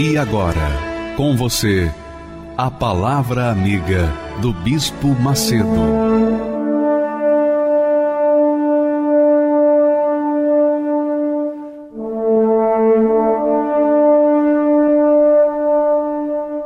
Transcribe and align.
E 0.00 0.16
agora, 0.16 0.54
com 1.16 1.34
você, 1.34 1.90
a 2.56 2.70
Palavra 2.70 3.50
Amiga 3.50 4.08
do 4.40 4.52
Bispo 4.52 5.08
Macedo. 5.08 5.66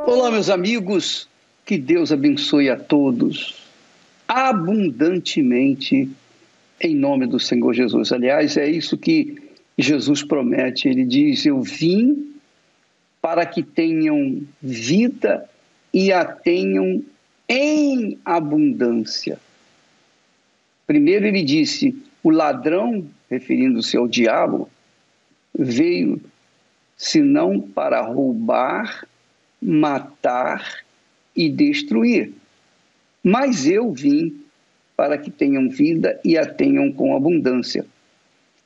Olá, 0.05 0.29
meus 0.29 0.51
amigos, 0.51 1.27
que 1.65 1.79
Deus 1.79 2.11
abençoe 2.11 2.69
a 2.69 2.77
todos 2.77 3.63
abundantemente 4.27 6.07
em 6.79 6.95
nome 6.95 7.25
do 7.25 7.39
Senhor 7.39 7.73
Jesus. 7.73 8.11
Aliás, 8.11 8.57
é 8.57 8.69
isso 8.69 8.95
que 8.95 9.41
Jesus 9.75 10.21
promete. 10.21 10.87
Ele 10.87 11.03
diz: 11.03 11.47
Eu 11.47 11.63
vim 11.63 12.32
para 13.23 13.45
que 13.45 13.63
tenham 13.63 14.45
vida 14.61 15.49
e 15.93 16.11
a 16.11 16.25
tenham 16.25 17.01
em 17.47 18.19
abundância. 18.25 19.39
Primeiro 20.85 21.25
ele 21.25 21.41
disse: 21.41 21.95
o 22.21 22.29
ladrão, 22.29 23.07
referindo-se 23.29 23.95
ao 23.95 24.09
diabo, 24.09 24.69
veio 25.57 26.21
senão 26.97 27.61
para 27.61 28.01
roubar, 28.01 29.07
matar 29.61 30.83
e 31.33 31.49
destruir. 31.49 32.33
Mas 33.23 33.65
eu 33.65 33.93
vim 33.93 34.43
para 34.97 35.17
que 35.17 35.31
tenham 35.31 35.69
vida 35.69 36.19
e 36.25 36.37
a 36.37 36.45
tenham 36.45 36.91
com 36.91 37.15
abundância. 37.15 37.85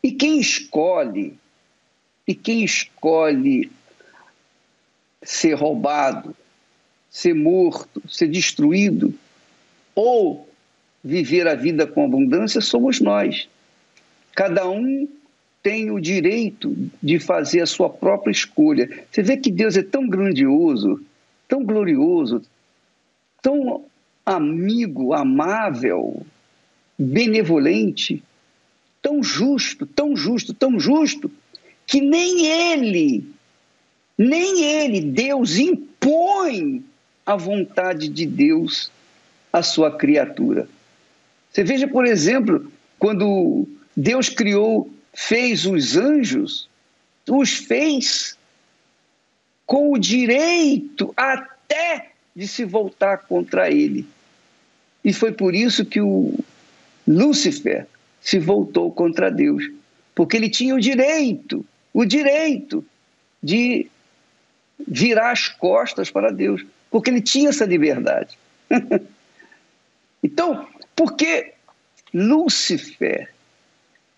E 0.01 0.11
quem 0.11 0.39
escolhe, 0.39 1.35
e 2.27 2.33
quem 2.33 2.63
escolhe 2.63 3.69
ser 5.27 5.55
roubado, 5.55 6.33
ser 7.09 7.33
morto, 7.33 8.01
ser 8.07 8.29
destruído, 8.29 9.13
ou 9.93 10.47
viver 11.03 11.45
a 11.49 11.53
vida 11.53 11.85
com 11.85 12.05
abundância, 12.05 12.61
somos 12.61 13.01
nós. 13.01 13.49
Cada 14.33 14.69
um 14.69 15.05
tem 15.61 15.91
o 15.91 15.99
direito 15.99 16.73
de 17.03 17.19
fazer 17.19 17.59
a 17.59 17.65
sua 17.65 17.89
própria 17.89 18.31
escolha. 18.31 18.89
Você 19.11 19.21
vê 19.21 19.35
que 19.35 19.51
Deus 19.51 19.75
é 19.75 19.83
tão 19.83 20.07
grandioso, 20.07 21.03
tão 21.45 21.61
glorioso, 21.61 22.41
tão 23.41 23.83
amigo, 24.25 25.13
amável, 25.13 26.25
benevolente, 26.97 28.23
tão 29.01 29.21
justo, 29.21 29.85
tão 29.85 30.15
justo, 30.15 30.53
tão 30.53 30.79
justo, 30.79 31.29
que 31.85 31.99
nem 31.99 32.45
ele 32.45 33.36
nem 34.17 34.63
ele, 34.63 35.01
Deus, 35.01 35.57
impõe 35.57 36.83
a 37.25 37.35
vontade 37.35 38.07
de 38.07 38.25
Deus 38.25 38.91
à 39.51 39.61
sua 39.61 39.95
criatura. 39.95 40.67
Você 41.51 41.63
veja, 41.63 41.87
por 41.87 42.05
exemplo, 42.05 42.71
quando 42.97 43.67
Deus 43.95 44.29
criou, 44.29 44.89
fez 45.13 45.65
os 45.65 45.95
anjos, 45.95 46.69
os 47.29 47.53
fez 47.53 48.37
com 49.65 49.91
o 49.91 49.97
direito 49.97 51.13
até 51.15 52.11
de 52.35 52.47
se 52.47 52.63
voltar 52.63 53.17
contra 53.19 53.69
ele. 53.69 54.07
E 55.03 55.11
foi 55.11 55.31
por 55.31 55.53
isso 55.53 55.85
que 55.85 55.99
o 55.99 56.39
Lúcifer 57.07 57.87
se 58.21 58.39
voltou 58.39 58.91
contra 58.91 59.29
Deus, 59.29 59.69
porque 60.13 60.37
ele 60.37 60.49
tinha 60.49 60.75
o 60.75 60.79
direito, 60.79 61.65
o 61.93 62.05
direito 62.05 62.83
de 63.41 63.87
virar 64.85 65.31
as 65.31 65.47
costas 65.47 66.11
para 66.11 66.31
Deus, 66.31 66.65
porque 66.89 67.09
ele 67.09 67.21
tinha 67.21 67.49
essa 67.49 67.65
liberdade. 67.65 68.37
então, 70.23 70.67
porque 70.95 71.53
Lúcifer 72.13 73.33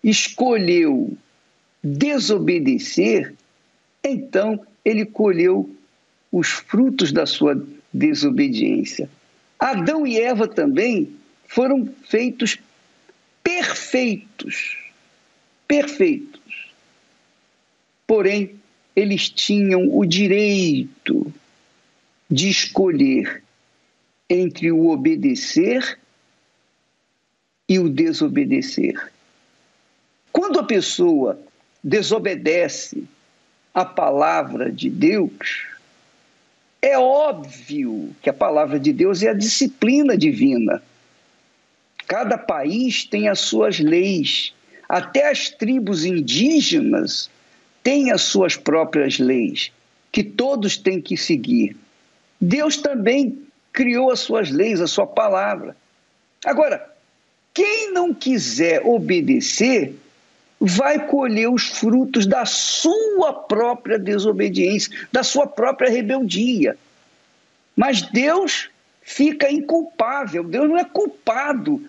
escolheu 0.02 1.16
desobedecer, 1.82 3.34
então 4.02 4.64
ele 4.84 5.04
colheu 5.04 5.74
os 6.32 6.48
frutos 6.48 7.12
da 7.12 7.26
sua 7.26 7.62
desobediência. 7.92 9.08
Adão 9.58 10.06
e 10.06 10.18
Eva 10.18 10.46
também 10.48 11.14
foram 11.46 11.88
feitos 12.06 12.56
perfeitos, 13.42 14.78
perfeitos. 15.66 16.70
Porém, 18.06 18.59
eles 18.94 19.28
tinham 19.28 19.96
o 19.96 20.04
direito 20.04 21.32
de 22.30 22.48
escolher 22.48 23.42
entre 24.28 24.70
o 24.70 24.88
obedecer 24.88 25.98
e 27.68 27.78
o 27.78 27.88
desobedecer. 27.88 28.94
Quando 30.32 30.58
a 30.60 30.64
pessoa 30.64 31.40
desobedece 31.82 33.04
a 33.74 33.84
palavra 33.84 34.70
de 34.70 34.88
Deus, 34.88 35.66
é 36.82 36.98
óbvio 36.98 38.14
que 38.22 38.30
a 38.30 38.32
palavra 38.32 38.78
de 38.78 38.92
Deus 38.92 39.22
é 39.22 39.28
a 39.28 39.34
disciplina 39.34 40.16
divina. 40.16 40.82
Cada 42.06 42.38
país 42.38 43.04
tem 43.04 43.28
as 43.28 43.40
suas 43.40 43.78
leis. 43.78 44.54
Até 44.88 45.30
as 45.30 45.50
tribos 45.50 46.04
indígenas 46.04 47.30
tem 47.82 48.10
as 48.10 48.22
suas 48.22 48.56
próprias 48.56 49.18
leis, 49.18 49.72
que 50.12 50.22
todos 50.22 50.76
têm 50.76 51.00
que 51.00 51.16
seguir. 51.16 51.76
Deus 52.40 52.76
também 52.76 53.38
criou 53.72 54.10
as 54.10 54.20
suas 54.20 54.50
leis, 54.50 54.80
a 54.80 54.86
sua 54.86 55.06
palavra. 55.06 55.76
Agora, 56.44 56.90
quem 57.52 57.92
não 57.92 58.14
quiser 58.14 58.84
obedecer, 58.84 59.94
vai 60.60 61.06
colher 61.06 61.50
os 61.50 61.64
frutos 61.64 62.26
da 62.26 62.44
sua 62.44 63.32
própria 63.32 63.98
desobediência, 63.98 64.92
da 65.10 65.22
sua 65.22 65.46
própria 65.46 65.90
rebeldia. 65.90 66.76
Mas 67.74 68.02
Deus 68.02 68.68
fica 69.02 69.50
inculpável, 69.50 70.44
Deus 70.44 70.68
não 70.68 70.76
é 70.76 70.84
culpado 70.84 71.82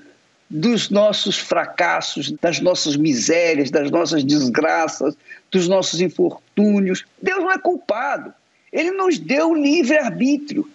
dos 0.49 0.89
nossos 0.89 1.37
fracassos, 1.37 2.31
das 2.41 2.59
nossas 2.59 2.95
misérias, 2.95 3.71
das 3.71 3.89
nossas 3.89 4.23
desgraças, 4.23 5.15
dos 5.51 5.67
nossos 5.67 5.99
infortúnios. 6.01 7.05
Deus 7.21 7.43
não 7.43 7.51
é 7.51 7.59
culpado. 7.59 8.33
Ele 8.71 8.91
nos 8.91 9.19
deu 9.19 9.53
livre-arbítrio 9.53 10.67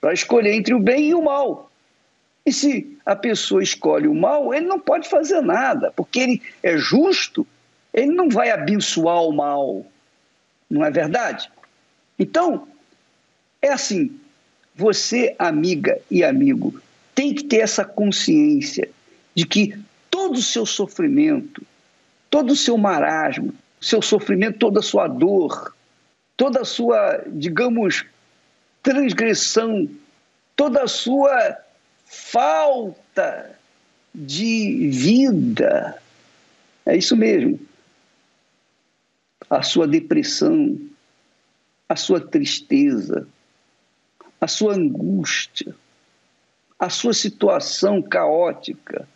para 0.00 0.12
escolher 0.12 0.54
entre 0.54 0.72
o 0.72 0.78
bem 0.78 1.08
e 1.08 1.14
o 1.14 1.22
mal. 1.22 1.70
E 2.44 2.52
se 2.52 2.96
a 3.04 3.16
pessoa 3.16 3.62
escolhe 3.62 4.06
o 4.06 4.14
mal, 4.14 4.54
ele 4.54 4.66
não 4.66 4.78
pode 4.78 5.08
fazer 5.08 5.40
nada, 5.40 5.90
porque 5.90 6.20
ele 6.20 6.42
é 6.62 6.78
justo, 6.78 7.44
ele 7.92 8.12
não 8.12 8.28
vai 8.28 8.50
abençoar 8.50 9.24
o 9.24 9.32
mal. 9.32 9.84
Não 10.70 10.84
é 10.84 10.90
verdade? 10.90 11.50
Então, 12.16 12.68
é 13.60 13.72
assim: 13.72 14.16
você, 14.76 15.34
amiga 15.40 15.98
e 16.08 16.22
amigo, 16.22 16.80
tem 17.14 17.34
que 17.34 17.42
ter 17.42 17.58
essa 17.58 17.84
consciência 17.84 18.88
de 19.34 19.44
que 19.44 19.76
todo 20.08 20.36
o 20.36 20.42
seu 20.42 20.64
sofrimento, 20.64 21.66
todo 22.36 22.50
o 22.50 22.56
seu 22.56 22.76
marasmo, 22.76 23.54
seu 23.80 24.02
sofrimento, 24.02 24.58
toda 24.58 24.80
a 24.80 24.82
sua 24.82 25.08
dor, 25.08 25.74
toda 26.36 26.60
a 26.60 26.64
sua, 26.66 27.24
digamos, 27.28 28.04
transgressão, 28.82 29.88
toda 30.54 30.82
a 30.82 30.86
sua 30.86 31.56
falta 32.04 33.58
de 34.14 34.90
vida, 34.90 35.98
é 36.84 36.94
isso 36.94 37.16
mesmo. 37.16 37.58
A 39.48 39.62
sua 39.62 39.88
depressão, 39.88 40.78
a 41.88 41.96
sua 41.96 42.20
tristeza, 42.20 43.26
a 44.38 44.46
sua 44.46 44.74
angústia, 44.74 45.74
a 46.78 46.90
sua 46.90 47.14
situação 47.14 48.02
caótica. 48.02 49.08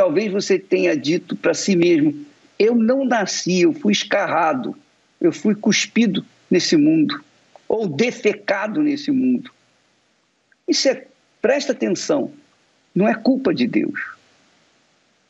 Talvez 0.00 0.32
você 0.32 0.58
tenha 0.58 0.96
dito 0.96 1.36
para 1.36 1.52
si 1.52 1.76
mesmo: 1.76 2.24
Eu 2.58 2.74
não 2.74 3.04
nasci, 3.04 3.60
eu 3.60 3.74
fui 3.74 3.92
escarrado, 3.92 4.74
eu 5.20 5.30
fui 5.30 5.54
cuspido 5.54 6.24
nesse 6.50 6.74
mundo, 6.74 7.22
ou 7.68 7.86
defecado 7.86 8.80
nesse 8.80 9.10
mundo. 9.10 9.50
Isso 10.66 10.88
é, 10.88 11.06
presta 11.42 11.72
atenção, 11.72 12.32
não 12.94 13.06
é 13.06 13.14
culpa 13.14 13.52
de 13.52 13.66
Deus. 13.66 14.00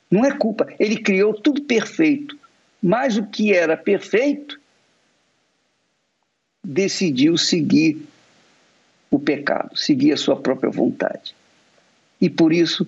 Não 0.09 0.25
é 0.25 0.31
culpa. 0.31 0.73
Ele 0.79 0.99
criou 0.99 1.35
tudo 1.35 1.63
perfeito, 1.63 2.39
mas 2.81 3.17
o 3.17 3.27
que 3.27 3.53
era 3.53 3.77
perfeito 3.77 4.61
decidiu 6.63 7.37
seguir 7.37 8.07
o 9.11 9.19
pecado, 9.19 9.77
seguir 9.77 10.13
a 10.13 10.17
sua 10.17 10.37
própria 10.37 10.71
vontade. 10.71 11.35
E 12.21 12.31
por 12.31 12.53
isso 12.53 12.87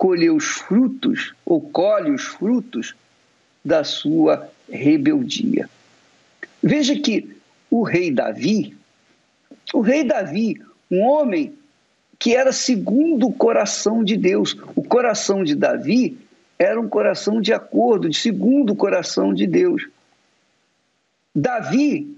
colheu 0.00 0.34
os 0.34 0.46
frutos, 0.46 1.34
ou 1.44 1.60
colhe 1.60 2.10
os 2.10 2.22
frutos 2.22 2.94
da 3.62 3.84
sua 3.84 4.50
rebeldia. 4.66 5.68
Veja 6.62 6.98
que 6.98 7.36
o 7.70 7.82
rei 7.82 8.10
Davi, 8.10 8.74
o 9.74 9.82
rei 9.82 10.02
Davi, 10.02 10.58
um 10.90 11.02
homem 11.02 11.52
que 12.18 12.34
era 12.34 12.50
segundo 12.50 13.26
o 13.26 13.32
coração 13.32 14.02
de 14.02 14.16
Deus. 14.16 14.56
O 14.74 14.82
coração 14.82 15.44
de 15.44 15.54
Davi 15.54 16.16
era 16.58 16.80
um 16.80 16.88
coração 16.88 17.38
de 17.38 17.52
acordo, 17.52 18.08
de 18.08 18.16
segundo 18.16 18.72
o 18.72 18.76
coração 18.76 19.34
de 19.34 19.46
Deus. 19.46 19.86
Davi 21.36 22.16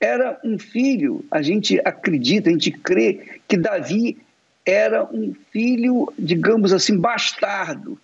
era 0.00 0.40
um 0.42 0.58
filho, 0.58 1.24
a 1.30 1.40
gente 1.40 1.80
acredita, 1.84 2.50
a 2.50 2.52
gente 2.52 2.72
crê 2.72 3.40
que 3.46 3.56
Davi 3.56 4.18
era 4.64 5.04
um 5.04 5.34
filho, 5.50 6.12
digamos 6.18 6.72
assim, 6.72 6.96
bastardo, 6.96 7.98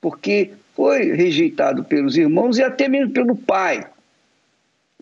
porque 0.00 0.52
foi 0.74 1.12
rejeitado 1.12 1.84
pelos 1.84 2.16
irmãos 2.16 2.58
e 2.58 2.62
até 2.62 2.88
mesmo 2.88 3.12
pelo 3.12 3.36
pai. 3.36 3.86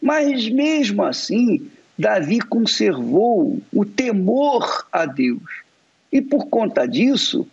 Mas 0.02 0.48
mesmo 0.48 1.02
assim, 1.02 1.70
Davi 1.96 2.40
conservou 2.40 3.60
o 3.72 3.84
temor 3.84 4.86
a 4.92 5.06
Deus. 5.06 5.62
E 6.12 6.20
por 6.20 6.46
conta 6.46 6.86
disso, 6.86 7.46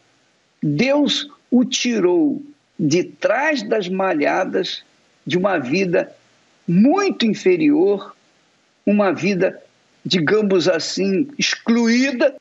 Deus 0.62 1.30
o 1.52 1.64
tirou 1.64 2.42
de 2.80 3.04
trás 3.04 3.64
das 3.64 3.88
malhadas 3.88 4.84
de 5.26 5.38
uma 5.38 5.58
vida 5.58 6.14
muito 6.68 7.26
inferior, 7.26 8.16
uma 8.86 9.12
vida, 9.12 9.62
digamos 10.06 10.68
assim, 10.68 11.28
excluída, 11.38 12.36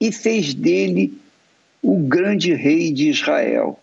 e 0.00 0.10
fez 0.10 0.54
dele 0.54 1.18
o 1.82 1.98
grande 1.98 2.54
rei 2.54 2.92
de 2.92 3.08
Israel. 3.08 3.78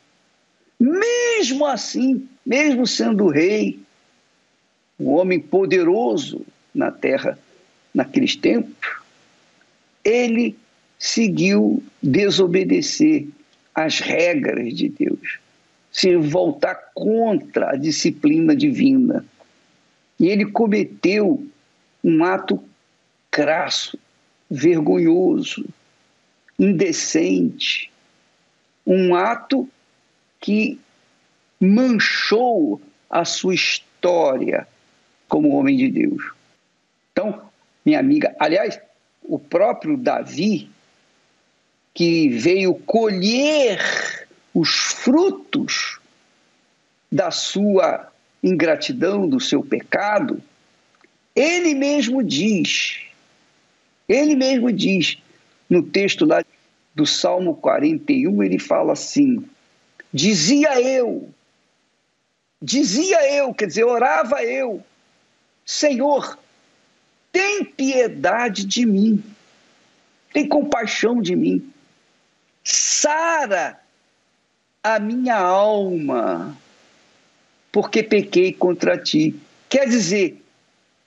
Mesmo 0.79 1.65
assim, 1.65 2.27
mesmo 2.45 2.87
sendo 2.87 3.27
rei, 3.27 3.79
um 4.99 5.09
homem 5.09 5.39
poderoso, 5.39 6.45
na 6.73 6.91
terra 6.91 7.37
naqueles 7.93 8.35
tempos, 8.35 8.87
ele 10.03 10.55
seguiu 10.99 11.83
desobedecer 12.01 13.27
às 13.73 13.99
regras 13.99 14.75
de 14.75 14.89
Deus, 14.89 15.39
se 15.91 16.15
voltar 16.15 16.75
contra 16.93 17.71
a 17.71 17.75
disciplina 17.75 18.55
divina. 18.55 19.25
E 20.19 20.27
ele 20.27 20.45
cometeu 20.45 21.45
um 22.03 22.23
ato 22.23 22.63
crasso, 23.29 23.97
vergonhoso, 24.49 25.65
indecente, 26.57 27.91
um 28.85 29.15
ato 29.15 29.67
que 30.39 30.79
manchou 31.59 32.81
a 33.09 33.25
sua 33.25 33.55
história 33.55 34.67
como 35.27 35.55
homem 35.55 35.75
de 35.75 35.89
Deus. 35.89 36.31
Então, 37.11 37.41
minha 37.85 37.99
amiga, 37.99 38.35
aliás, 38.39 38.79
o 39.23 39.37
próprio 39.37 39.97
Davi, 39.97 40.69
que 41.93 42.29
veio 42.29 42.75
colher 42.75 43.79
os 44.53 44.69
frutos 44.69 45.99
da 47.11 47.31
sua 47.31 48.11
ingratidão, 48.43 49.27
do 49.27 49.39
seu 49.39 49.63
pecado, 49.63 50.41
ele 51.35 51.73
mesmo 51.73 52.23
diz, 52.23 53.01
ele 54.07 54.35
mesmo 54.35 54.71
diz, 54.71 55.17
no 55.69 55.83
texto 55.83 56.25
lá 56.25 56.43
do 56.95 57.05
Salmo 57.05 57.55
41, 57.55 58.43
ele 58.43 58.59
fala 58.59 58.93
assim: 58.93 59.43
dizia 60.13 60.81
eu, 60.81 61.29
dizia 62.61 63.31
eu, 63.35 63.53
quer 63.53 63.67
dizer, 63.67 63.83
orava 63.83 64.43
eu, 64.43 64.83
Senhor, 65.65 66.37
tem 67.31 67.63
piedade 67.63 68.65
de 68.65 68.85
mim, 68.85 69.23
tem 70.33 70.47
compaixão 70.47 71.21
de 71.21 71.35
mim, 71.35 71.71
sara 72.63 73.79
a 74.81 74.99
minha 74.99 75.37
alma, 75.37 76.57
porque 77.71 78.01
pequei 78.01 78.53
contra 78.53 78.97
ti. 78.97 79.35
Quer 79.69 79.87
dizer, 79.87 80.41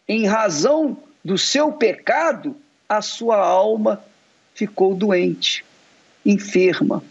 em 0.07 0.27
razão 0.27 0.97
do 1.25 1.39
seu 1.39 1.73
pecado, 1.73 2.55
a 2.89 3.01
sua 3.01 3.39
alma 3.39 4.05
ficou 4.61 4.95
doente, 4.95 5.65
enferma. 6.25 7.03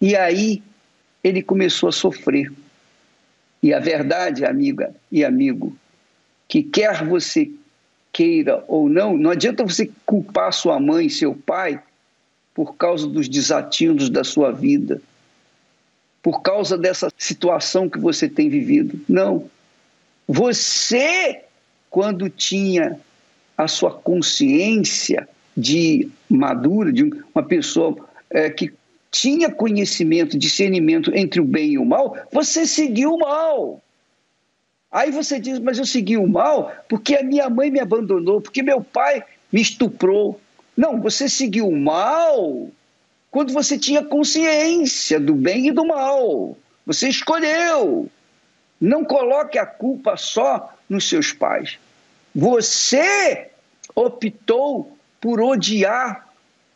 E 0.00 0.16
aí 0.16 0.60
ele 1.22 1.40
começou 1.40 1.88
a 1.88 1.92
sofrer. 1.92 2.52
E 3.62 3.72
a 3.72 3.78
verdade, 3.78 4.44
amiga 4.44 4.92
e 5.10 5.24
amigo, 5.24 5.76
que 6.48 6.64
quer 6.64 7.04
você 7.04 7.48
queira 8.12 8.64
ou 8.66 8.88
não, 8.88 9.16
não 9.16 9.30
adianta 9.30 9.64
você 9.64 9.88
culpar 10.04 10.52
sua 10.52 10.80
mãe 10.80 11.06
e 11.06 11.10
seu 11.10 11.32
pai 11.34 11.80
por 12.52 12.74
causa 12.74 13.06
dos 13.06 13.28
desatinos 13.28 14.10
da 14.10 14.24
sua 14.24 14.50
vida, 14.50 15.00
por 16.20 16.42
causa 16.42 16.76
dessa 16.76 17.08
situação 17.16 17.88
que 17.88 18.00
você 18.00 18.28
tem 18.28 18.48
vivido. 18.48 19.00
Não. 19.08 19.48
Você, 20.26 21.44
quando 21.88 22.28
tinha 22.28 22.98
a 23.56 23.68
sua 23.68 23.92
consciência 23.92 25.28
de 25.58 26.08
madura, 26.30 26.92
de 26.92 27.10
uma 27.34 27.42
pessoa 27.42 27.96
é, 28.30 28.48
que 28.48 28.72
tinha 29.10 29.50
conhecimento, 29.50 30.38
discernimento 30.38 31.12
entre 31.14 31.40
o 31.40 31.44
bem 31.44 31.72
e 31.72 31.78
o 31.78 31.84
mal, 31.84 32.16
você 32.30 32.64
seguiu 32.64 33.14
o 33.14 33.18
mal. 33.18 33.82
Aí 34.90 35.10
você 35.10 35.40
diz, 35.40 35.58
mas 35.58 35.78
eu 35.78 35.84
segui 35.84 36.16
o 36.16 36.28
mal 36.28 36.72
porque 36.88 37.16
a 37.16 37.24
minha 37.24 37.50
mãe 37.50 37.70
me 37.70 37.80
abandonou, 37.80 38.40
porque 38.40 38.62
meu 38.62 38.80
pai 38.80 39.24
me 39.52 39.60
estuprou. 39.60 40.40
Não, 40.76 41.00
você 41.00 41.28
seguiu 41.28 41.68
o 41.68 41.76
mal 41.76 42.68
quando 43.30 43.52
você 43.52 43.76
tinha 43.76 44.04
consciência 44.04 45.18
do 45.18 45.34
bem 45.34 45.68
e 45.68 45.72
do 45.72 45.84
mal. 45.84 46.56
Você 46.86 47.08
escolheu. 47.08 48.08
Não 48.80 49.04
coloque 49.04 49.58
a 49.58 49.66
culpa 49.66 50.16
só 50.16 50.72
nos 50.88 51.08
seus 51.08 51.32
pais. 51.32 51.78
Você 52.32 53.48
optou 53.94 54.97
por 55.20 55.40
odiar 55.40 56.28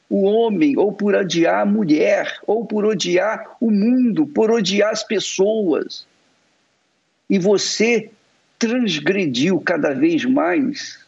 o 0.09 0.25
homem, 0.25 0.77
ou 0.77 0.93
por 0.93 1.15
odiar 1.15 1.63
a 1.63 1.67
mulher, 1.67 2.39
ou 2.47 2.67
por 2.67 2.85
odiar 2.85 3.57
o 3.61 3.71
mundo, 3.71 4.27
por 4.27 4.51
odiar 4.51 4.91
as 4.91 5.03
pessoas 5.03 6.07
e 7.33 7.39
você 7.39 8.11
transgrediu 8.59 9.59
cada 9.59 9.95
vez 9.95 10.23
mais 10.27 10.99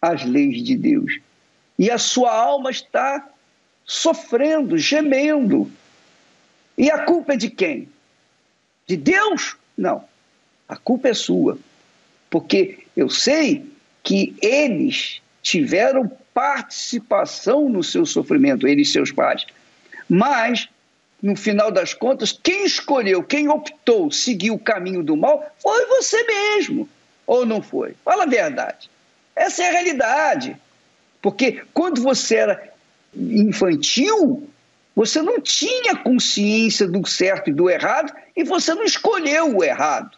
as 0.00 0.22
leis 0.26 0.62
de 0.62 0.76
Deus. 0.76 1.20
E 1.78 1.90
a 1.90 1.96
sua 1.96 2.30
alma 2.30 2.70
está 2.70 3.26
sofrendo, 3.82 4.76
gemendo. 4.76 5.72
E 6.76 6.90
a 6.90 7.06
culpa 7.06 7.32
é 7.32 7.36
de 7.38 7.48
quem? 7.48 7.88
De 8.86 8.94
Deus? 8.94 9.56
Não. 9.74 10.04
A 10.68 10.76
culpa 10.76 11.08
é 11.08 11.14
sua. 11.14 11.58
Porque 12.28 12.80
eu 12.94 13.08
sei 13.08 13.64
que 14.02 14.36
eles 14.42 15.22
tiveram 15.42 16.10
participação 16.32 17.68
no 17.68 17.82
seu 17.82 18.06
sofrimento, 18.06 18.66
eles 18.66 18.88
e 18.88 18.92
seus 18.92 19.12
pais. 19.12 19.44
Mas 20.08 20.68
no 21.22 21.36
final 21.36 21.70
das 21.70 21.92
contas, 21.92 22.32
quem 22.32 22.64
escolheu, 22.64 23.22
quem 23.22 23.48
optou 23.48 24.10
seguir 24.10 24.50
o 24.50 24.58
caminho 24.58 25.02
do 25.02 25.16
mal 25.16 25.54
foi 25.60 25.86
você 25.86 26.22
mesmo. 26.24 26.88
Ou 27.26 27.44
não 27.44 27.62
foi? 27.62 27.94
Fala 28.04 28.24
a 28.24 28.26
verdade. 28.26 28.90
Essa 29.36 29.62
é 29.62 29.68
a 29.68 29.72
realidade. 29.72 30.56
Porque 31.20 31.62
quando 31.72 32.02
você 32.02 32.36
era 32.36 32.72
infantil, 33.14 34.48
você 34.94 35.22
não 35.22 35.40
tinha 35.40 35.96
consciência 35.96 36.86
do 36.86 37.06
certo 37.06 37.50
e 37.50 37.52
do 37.52 37.70
errado 37.70 38.12
e 38.36 38.42
você 38.42 38.74
não 38.74 38.84
escolheu 38.84 39.56
o 39.56 39.64
errado. 39.64 40.16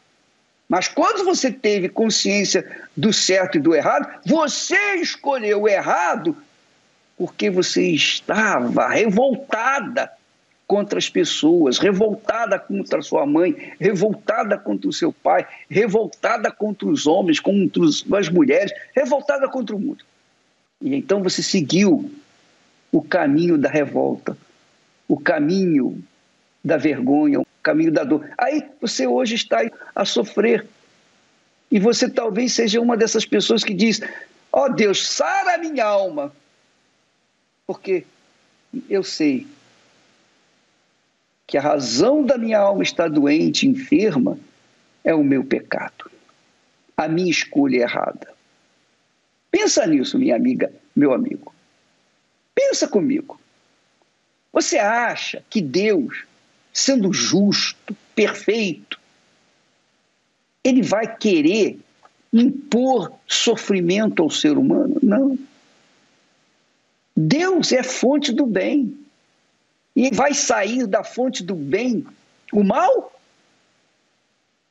Mas 0.75 0.89
quando 0.89 1.25
você 1.25 1.53
teve 1.53 1.89
consciência 1.89 2.69
do 2.97 3.13
certo 3.13 3.59
e 3.59 3.61
do 3.61 3.77
errado, 3.77 4.09
você 4.27 4.97
escolheu 4.97 5.63
o 5.63 5.69
errado 5.69 6.37
porque 7.17 7.49
você 7.49 7.91
estava 7.91 8.89
revoltada 8.89 10.11
contra 10.67 10.99
as 10.99 11.09
pessoas, 11.09 11.79
revoltada 11.79 12.59
contra 12.59 13.01
sua 13.03 13.25
mãe, 13.25 13.73
revoltada 13.79 14.59
contra 14.59 14.89
o 14.89 14.93
seu 14.93 15.13
pai, 15.13 15.47
revoltada 15.71 16.51
contra 16.51 16.89
os 16.89 17.07
homens, 17.07 17.39
contra 17.39 17.85
as 18.19 18.29
mulheres, 18.29 18.73
revoltada 18.97 19.49
contra 19.49 19.77
o 19.77 19.79
mundo. 19.79 20.05
E 20.83 20.93
então 20.97 21.23
você 21.23 21.41
seguiu 21.41 22.11
o 22.91 23.01
caminho 23.01 23.57
da 23.57 23.69
revolta, 23.69 24.37
o 25.07 25.17
caminho 25.17 26.03
da 26.65 26.77
vergonha, 26.77 27.44
caminho 27.65 27.91
da 27.91 28.05
dor. 28.05 28.31
Aí 28.39 28.63
você 28.81 29.07
hoje 29.07 29.35
está 29.35 29.59
a 29.95 30.05
sofrer. 30.05 30.65
E 31.71 31.81
você 31.81 32.09
talvez 32.09 32.53
seja 32.53 32.81
uma 32.81 32.97
dessas 32.97 33.25
pessoas 33.25 33.65
que 33.65 33.75
diz: 33.75 34.01
Ó 34.53 34.67
oh 34.67 34.69
Deus, 34.69 35.05
sara 35.05 35.59
minha 35.59 35.85
alma. 35.85 36.33
Porque 37.67 38.05
eu 38.89 39.03
sei 39.03 39.47
que 41.47 41.59
a 41.59 41.63
razão 41.63 42.25
da 42.25 42.39
minha 42.39 42.59
alma 42.59 42.83
estar 42.83 43.09
doente, 43.09 43.67
enferma, 43.67 44.39
é 45.03 45.15
o 45.15 45.25
meu 45.25 45.45
pecado, 45.45 46.11
a 46.97 47.09
minha 47.09 47.31
escolha 47.31 47.79
errada. 47.79 48.33
Pensa 49.51 49.87
nisso, 49.87 50.19
minha 50.19 50.37
amiga, 50.37 50.73
meu 50.95 51.13
amigo. 51.13 51.55
Pensa 52.55 52.87
comigo. 52.87 53.41
Você 54.53 54.79
acha 54.79 55.43
que 55.51 55.61
Deus, 55.61 56.25
sendo 56.75 57.13
justo, 57.13 57.97
perfeito, 58.17 58.99
ele 60.65 60.83
vai 60.83 61.17
querer 61.17 61.79
impor 62.33 63.13
sofrimento 63.29 64.21
ao 64.21 64.29
ser 64.29 64.59
humano? 64.59 64.97
Não. 65.01 65.39
Deus 67.17 67.71
é 67.71 67.85
fonte 67.85 68.33
do 68.33 68.45
bem. 68.45 68.99
E 69.95 70.11
vai 70.11 70.35
sair 70.35 70.89
da 70.89 71.05
fonte 71.05 71.45
do 71.45 71.55
bem 71.55 72.05
o 72.53 72.65
mal? 72.65 73.13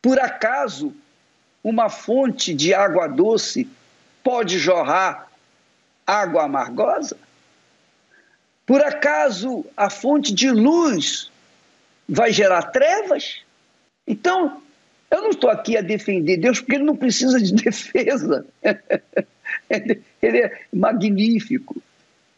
Por 0.02 0.20
acaso 0.20 0.94
uma 1.64 1.90
fonte 1.90 2.54
de 2.54 2.74
água 2.74 3.08
doce 3.08 3.70
pode 4.22 4.60
jorrar 4.60 5.32
água 6.06 6.44
amargosa? 6.44 7.18
Por 8.66 8.82
acaso 8.82 9.66
a 9.78 9.90
fonte 9.90 10.34
de 10.34 10.52
luz 10.52 11.32
vai 12.08 12.32
gerar 12.32 12.64
trevas? 12.64 13.42
Então, 14.08 14.62
eu 15.10 15.22
não 15.22 15.30
estou 15.30 15.50
aqui 15.50 15.78
a 15.78 15.82
defender 15.82 16.38
Deus 16.38 16.60
porque 16.60 16.76
ele 16.76 16.84
não 16.84 16.96
precisa 16.96 17.40
de 17.40 17.54
defesa. 17.56 18.46
ele 19.70 20.38
é 20.38 20.60
magnífico. 20.74 21.76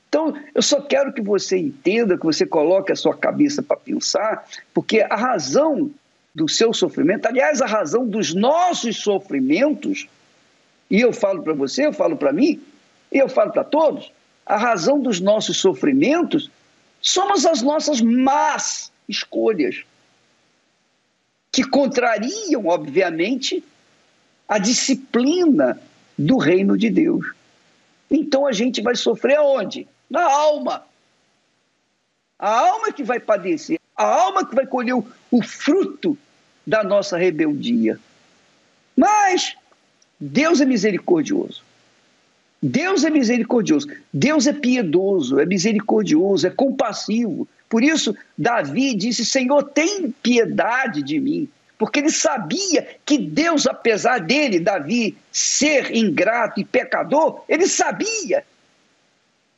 Então, 0.09 0.33
eu 0.53 0.61
só 0.61 0.81
quero 0.81 1.11
que 1.11 1.21
você 1.21 1.57
entenda, 1.57 2.17
que 2.17 2.23
você 2.23 2.45
coloque 2.45 2.91
a 2.91 2.95
sua 2.95 3.15
cabeça 3.15 3.61
para 3.61 3.75
pensar, 3.75 4.45
porque 4.73 5.01
a 5.01 5.15
razão 5.15 5.91
do 6.33 6.47
seu 6.47 6.73
sofrimento, 6.73 7.25
aliás, 7.25 7.61
a 7.61 7.65
razão 7.65 8.07
dos 8.07 8.33
nossos 8.33 8.97
sofrimentos, 8.97 10.07
e 10.89 11.01
eu 11.01 11.11
falo 11.11 11.43
para 11.43 11.53
você, 11.53 11.87
eu 11.87 11.93
falo 11.93 12.15
para 12.17 12.31
mim, 12.31 12.61
e 13.11 13.17
eu 13.17 13.27
falo 13.27 13.51
para 13.51 13.63
todos, 13.63 14.11
a 14.45 14.57
razão 14.57 14.99
dos 14.99 15.19
nossos 15.19 15.57
sofrimentos 15.57 16.51
somos 17.01 17.45
as 17.45 17.61
nossas 17.61 18.01
más 18.01 18.91
escolhas, 19.07 19.83
que 21.51 21.63
contrariam, 21.63 22.67
obviamente, 22.67 23.63
a 24.47 24.57
disciplina 24.57 25.79
do 26.17 26.37
reino 26.37 26.77
de 26.77 26.89
Deus. 26.89 27.33
Então 28.09 28.45
a 28.45 28.51
gente 28.51 28.81
vai 28.81 28.95
sofrer 28.95 29.37
aonde? 29.37 29.87
na 30.09 30.23
alma. 30.23 30.83
A 32.37 32.49
alma 32.49 32.91
que 32.91 33.03
vai 33.03 33.19
padecer, 33.19 33.79
a 33.95 34.05
alma 34.05 34.45
que 34.45 34.55
vai 34.55 34.65
colher 34.65 34.93
o, 34.93 35.05
o 35.31 35.41
fruto 35.41 36.17
da 36.65 36.83
nossa 36.83 37.17
rebeldia. 37.17 37.99
Mas 38.95 39.55
Deus 40.19 40.59
é 40.59 40.65
misericordioso. 40.65 41.63
Deus 42.61 43.03
é 43.03 43.09
misericordioso. 43.09 43.87
Deus 44.11 44.47
é 44.47 44.53
piedoso, 44.53 45.39
é 45.39 45.45
misericordioso, 45.45 46.47
é 46.47 46.49
compassivo. 46.49 47.47
Por 47.75 47.83
isso, 47.83 48.15
Davi 48.37 48.95
disse: 48.95 49.25
Senhor, 49.25 49.61
tem 49.61 50.09
piedade 50.09 51.03
de 51.03 51.19
mim. 51.19 51.49
Porque 51.77 51.99
ele 51.99 52.09
sabia 52.09 52.87
que 53.05 53.17
Deus, 53.17 53.67
apesar 53.67 54.19
dele, 54.19 54.61
Davi, 54.61 55.17
ser 55.29 55.93
ingrato 55.93 56.61
e 56.61 56.63
pecador, 56.63 57.43
ele 57.49 57.67
sabia 57.67 58.45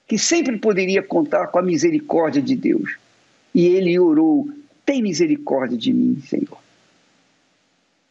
que 0.08 0.18
sempre 0.18 0.58
poderia 0.58 1.04
contar 1.04 1.46
com 1.50 1.60
a 1.60 1.62
misericórdia 1.62 2.42
de 2.42 2.56
Deus. 2.56 2.98
E 3.54 3.68
ele 3.68 4.00
orou: 4.00 4.50
Tem 4.84 5.00
misericórdia 5.00 5.78
de 5.78 5.94
mim, 5.94 6.20
Senhor, 6.28 6.58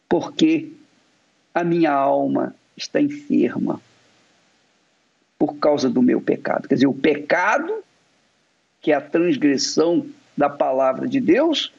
porque 0.07 0.71
a 1.53 1.65
minha 1.65 1.91
alma 1.91 2.55
está 2.77 3.01
enferma 3.01 3.81
por 5.37 5.55
causa 5.55 5.89
do 5.89 6.01
meu 6.01 6.21
pecado. 6.21 6.65
Quer 6.65 6.75
dizer, 6.75 6.87
o 6.87 6.93
pecado, 6.93 7.83
que 8.81 8.91
é 8.91 8.95
a 8.95 9.01
transgressão 9.01 10.07
da 10.35 10.49
palavra 10.49 11.07
de 11.07 11.19
Deus, 11.19 11.73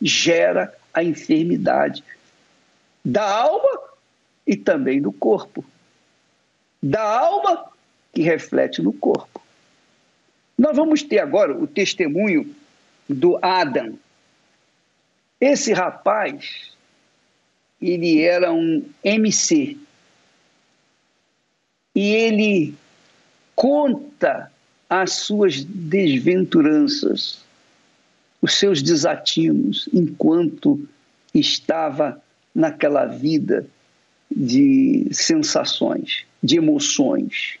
gera 0.00 0.72
a 0.92 1.02
enfermidade 1.02 2.02
da 3.04 3.28
alma 3.28 3.80
e 4.46 4.56
também 4.56 5.00
do 5.00 5.12
corpo. 5.12 5.64
Da 6.82 7.02
alma 7.02 7.70
que 8.12 8.22
reflete 8.22 8.80
no 8.80 8.92
corpo. 8.92 9.42
Nós 10.56 10.76
vamos 10.76 11.02
ter 11.02 11.18
agora 11.18 11.56
o 11.56 11.66
testemunho 11.66 12.54
do 13.08 13.38
Adam. 13.42 13.98
Esse 15.40 15.72
rapaz, 15.72 16.72
ele 17.80 18.22
era 18.22 18.52
um 18.52 18.88
MC. 19.04 19.76
E 21.94 22.14
ele 22.14 22.74
conta 23.54 24.50
as 24.88 25.14
suas 25.14 25.64
desventuranças, 25.64 27.44
os 28.40 28.54
seus 28.54 28.82
desatinos, 28.82 29.88
enquanto 29.92 30.80
estava 31.34 32.20
naquela 32.54 33.06
vida 33.06 33.66
de 34.30 35.08
sensações, 35.12 36.24
de 36.42 36.56
emoções, 36.56 37.58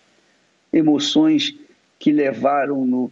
emoções 0.72 1.54
que 1.98 2.12
levaram-no 2.12 3.10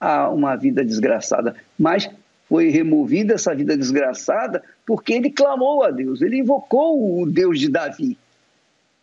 a 0.00 0.28
uma 0.30 0.56
vida 0.56 0.84
desgraçada. 0.84 1.54
Mas 1.78 2.08
foi 2.48 2.68
removida 2.68 3.34
essa 3.34 3.54
vida 3.54 3.76
desgraçada 3.76 4.62
porque 4.84 5.14
ele 5.14 5.30
clamou 5.30 5.84
a 5.84 5.90
Deus, 5.90 6.20
ele 6.20 6.38
invocou 6.38 7.22
o 7.22 7.26
Deus 7.26 7.58
de 7.58 7.68
Davi. 7.68 8.18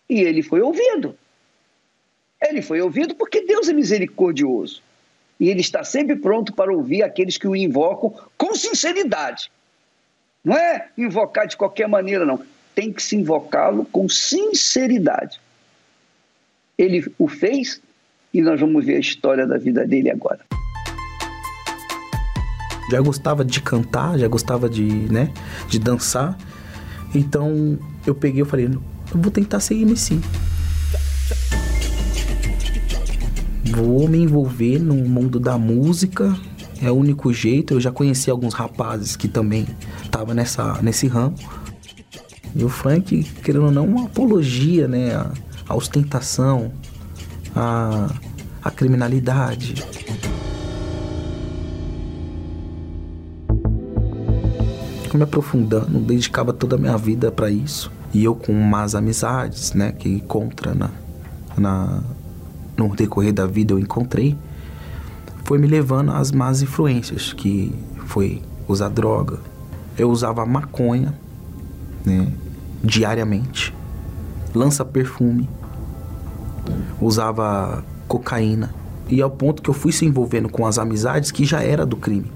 E 0.10 0.22
ele 0.22 0.42
foi 0.42 0.62
ouvido. 0.62 1.16
Ele 2.42 2.62
foi 2.62 2.82
ouvido 2.82 3.16
porque 3.16 3.46
Deus 3.46 3.68
é 3.68 3.74
misericordioso. 3.74 4.82
E 5.40 5.50
ele 5.50 5.62
está 5.62 5.84
sempre 5.84 6.16
pronto 6.16 6.54
para 6.54 6.74
ouvir 6.74 7.04
aqueles 7.04 7.38
que 7.38 7.48
o 7.48 7.56
invocam 7.56 8.14
com 8.38 8.56
sinceridade. 8.56 9.52
Não 10.44 10.56
é 10.58 10.90
invocar 10.98 11.48
de 11.48 11.58
qualquer 11.58 11.88
maneira, 11.88 12.26
não. 12.26 12.42
Tem 12.74 12.94
que 12.94 13.04
se 13.04 13.16
invocá-lo 13.16 13.86
com 13.86 14.08
sinceridade. 14.08 15.40
Ele 16.78 17.14
o 17.18 17.28
fez 17.28 17.82
e 18.34 18.42
nós 18.42 18.60
vamos 18.60 18.86
ver 18.86 18.96
a 18.96 19.00
história 19.00 19.46
da 19.46 19.58
vida 19.58 19.86
dele 19.86 20.10
agora. 20.10 20.40
Já 22.90 23.02
gostava 23.02 23.44
de 23.44 23.62
cantar, 23.62 24.18
já 24.18 24.28
gostava 24.28 24.70
de, 24.70 24.84
né, 25.12 25.32
de 25.68 25.78
dançar. 25.78 26.38
Então 27.14 27.78
eu 28.06 28.16
peguei 28.16 28.42
e 28.42 28.46
falei, 28.46 28.66
eu 28.66 28.82
vou 29.22 29.32
tentar 29.32 29.60
ser 29.60 29.76
MC. 29.76 30.20
Vou 33.82 34.10
me 34.10 34.18
envolver 34.18 34.78
no 34.78 34.94
mundo 34.94 35.40
da 35.40 35.58
música, 35.58 36.38
é 36.82 36.92
o 36.92 36.96
único 36.96 37.32
jeito. 37.32 37.76
Eu 37.76 37.80
já 37.80 37.90
conheci 37.90 38.30
alguns 38.30 38.54
rapazes 38.54 39.16
que 39.16 39.26
também 39.26 39.66
estavam 40.04 40.36
nesse 40.36 41.08
ramo. 41.08 41.34
E 42.54 42.62
o 42.62 42.68
funk, 42.68 43.24
querendo 43.42 43.66
ou 43.66 43.72
não, 43.72 43.86
uma 43.86 44.06
apologia, 44.06 44.86
né, 44.86 45.12
a 45.66 45.76
ostentação, 45.76 46.74
a, 47.56 48.14
a 48.62 48.70
criminalidade. 48.70 49.76
Me 55.14 55.24
aprofundando, 55.24 56.00
dedicava 56.00 56.52
toda 56.52 56.76
a 56.76 56.80
minha 56.80 56.98
vida 56.98 57.32
para 57.32 57.50
isso. 57.50 57.90
E 58.14 58.26
eu 58.26 58.36
com 58.36 58.52
más 58.54 58.94
amizades, 58.94 59.72
né, 59.72 59.94
que 59.94 60.10
encontra 60.10 60.76
na, 60.76 60.92
na, 61.58 62.04
no 62.80 62.96
decorrer 62.96 63.34
da 63.34 63.46
vida 63.46 63.74
eu 63.74 63.80
encontrei, 63.80 64.38
foi 65.44 65.58
me 65.58 65.68
levando 65.68 66.12
às 66.12 66.32
más 66.32 66.62
influências, 66.62 67.34
que 67.34 67.74
foi 68.06 68.42
usar 68.68 68.90
droga. 68.90 69.40
Eu 69.98 70.10
usava 70.10 70.46
maconha, 70.46 71.14
né, 72.06 72.32
diariamente, 72.82 73.76
lança 74.56 74.86
perfume, 74.86 75.50
usava 77.02 77.84
cocaína. 78.08 78.74
E 79.10 79.22
ao 79.22 79.30
ponto 79.30 79.62
que 79.62 79.70
eu 79.70 79.74
fui 79.74 79.92
se 79.92 80.06
envolvendo 80.06 80.48
com 80.48 80.66
as 80.66 80.78
amizades 80.78 81.32
que 81.32 81.44
já 81.44 81.62
era 81.62 81.86
do 81.86 81.98
crime. 81.98 82.32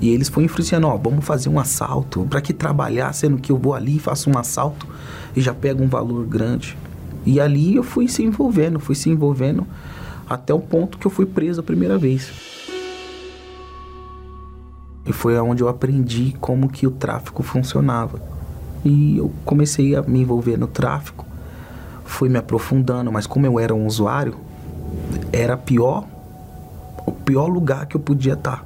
E 0.00 0.10
eles 0.10 0.28
foram 0.28 0.44
influenciando, 0.44 0.88
ó, 0.88 0.96
vamos 0.96 1.24
fazer 1.24 1.48
um 1.48 1.58
assalto. 1.58 2.26
Para 2.28 2.40
que 2.40 2.52
trabalhar, 2.52 3.12
sendo 3.14 3.38
que 3.38 3.50
eu 3.50 3.56
vou 3.56 3.74
ali, 3.74 3.98
faço 3.98 4.28
um 4.28 4.36
assalto 4.36 4.86
e 5.34 5.40
já 5.40 5.54
pego 5.54 5.82
um 5.82 5.88
valor 5.88 6.26
grande. 6.26 6.76
E 7.26 7.40
ali 7.40 7.74
eu 7.74 7.82
fui 7.82 8.06
se 8.06 8.22
envolvendo, 8.22 8.78
fui 8.78 8.94
se 8.94 9.10
envolvendo 9.10 9.66
até 10.30 10.54
o 10.54 10.60
ponto 10.60 10.96
que 10.96 11.06
eu 11.06 11.10
fui 11.10 11.26
preso 11.26 11.60
a 11.60 11.62
primeira 11.62 11.98
vez. 11.98 12.30
E 15.04 15.12
foi 15.12 15.38
onde 15.38 15.62
eu 15.62 15.68
aprendi 15.68 16.36
como 16.40 16.68
que 16.68 16.86
o 16.86 16.90
tráfico 16.90 17.42
funcionava. 17.42 18.22
E 18.84 19.18
eu 19.18 19.32
comecei 19.44 19.96
a 19.96 20.02
me 20.02 20.20
envolver 20.20 20.56
no 20.56 20.68
tráfico, 20.68 21.26
fui 22.04 22.28
me 22.28 22.38
aprofundando, 22.38 23.10
mas 23.10 23.26
como 23.26 23.44
eu 23.44 23.58
era 23.58 23.74
um 23.74 23.86
usuário, 23.86 24.36
era 25.32 25.56
pior, 25.56 26.04
o 27.04 27.10
pior 27.10 27.46
lugar 27.46 27.86
que 27.86 27.96
eu 27.96 28.00
podia 28.00 28.34
estar, 28.34 28.64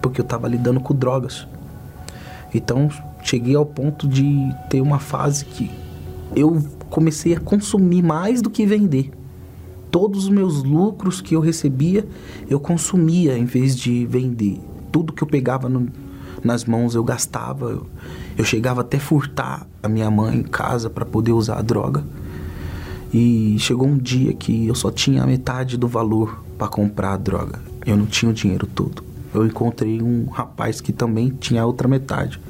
porque 0.00 0.20
eu 0.20 0.24
estava 0.24 0.48
lidando 0.48 0.80
com 0.80 0.94
drogas. 0.94 1.46
Então 2.54 2.88
cheguei 3.22 3.54
ao 3.54 3.66
ponto 3.66 4.08
de 4.08 4.50
ter 4.70 4.80
uma 4.80 4.98
fase 4.98 5.44
que 5.44 5.70
eu 6.34 6.62
comecei 6.94 7.34
a 7.34 7.40
consumir 7.40 8.04
mais 8.04 8.40
do 8.40 8.48
que 8.48 8.64
vender. 8.64 9.10
Todos 9.90 10.24
os 10.24 10.28
meus 10.28 10.62
lucros 10.62 11.20
que 11.20 11.34
eu 11.34 11.40
recebia, 11.40 12.06
eu 12.48 12.60
consumia 12.60 13.36
em 13.36 13.44
vez 13.44 13.76
de 13.76 14.06
vender 14.06 14.60
tudo 14.92 15.12
que 15.12 15.20
eu 15.20 15.26
pegava 15.26 15.68
no, 15.68 15.88
nas 16.44 16.64
mãos 16.64 16.94
eu 16.94 17.02
gastava. 17.02 17.70
Eu, 17.70 17.86
eu, 18.38 18.44
chegava 18.44 18.82
até 18.82 19.00
furtar 19.00 19.66
a 19.82 19.88
minha 19.88 20.08
mãe 20.08 20.36
em 20.36 20.44
casa 20.44 20.88
para 20.88 21.04
poder 21.04 21.32
usar 21.32 21.58
a 21.58 21.62
droga. 21.62 22.04
E 23.12 23.56
chegou 23.58 23.88
um 23.88 23.98
dia 23.98 24.32
que 24.32 24.68
eu 24.68 24.74
só 24.76 24.88
tinha 24.88 25.24
a 25.24 25.26
metade 25.26 25.76
do 25.76 25.88
valor 25.88 26.44
para 26.56 26.68
comprar 26.68 27.14
a 27.14 27.16
droga. 27.16 27.60
Eu 27.84 27.96
não 27.96 28.06
tinha 28.06 28.30
o 28.30 28.32
dinheiro 28.32 28.68
todo. 28.68 29.02
Eu 29.34 29.44
encontrei 29.44 30.00
um 30.00 30.26
rapaz 30.26 30.80
que 30.80 30.92
também 30.92 31.30
tinha 31.40 31.62
a 31.62 31.66
outra 31.66 31.88
metade. 31.88 32.40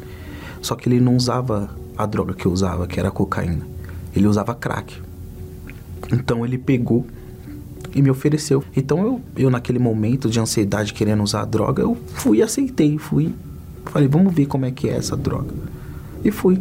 Só 0.61 0.75
que 0.75 0.87
ele 0.87 1.01
não 1.01 1.17
usava 1.17 1.71
a 1.97 2.05
droga 2.05 2.35
que 2.35 2.45
eu 2.45 2.53
usava, 2.53 2.87
que 2.87 3.01
era 3.01 3.09
a 3.09 3.13
cocaína. 3.13 3.74
Ele 4.15 4.27
usava 4.27 4.55
crack. 4.55 5.01
Então 6.13 6.45
ele 6.45 6.59
pegou 6.59 7.07
e 7.95 8.03
me 8.03 8.11
ofereceu. 8.11 8.63
Então 8.77 9.05
eu, 9.05 9.21
eu 9.37 9.51
naquele 9.51 9.79
momento 9.79 10.29
de 10.29 10.41
ansiedade 10.41 10.93
querendo 10.93 11.23
usar 11.23 11.43
a 11.43 11.45
droga, 11.45 11.83
eu 11.83 11.97
fui 12.15 12.43
aceitei, 12.43 12.99
fui. 12.99 13.33
Falei, 13.87 14.09
vamos 14.09 14.35
ver 14.35 14.47
como 14.47 14.65
é 14.65 14.71
que 14.71 14.89
é 14.89 14.97
essa 14.97 15.17
droga. 15.17 15.55
E 16.25 16.31
fui. 16.31 16.61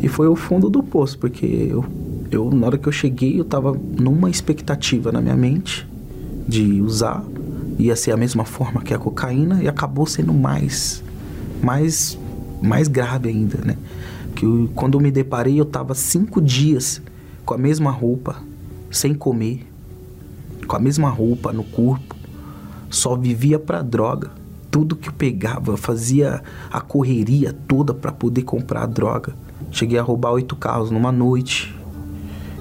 E 0.00 0.08
foi 0.08 0.28
o 0.28 0.36
fundo 0.36 0.70
do 0.70 0.82
poço, 0.82 1.18
porque 1.18 1.44
eu, 1.44 1.84
eu 2.30 2.50
na 2.50 2.66
hora 2.66 2.78
que 2.78 2.88
eu 2.88 2.92
cheguei, 2.92 3.38
eu 3.38 3.44
tava 3.44 3.72
numa 3.72 4.30
expectativa 4.30 5.10
na 5.10 5.20
minha 5.20 5.36
mente 5.36 5.86
de 6.46 6.80
usar. 6.80 7.24
Ia 7.78 7.94
ser 7.94 8.12
a 8.12 8.16
mesma 8.16 8.44
forma 8.44 8.80
que 8.80 8.94
a 8.94 8.98
cocaína 8.98 9.62
e 9.62 9.68
acabou 9.68 10.06
sendo 10.06 10.32
mais 10.32 11.02
mais 11.62 12.18
mais 12.62 12.88
grave 12.88 13.28
ainda, 13.28 13.58
né? 13.64 13.76
Que 14.38 14.44
eu, 14.46 14.70
quando 14.72 14.96
eu 14.96 15.00
me 15.00 15.10
deparei, 15.10 15.58
eu 15.58 15.64
tava 15.64 15.96
cinco 15.96 16.40
dias 16.40 17.02
com 17.44 17.54
a 17.54 17.58
mesma 17.58 17.90
roupa, 17.90 18.36
sem 18.88 19.12
comer, 19.12 19.66
com 20.64 20.76
a 20.76 20.78
mesma 20.78 21.10
roupa 21.10 21.52
no 21.52 21.64
corpo, 21.64 22.14
só 22.88 23.16
vivia 23.16 23.58
para 23.58 23.82
droga. 23.82 24.30
Tudo 24.70 24.94
que 24.94 25.08
eu 25.08 25.12
pegava, 25.12 25.76
fazia 25.76 26.40
a 26.70 26.80
correria 26.80 27.52
toda 27.52 27.92
para 27.92 28.12
poder 28.12 28.42
comprar 28.42 28.86
droga. 28.86 29.34
Cheguei 29.72 29.98
a 29.98 30.02
roubar 30.02 30.30
oito 30.30 30.54
carros 30.54 30.92
numa 30.92 31.10
noite 31.10 31.76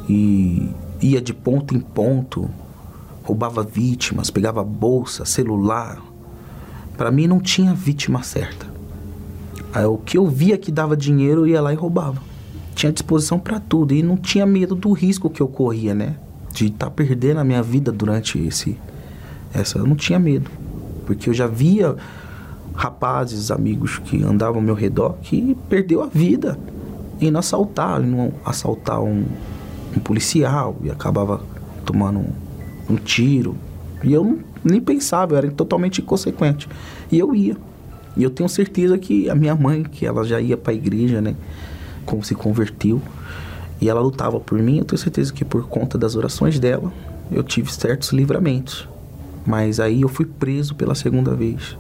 e 0.10 0.72
ia 1.00 1.22
de 1.22 1.31
ponto 1.31 1.75
em 1.75 1.79
ponto, 1.79 2.50
roubava 3.22 3.62
vítimas, 3.62 4.31
pegava 4.31 4.63
bolsa, 4.63 5.25
celular. 5.25 6.01
Para 6.98 7.12
mim 7.12 7.27
não 7.27 7.39
tinha 7.39 7.72
vítima 7.72 8.24
certa. 8.24 8.66
Aí, 9.74 9.86
o 9.86 9.98
que 9.98 10.17
eu 10.17 10.28
via 10.28 10.58
que 10.58 10.72
dava 10.72 10.96
dinheiro, 10.96 11.41
eu 11.41 11.48
ia 11.48 11.62
lá 11.62 11.74
e 11.74 11.76
roubava. 11.76 12.22
Tinha 12.76 12.91
disposição 12.91 13.39
para 13.39 13.60
tudo 13.60 13.93
e 13.93 14.04
não 14.04 14.17
tinha 14.17 14.46
medo 14.46 14.76
do 14.76 14.91
risco 14.91 15.30
que 15.30 15.41
eu 15.41 15.48
corria, 15.48 15.93
né? 15.96 16.15
de 16.58 16.67
estar 16.67 16.88
tá 16.88 16.91
perdendo 16.91 17.39
a 17.39 17.43
minha 17.43 17.62
vida 17.62 17.91
durante 17.91 18.39
esse 18.39 18.78
essa 19.54 19.78
eu 19.78 19.86
não 19.86 19.96
tinha 19.96 20.17
medo 20.17 20.50
porque 21.06 21.30
eu 21.30 21.34
já 21.34 21.46
via 21.46 21.96
rapazes 22.74 23.52
amigos 23.52 24.00
que 24.00 24.24
andavam 24.24 24.56
ao 24.56 24.62
meu 24.62 24.74
redor 24.74 25.17
que 25.22 25.56
perdeu 25.70 26.02
a 26.02 26.08
vida 26.08 26.58
indo 27.22 27.38
assaltar 27.38 28.04
indo 28.04 28.34
assaltar 28.43 29.02
um, 29.02 29.26
um 29.96 30.00
policial 30.00 30.76
e 30.84 30.89
acabava 30.89 31.41
tomando 31.86 32.20
um, 32.20 32.32
um 32.89 32.96
tiro 32.96 33.56
e 34.04 34.12
eu 34.12 34.24
não, 34.24 34.39
nem 34.63 34.82
pensava 34.82 35.34
eu 35.34 35.38
era 35.38 35.52
totalmente 35.52 36.02
inconsequente 36.02 36.67
e 37.12 37.20
eu 37.20 37.36
ia 37.36 37.56
e 38.17 38.23
eu 38.23 38.30
tenho 38.30 38.49
certeza 38.49 38.97
que 38.97 39.30
a 39.30 39.36
minha 39.36 39.56
mãe 39.56 39.84
que 39.84 40.06
ela 40.06 40.23
já 40.23 40.41
ia 40.41 40.58
para 40.58 40.73
a 40.73 40.75
igreja 40.75 41.21
né 41.21 41.36
como 42.06 42.23
se 42.23 42.34
converteu 42.34 43.01
e 43.80 43.89
ela 43.89 44.01
lutava 44.01 44.39
por 44.39 44.58
mim, 44.60 44.80
eu 44.80 44.86
tenho 44.86 44.97
certeza 44.97 45.32
que 45.32 45.45
por 45.45 45.67
conta 45.67 45.97
das 45.97 46.15
orações 46.15 46.60
dela, 46.60 46.91
eu 47.32 47.43
tive 47.43 47.71
certos 47.71 48.10
livramentos. 48.10 48.88
Mas 49.45 49.80
aí 49.80 50.01
eu 50.01 50.10
fui 50.10 50.25
preso 50.25 50.75
pela 50.75 50.95
segunda 50.95 51.36
vez. 51.36 51.77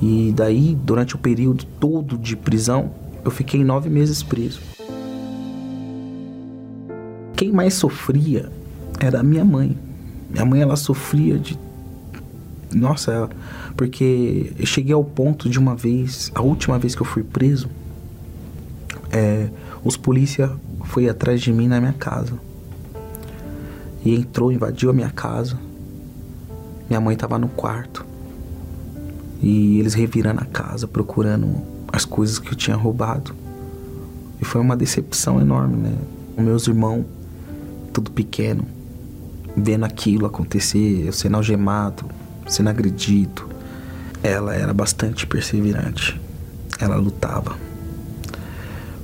E 0.00 0.32
daí, 0.34 0.76
durante 0.82 1.14
o 1.14 1.18
período 1.18 1.64
todo 1.78 2.16
de 2.16 2.36
prisão, 2.36 2.90
eu 3.24 3.30
fiquei 3.30 3.62
nove 3.64 3.90
meses 3.90 4.22
preso. 4.22 4.60
Quem 7.36 7.52
mais 7.52 7.74
sofria 7.74 8.50
era 9.00 9.20
a 9.20 9.22
minha 9.22 9.44
mãe. 9.44 9.76
Minha 10.30 10.44
mãe, 10.44 10.60
ela 10.60 10.76
sofria 10.76 11.38
de. 11.38 11.58
Nossa, 12.74 13.28
porque 13.76 14.52
eu 14.58 14.66
cheguei 14.66 14.94
ao 14.94 15.04
ponto 15.04 15.48
de 15.48 15.58
uma 15.58 15.74
vez, 15.74 16.30
a 16.34 16.42
última 16.42 16.78
vez 16.78 16.94
que 16.94 17.02
eu 17.02 17.06
fui 17.06 17.22
preso, 17.22 17.68
é, 19.10 19.48
os 19.84 19.96
polícia 19.96 20.50
foi 20.84 21.08
atrás 21.08 21.40
de 21.40 21.52
mim 21.52 21.68
na 21.68 21.80
minha 21.80 21.92
casa. 21.92 22.32
E 24.04 24.14
entrou, 24.14 24.50
invadiu 24.50 24.90
a 24.90 24.92
minha 24.92 25.10
casa. 25.10 25.58
Minha 26.88 27.00
mãe 27.00 27.14
estava 27.14 27.38
no 27.38 27.48
quarto. 27.48 28.04
E 29.40 29.78
eles 29.78 29.94
revirando 29.94 30.40
a 30.40 30.44
casa, 30.44 30.88
procurando 30.88 31.62
as 31.92 32.04
coisas 32.04 32.38
que 32.38 32.50
eu 32.50 32.56
tinha 32.56 32.76
roubado. 32.76 33.34
E 34.40 34.44
foi 34.44 34.60
uma 34.60 34.76
decepção 34.76 35.40
enorme, 35.40 35.76
né? 35.76 35.96
Os 36.36 36.42
meus 36.42 36.66
irmãos, 36.66 37.04
tudo 37.92 38.10
pequeno, 38.10 38.64
vendo 39.56 39.84
aquilo 39.84 40.26
acontecer, 40.26 41.06
eu 41.06 41.12
sendo 41.12 41.36
algemado, 41.36 42.06
sendo 42.46 42.70
agredido. 42.70 43.48
Ela 44.22 44.54
era 44.54 44.72
bastante 44.72 45.26
perseverante. 45.26 46.20
Ela 46.78 46.96
lutava. 46.96 47.56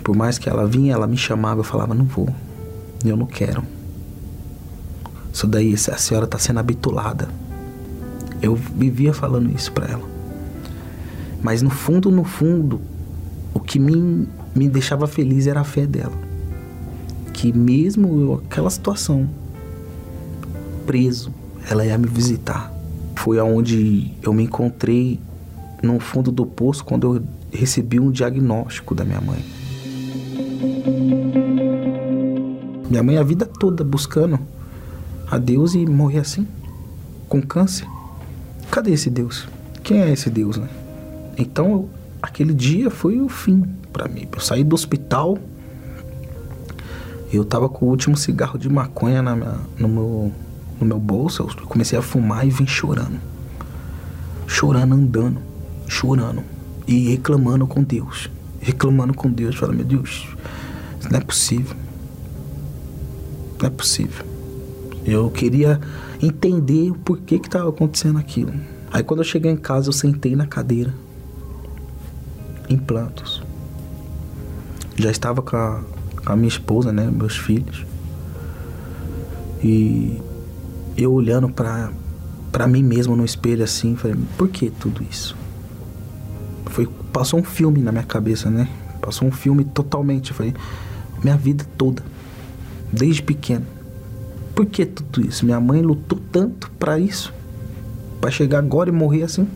Por 0.03 0.17
mais 0.17 0.39
que 0.39 0.49
ela 0.49 0.67
vinha, 0.67 0.95
ela 0.95 1.07
me 1.07 1.17
chamava, 1.17 1.61
eu 1.61 1.65
falava, 1.65 1.95
não 1.95 2.05
vou. 2.05 2.29
Eu 3.05 3.17
não 3.17 3.27
quero. 3.27 3.63
Isso 5.33 5.47
daí, 5.47 5.75
a 5.75 5.99
senhora 5.99 6.25
está 6.25 6.39
sendo 6.39 6.61
habitulada. 6.61 7.29
Eu 8.41 8.55
vivia 8.55 9.13
falando 9.13 9.55
isso 9.55 9.71
para 9.73 9.87
ela. 9.87 10.09
Mas 11.43 11.63
no 11.63 11.71
fundo, 11.71 12.11
no 12.11 12.25
fundo, 12.25 12.81
o 13.55 13.61
que 13.61 13.79
me, 13.79 14.27
me 14.55 14.69
deixava 14.69 15.07
feliz 15.07 15.47
era 15.47 15.61
a 15.61 15.65
fé 15.65 15.87
dela. 15.87 16.17
Que 17.33 17.53
mesmo 17.53 18.21
eu, 18.21 18.43
aquela 18.47 18.71
situação, 18.71 19.29
preso, 20.87 21.33
ela 21.71 21.85
ia 21.85 21.99
me 21.99 22.07
visitar. 22.07 22.73
Foi 23.29 23.39
aonde 23.39 24.11
eu 24.23 24.33
me 24.33 24.45
encontrei 24.45 25.21
no 25.83 26.01
fundo 26.01 26.33
do 26.33 26.47
poço 26.47 26.83
quando 26.83 27.17
eu 27.17 27.23
recebi 27.53 28.01
um 28.01 28.11
diagnóstico 28.11 28.95
da 28.95 29.05
minha 29.05 29.21
mãe. 29.21 29.45
Minha 32.89 33.03
mãe 33.03 33.19
a 33.19 33.23
vida 33.23 33.45
toda 33.45 33.85
buscando 33.85 34.41
a 35.31 35.37
Deus 35.37 35.75
e 35.75 35.85
morrer 35.85 36.21
assim, 36.21 36.49
com 37.29 37.43
câncer. 37.43 37.87
Cadê 38.71 38.93
esse 38.93 39.11
Deus? 39.11 39.47
Quem 39.83 40.01
é 40.01 40.11
esse 40.11 40.31
Deus, 40.31 40.57
né? 40.57 40.71
Então, 41.37 41.91
aquele 42.23 42.55
dia 42.55 42.89
foi 42.89 43.21
o 43.21 43.29
fim 43.29 43.63
para 43.93 44.09
mim. 44.09 44.27
Eu 44.33 44.41
saí 44.41 44.65
do 44.65 44.73
hospital, 44.73 45.37
eu 47.31 47.45
tava 47.45 47.69
com 47.69 47.85
o 47.85 47.89
último 47.91 48.17
cigarro 48.17 48.59
de 48.59 48.71
maconha 48.71 49.21
na 49.21 49.37
minha, 49.37 49.57
no, 49.79 49.87
meu, 49.87 50.33
no 50.81 50.87
meu 50.87 50.99
bolso, 50.99 51.43
eu 51.43 51.67
comecei 51.67 51.99
a 51.99 52.03
fumar 52.03 52.47
e 52.47 52.51
vim 52.51 52.67
chorando. 52.67 53.21
Chorando, 54.47 54.95
andando, 54.95 55.41
chorando 55.87 56.43
e 56.87 57.11
reclamando 57.11 57.67
com 57.67 57.83
Deus. 57.83 58.31
Reclamando 58.61 59.15
com 59.15 59.31
Deus, 59.31 59.57
falando, 59.57 59.77
meu 59.77 59.85
Deus, 59.85 60.27
isso 60.99 61.11
não 61.11 61.19
é 61.19 61.23
possível. 61.23 61.77
Não 63.61 63.67
é 63.67 63.71
possível. 63.71 64.25
Eu 65.05 65.31
queria 65.31 65.81
entender 66.23 66.91
o 66.91 66.95
porquê 66.95 67.39
que 67.39 67.49
estava 67.49 67.69
acontecendo 67.69 68.19
aquilo. 68.19 68.53
Aí 68.91 69.03
quando 69.03 69.21
eu 69.21 69.25
cheguei 69.25 69.51
em 69.51 69.57
casa, 69.57 69.89
eu 69.89 69.93
sentei 69.93 70.35
na 70.35 70.47
cadeira. 70.47 70.95
Implantos. 72.69 73.43
Já 74.97 75.11
estava 75.11 75.41
com 75.43 75.57
a, 75.57 75.81
com 76.25 76.33
a 76.33 76.37
minha 76.37 76.49
esposa, 76.49 76.93
né? 76.93 77.11
Meus 77.11 77.37
filhos. 77.37 77.87
E 79.63 80.21
eu 80.99 81.13
olhando 81.13 81.49
para 81.49 81.91
para 82.53 82.67
mim 82.67 82.83
mesmo 82.83 83.15
no 83.15 83.25
espelho 83.25 83.63
assim, 83.63 83.95
falei, 83.95 84.17
por 84.37 84.49
que 84.49 84.71
tudo 84.71 85.03
isso? 85.09 85.37
passou 87.19 87.41
um 87.41 87.43
filme 87.43 87.83
na 87.83 87.91
minha 87.91 88.05
cabeça, 88.05 88.49
né? 88.49 88.69
Passou 89.01 89.27
um 89.27 89.33
filme 89.33 89.65
totalmente. 89.65 90.33
Foi 90.33 90.55
minha 91.23 91.37
vida 91.37 91.67
toda, 91.77 92.03
desde 92.93 93.23
pequeno. 93.23 93.67
Por 94.55 94.67
que 94.67 94.87
tudo 94.87 95.27
isso? 95.27 95.45
Minha 95.45 95.61
mãe 95.61 95.83
lutou 95.83 96.21
tanto 96.31 96.71
para 96.79 96.97
isso, 96.99 97.35
para 98.21 98.31
chegar 98.31 98.59
agora 98.59 98.89
e 98.89 98.93
morrer 98.93 99.25
assim, 99.25 99.49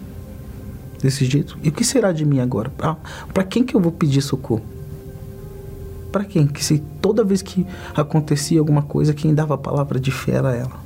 desse 1.01 1.25
jeito. 1.25 1.57
E 1.63 1.69
o 1.69 1.73
que 1.73 1.85
será 1.85 2.11
de 2.11 2.25
mim 2.25 2.41
agora? 2.41 2.73
Ah, 2.81 2.97
para 3.33 3.45
quem 3.45 3.63
que 3.63 3.77
eu 3.77 3.81
vou 3.81 3.93
pedir 3.93 4.23
socorro? 4.23 4.63
Para 6.11 6.25
quem? 6.25 6.47
Que 6.47 6.65
se 6.65 6.79
toda 7.01 7.25
vez 7.25 7.43
que 7.43 7.65
acontecia 7.95 8.59
alguma 8.59 8.83
coisa, 8.83 9.15
quem 9.15 9.33
dava 9.33 9.55
a 9.55 9.59
palavra 9.59 10.01
de 10.01 10.11
fé 10.11 10.33
era 10.33 10.55
ela. 10.55 10.82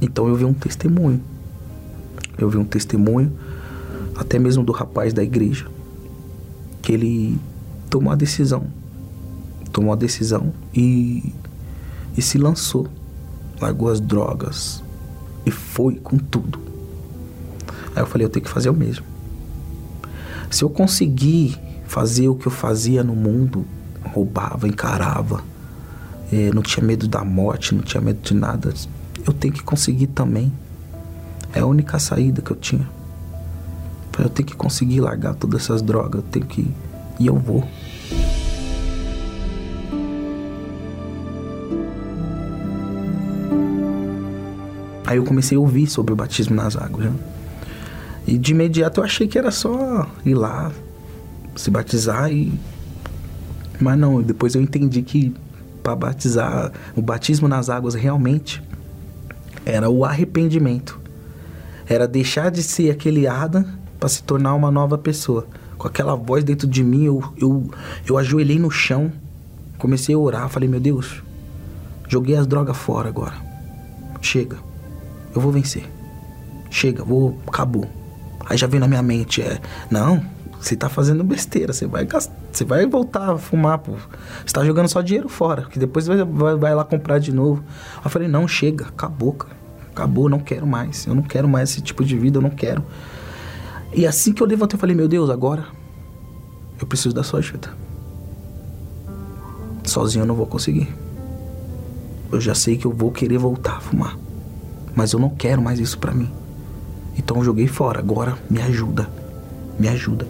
Então 0.00 0.28
eu 0.28 0.34
vi 0.34 0.44
um 0.44 0.52
testemunho. 0.52 1.20
Eu 2.38 2.50
vi 2.50 2.58
um 2.58 2.64
testemunho, 2.64 3.32
até 4.14 4.38
mesmo 4.38 4.62
do 4.62 4.72
rapaz 4.72 5.12
da 5.12 5.22
igreja, 5.22 5.66
que 6.82 6.92
ele 6.92 7.38
tomou 7.88 8.12
a 8.12 8.16
decisão. 8.16 8.64
Tomou 9.72 9.92
a 9.92 9.96
decisão 9.96 10.52
e, 10.74 11.32
e 12.16 12.22
se 12.22 12.36
lançou. 12.38 12.88
Largou 13.60 13.88
as 13.88 14.00
drogas 14.00 14.82
e 15.46 15.50
foi 15.50 15.94
com 15.94 16.18
tudo. 16.18 16.58
Aí 17.94 18.02
eu 18.02 18.06
falei, 18.06 18.26
eu 18.26 18.28
tenho 18.28 18.44
que 18.44 18.50
fazer 18.50 18.68
o 18.68 18.74
mesmo. 18.74 19.06
Se 20.50 20.62
eu 20.62 20.68
conseguir 20.68 21.58
fazer 21.86 22.28
o 22.28 22.34
que 22.34 22.46
eu 22.46 22.52
fazia 22.52 23.02
no 23.02 23.14
mundo, 23.14 23.64
roubava, 24.04 24.68
encarava, 24.68 25.42
é, 26.30 26.50
não 26.52 26.62
tinha 26.62 26.84
medo 26.84 27.08
da 27.08 27.24
morte, 27.24 27.74
não 27.74 27.82
tinha 27.82 28.00
medo 28.00 28.20
de 28.20 28.34
nada, 28.34 28.74
eu 29.26 29.32
tenho 29.32 29.52
que 29.52 29.62
conseguir 29.62 30.06
também. 30.08 30.52
É 31.52 31.60
a 31.60 31.66
única 31.66 31.98
saída 31.98 32.40
que 32.40 32.50
eu 32.50 32.56
tinha. 32.56 32.88
Eu 34.18 34.30
tenho 34.30 34.46
que 34.46 34.56
conseguir 34.56 35.00
largar 35.00 35.34
todas 35.34 35.62
essas 35.62 35.82
drogas, 35.82 36.22
eu 36.22 36.30
tenho 36.30 36.46
que. 36.46 36.70
E 37.18 37.26
eu 37.26 37.36
vou. 37.36 37.66
Aí 45.04 45.18
eu 45.18 45.24
comecei 45.24 45.56
a 45.56 45.60
ouvir 45.60 45.86
sobre 45.86 46.12
o 46.12 46.16
batismo 46.16 46.56
nas 46.56 46.76
águas. 46.76 47.06
Né? 47.06 47.14
E 48.26 48.38
de 48.38 48.52
imediato 48.52 49.00
eu 49.00 49.04
achei 49.04 49.28
que 49.28 49.38
era 49.38 49.50
só 49.50 50.08
ir 50.24 50.34
lá, 50.34 50.72
se 51.54 51.70
batizar 51.70 52.30
e. 52.32 52.52
Mas 53.78 53.98
não, 53.98 54.22
depois 54.22 54.54
eu 54.54 54.62
entendi 54.62 55.02
que 55.02 55.34
para 55.82 55.94
batizar, 55.94 56.72
o 56.96 57.02
batismo 57.02 57.46
nas 57.46 57.70
águas 57.70 57.94
realmente 57.94 58.60
era 59.66 59.90
o 59.90 60.04
arrependimento. 60.04 60.98
Era 61.88 62.06
deixar 62.06 62.50
de 62.50 62.62
ser 62.62 62.90
aquele 62.90 63.26
Adam 63.26 63.64
para 63.98 64.08
se 64.08 64.22
tornar 64.22 64.54
uma 64.54 64.70
nova 64.70 64.96
pessoa. 64.96 65.46
Com 65.76 65.88
aquela 65.88 66.14
voz 66.14 66.44
dentro 66.44 66.66
de 66.66 66.82
mim, 66.84 67.04
eu, 67.04 67.22
eu, 67.36 67.70
eu 68.08 68.16
ajoelhei 68.16 68.58
no 68.58 68.70
chão, 68.70 69.12
comecei 69.76 70.14
a 70.14 70.18
orar, 70.18 70.48
falei, 70.48 70.68
meu 70.68 70.80
Deus, 70.80 71.22
joguei 72.08 72.36
as 72.36 72.46
drogas 72.46 72.76
fora 72.76 73.08
agora. 73.08 73.34
Chega, 74.22 74.56
eu 75.34 75.40
vou 75.40 75.52
vencer. 75.52 75.84
Chega, 76.70 77.04
vou, 77.04 77.38
acabou. 77.46 77.86
Aí 78.48 78.56
já 78.56 78.66
veio 78.66 78.80
na 78.80 78.88
minha 78.88 79.02
mente, 79.02 79.42
é, 79.42 79.60
não, 79.90 80.22
você 80.60 80.76
tá 80.76 80.88
fazendo 80.88 81.22
besteira, 81.22 81.72
você 81.72 81.86
vai 81.86 82.06
você 82.52 82.64
vai 82.64 82.86
voltar 82.86 83.32
a 83.32 83.38
fumar, 83.38 83.78
pô. 83.78 83.92
Você 84.44 84.52
tá 84.52 84.64
jogando 84.64 84.88
só 84.88 85.02
dinheiro 85.02 85.28
fora, 85.28 85.62
que 85.62 85.78
depois 85.78 86.06
vai, 86.06 86.24
vai, 86.24 86.56
vai 86.56 86.74
lá 86.74 86.84
comprar 86.84 87.18
de 87.18 87.32
novo. 87.32 87.62
Eu 88.02 88.10
falei, 88.10 88.28
não, 88.28 88.48
chega, 88.48 88.86
acabou, 88.86 89.32
cara. 89.32 89.55
Acabou, 89.96 90.28
não 90.28 90.38
quero 90.38 90.66
mais. 90.66 91.06
Eu 91.06 91.14
não 91.14 91.22
quero 91.22 91.48
mais 91.48 91.70
esse 91.70 91.80
tipo 91.80 92.04
de 92.04 92.18
vida, 92.18 92.36
eu 92.36 92.42
não 92.42 92.50
quero. 92.50 92.84
E 93.94 94.06
assim 94.06 94.30
que 94.30 94.42
eu 94.42 94.46
levantei, 94.46 94.76
eu 94.76 94.78
falei, 94.78 94.94
meu 94.94 95.08
Deus, 95.08 95.30
agora 95.30 95.64
eu 96.78 96.86
preciso 96.86 97.14
da 97.14 97.22
sua 97.22 97.38
ajuda. 97.38 97.72
Sozinho 99.84 100.24
eu 100.24 100.26
não 100.26 100.34
vou 100.34 100.46
conseguir. 100.46 100.94
Eu 102.30 102.38
já 102.42 102.54
sei 102.54 102.76
que 102.76 102.86
eu 102.86 102.92
vou 102.92 103.10
querer 103.10 103.38
voltar 103.38 103.78
a 103.78 103.80
fumar. 103.80 104.18
Mas 104.94 105.14
eu 105.14 105.18
não 105.18 105.30
quero 105.30 105.62
mais 105.62 105.80
isso 105.80 105.98
para 105.98 106.12
mim. 106.12 106.30
Então 107.16 107.38
eu 107.38 107.44
joguei 107.44 107.66
fora. 107.66 107.98
Agora 107.98 108.36
me 108.50 108.60
ajuda. 108.60 109.08
Me 109.78 109.88
ajuda. 109.88 110.28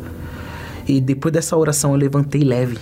E 0.87 1.01
depois 1.01 1.35
dessa 1.35 1.57
oração 1.57 1.91
eu 1.91 1.97
levantei 1.97 2.45
leve. 2.45 2.79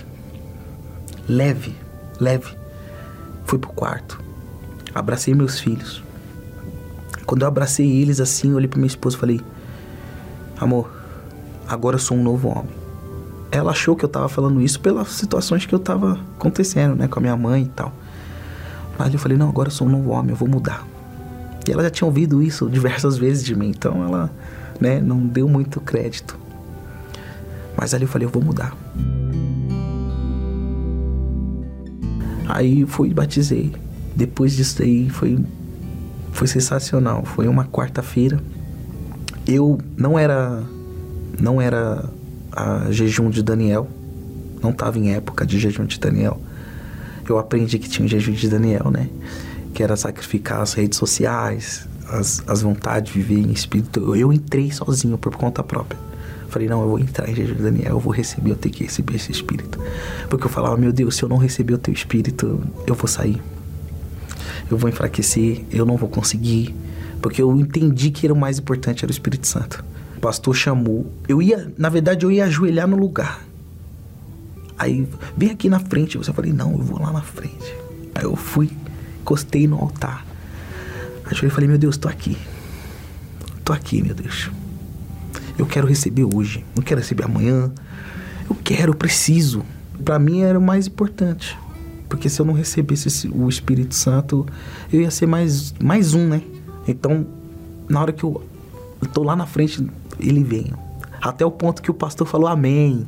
Leve, 1.27 1.73
leve. 2.19 2.55
Fui 3.43 3.57
pro 3.57 3.71
quarto. 3.71 4.21
Abracei 4.93 5.33
meus 5.33 5.59
filhos. 5.59 6.04
Quando 7.25 7.41
eu 7.41 7.47
abracei 7.47 7.89
eles 7.89 8.19
assim, 8.19 8.51
eu 8.51 8.55
olhei 8.55 8.67
pra 8.67 8.77
minha 8.77 8.87
esposa 8.87 9.15
e 9.15 9.19
falei: 9.19 9.41
Amor, 10.59 10.89
agora 11.67 11.95
eu 11.95 11.99
sou 11.99 12.17
um 12.17 12.23
novo 12.23 12.49
homem. 12.49 12.85
Ela 13.51 13.71
achou 13.71 13.95
que 13.95 14.03
eu 14.03 14.09
tava 14.09 14.27
falando 14.27 14.61
isso 14.61 14.79
pelas 14.79 15.07
situações 15.09 15.65
que 15.65 15.73
eu 15.73 15.79
tava 15.79 16.19
acontecendo, 16.37 16.95
né, 16.95 17.07
com 17.07 17.19
a 17.19 17.21
minha 17.21 17.37
mãe 17.37 17.63
e 17.63 17.69
tal. 17.69 17.91
Mas 18.97 19.13
eu 19.13 19.19
falei: 19.19 19.37
Não, 19.37 19.49
agora 19.49 19.67
eu 19.67 19.71
sou 19.71 19.87
um 19.87 19.91
novo 19.91 20.11
homem, 20.11 20.31
eu 20.31 20.35
vou 20.35 20.47
mudar. 20.47 20.85
E 21.67 21.71
ela 21.71 21.83
já 21.83 21.89
tinha 21.89 22.07
ouvido 22.07 22.41
isso 22.43 22.69
diversas 22.69 23.17
vezes 23.17 23.43
de 23.43 23.55
mim, 23.55 23.69
então 23.69 24.03
ela, 24.03 24.31
né, 24.79 24.99
não 24.99 25.25
deu 25.25 25.47
muito 25.47 25.81
crédito. 25.81 26.37
Mas 27.75 27.93
ali 27.93 28.03
eu 28.03 28.07
falei, 28.07 28.25
eu 28.25 28.31
vou 28.31 28.41
mudar. 28.41 28.75
Aí 32.47 32.85
fui 32.85 33.13
batizei. 33.13 33.73
Depois 34.15 34.53
disso 34.53 34.81
aí 34.81 35.09
foi 35.09 35.37
foi 36.35 36.47
sensacional. 36.47 37.23
Foi 37.23 37.47
uma 37.47 37.65
quarta-feira. 37.65 38.39
Eu 39.47 39.79
não 39.97 40.19
era 40.19 40.61
não 41.39 41.61
era 41.61 42.05
a 42.51 42.91
jejum 42.91 43.29
de 43.29 43.41
Daniel. 43.41 43.87
Não 44.61 44.71
estava 44.71 44.99
em 44.99 45.13
época 45.13 45.45
de 45.45 45.59
jejum 45.59 45.85
de 45.85 45.99
Daniel. 45.99 46.39
Eu 47.27 47.39
aprendi 47.39 47.79
que 47.79 47.89
tinha 47.89 48.05
um 48.05 48.07
jejum 48.07 48.33
de 48.33 48.49
Daniel, 48.49 48.91
né? 48.91 49.09
Que 49.73 49.81
era 49.81 49.95
sacrificar 49.95 50.61
as 50.61 50.73
redes 50.73 50.97
sociais, 50.97 51.87
as, 52.07 52.43
as 52.47 52.61
vontades 52.61 53.13
de 53.13 53.19
viver 53.19 53.41
em 53.41 53.51
espírito. 53.51 54.15
Eu 54.15 54.31
entrei 54.31 54.71
sozinho 54.71 55.17
por 55.17 55.35
conta 55.35 55.63
própria. 55.63 55.99
Falei, 56.49 56.67
não, 56.69 56.81
eu 56.81 56.89
vou 56.89 56.99
entrar 56.99 57.29
em 57.29 57.35
jejum 57.35 57.55
de 57.55 57.63
Daniel, 57.63 57.91
eu 57.91 57.99
vou 57.99 58.13
receber, 58.13 58.51
eu 58.51 58.55
tenho 58.55 58.73
que 58.73 58.83
receber 58.83 59.15
esse 59.15 59.31
espírito. 59.31 59.79
Porque 60.29 60.45
eu 60.45 60.49
falava, 60.49 60.77
meu 60.77 60.93
Deus, 60.93 61.15
se 61.15 61.23
eu 61.23 61.29
não 61.29 61.37
receber 61.37 61.73
o 61.73 61.77
teu 61.77 61.93
espírito, 61.93 62.61
eu 62.87 62.95
vou 62.95 63.07
sair. 63.07 63.41
Eu 64.69 64.77
vou 64.77 64.89
enfraquecer, 64.89 65.63
eu 65.71 65.85
não 65.85 65.97
vou 65.97 66.09
conseguir. 66.09 66.75
Porque 67.21 67.41
eu 67.41 67.55
entendi 67.55 68.11
que 68.11 68.25
era 68.25 68.33
o 68.33 68.37
mais 68.37 68.59
importante 68.59 69.03
era 69.03 69.09
o 69.09 69.13
Espírito 69.13 69.47
Santo. 69.47 69.83
O 70.17 70.19
pastor 70.19 70.55
chamou. 70.55 71.11
Eu 71.27 71.41
ia, 71.41 71.71
na 71.77 71.89
verdade, 71.89 72.25
eu 72.25 72.31
ia 72.31 72.45
ajoelhar 72.45 72.87
no 72.87 72.97
lugar. 72.97 73.43
Aí, 74.77 75.07
vem 75.35 75.51
aqui 75.51 75.69
na 75.69 75.79
frente. 75.79 76.15
Eu 76.15 76.23
falei, 76.23 76.51
não, 76.51 76.71
eu 76.73 76.79
vou 76.79 76.99
lá 76.99 77.11
na 77.11 77.21
frente. 77.21 77.75
Aí 78.13 78.23
eu 78.23 78.35
fui, 78.35 78.69
encostei 79.21 79.67
no 79.67 79.77
altar. 79.77 80.25
Aí 81.25 81.37
eu 81.41 81.49
falei, 81.49 81.67
meu 81.67 81.77
Deus, 81.77 81.97
tô 81.97 82.07
aqui. 82.07 82.37
Tô 83.63 83.73
aqui, 83.73 84.01
meu 84.01 84.13
Deus. 84.13 84.51
Eu 85.57 85.65
quero 85.65 85.87
receber 85.87 86.23
hoje, 86.23 86.63
não 86.75 86.83
quero 86.83 86.99
receber 86.99 87.23
amanhã. 87.23 87.71
Eu 88.49 88.55
quero, 88.63 88.91
eu 88.91 88.95
preciso. 88.95 89.63
Para 90.03 90.19
mim 90.19 90.41
era 90.41 90.59
o 90.59 90.61
mais 90.61 90.85
importante. 90.87 91.57
Porque 92.07 92.29
se 92.29 92.39
eu 92.39 92.45
não 92.45 92.53
recebesse 92.53 93.27
o 93.29 93.49
Espírito 93.49 93.95
Santo, 93.95 94.45
eu 94.91 95.01
ia 95.01 95.11
ser 95.11 95.25
mais, 95.25 95.73
mais 95.81 96.13
um, 96.13 96.27
né? 96.27 96.41
Então, 96.87 97.25
na 97.89 98.01
hora 98.01 98.13
que 98.13 98.23
eu, 98.23 98.41
tô 99.13 99.23
lá 99.23 99.35
na 99.35 99.45
frente, 99.45 99.85
ele 100.19 100.43
vem. 100.43 100.71
Até 101.21 101.45
o 101.45 101.51
ponto 101.51 101.81
que 101.81 101.91
o 101.91 101.93
pastor 101.93 102.27
falou 102.27 102.47
amém. 102.47 103.07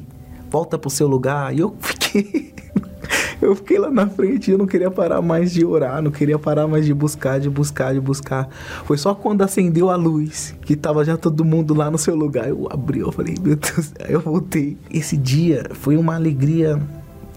Volta 0.49 0.77
pro 0.77 0.89
seu 0.89 1.07
lugar. 1.07 1.55
E 1.55 1.59
eu 1.59 1.75
fiquei 1.79 2.53
eu 3.41 3.55
fiquei 3.55 3.77
lá 3.77 3.89
na 3.89 4.07
frente 4.07 4.49
e 4.49 4.51
eu 4.51 4.57
não 4.57 4.65
queria 4.65 4.89
parar 4.89 5.21
mais 5.21 5.51
de 5.53 5.65
orar, 5.65 6.01
não 6.01 6.11
queria 6.11 6.37
parar 6.39 6.67
mais 6.67 6.85
de 6.85 6.93
buscar, 6.93 7.39
de 7.39 7.49
buscar, 7.49 7.93
de 7.93 7.99
buscar. 7.99 8.49
Foi 8.85 8.97
só 8.97 9.13
quando 9.13 9.41
acendeu 9.41 9.89
a 9.89 9.95
luz, 9.95 10.55
que 10.61 10.75
tava 10.75 11.03
já 11.05 11.17
todo 11.17 11.45
mundo 11.45 11.73
lá 11.73 11.89
no 11.91 11.97
seu 11.97 12.15
lugar, 12.15 12.49
eu 12.49 12.67
abri, 12.71 12.99
eu 12.99 13.11
falei, 13.11 13.35
meu 13.41 13.55
Deus, 13.55 13.93
aí 13.99 14.13
eu 14.13 14.21
voltei. 14.21 14.77
Esse 14.91 15.15
dia 15.15 15.69
foi 15.73 15.97
uma 15.97 16.15
alegria 16.15 16.81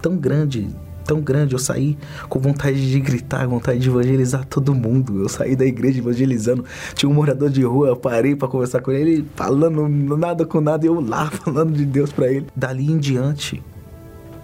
tão 0.00 0.16
grande, 0.16 0.68
tão 1.04 1.20
grande. 1.20 1.54
Eu 1.54 1.58
saí 1.58 1.96
com 2.28 2.38
vontade 2.38 2.90
de 2.90 3.00
gritar, 3.00 3.46
vontade 3.46 3.78
de 3.78 3.88
evangelizar 3.88 4.44
todo 4.44 4.74
mundo. 4.74 5.22
Eu 5.22 5.28
saí 5.28 5.56
da 5.56 5.64
igreja 5.64 5.98
evangelizando. 5.98 6.64
Tinha 6.94 7.10
um 7.10 7.14
morador 7.14 7.50
de 7.50 7.62
rua, 7.62 7.88
eu 7.88 7.96
parei 7.96 8.34
para 8.36 8.48
conversar 8.48 8.80
com 8.80 8.90
ele, 8.90 9.24
falando 9.34 9.88
nada 10.16 10.44
com 10.44 10.60
nada, 10.60 10.84
e 10.84 10.88
eu 10.88 11.00
lá 11.00 11.30
falando 11.32 11.72
de 11.72 11.84
Deus 11.84 12.12
para 12.12 12.30
ele. 12.30 12.46
Dali 12.54 12.90
em 12.90 12.98
diante, 12.98 13.62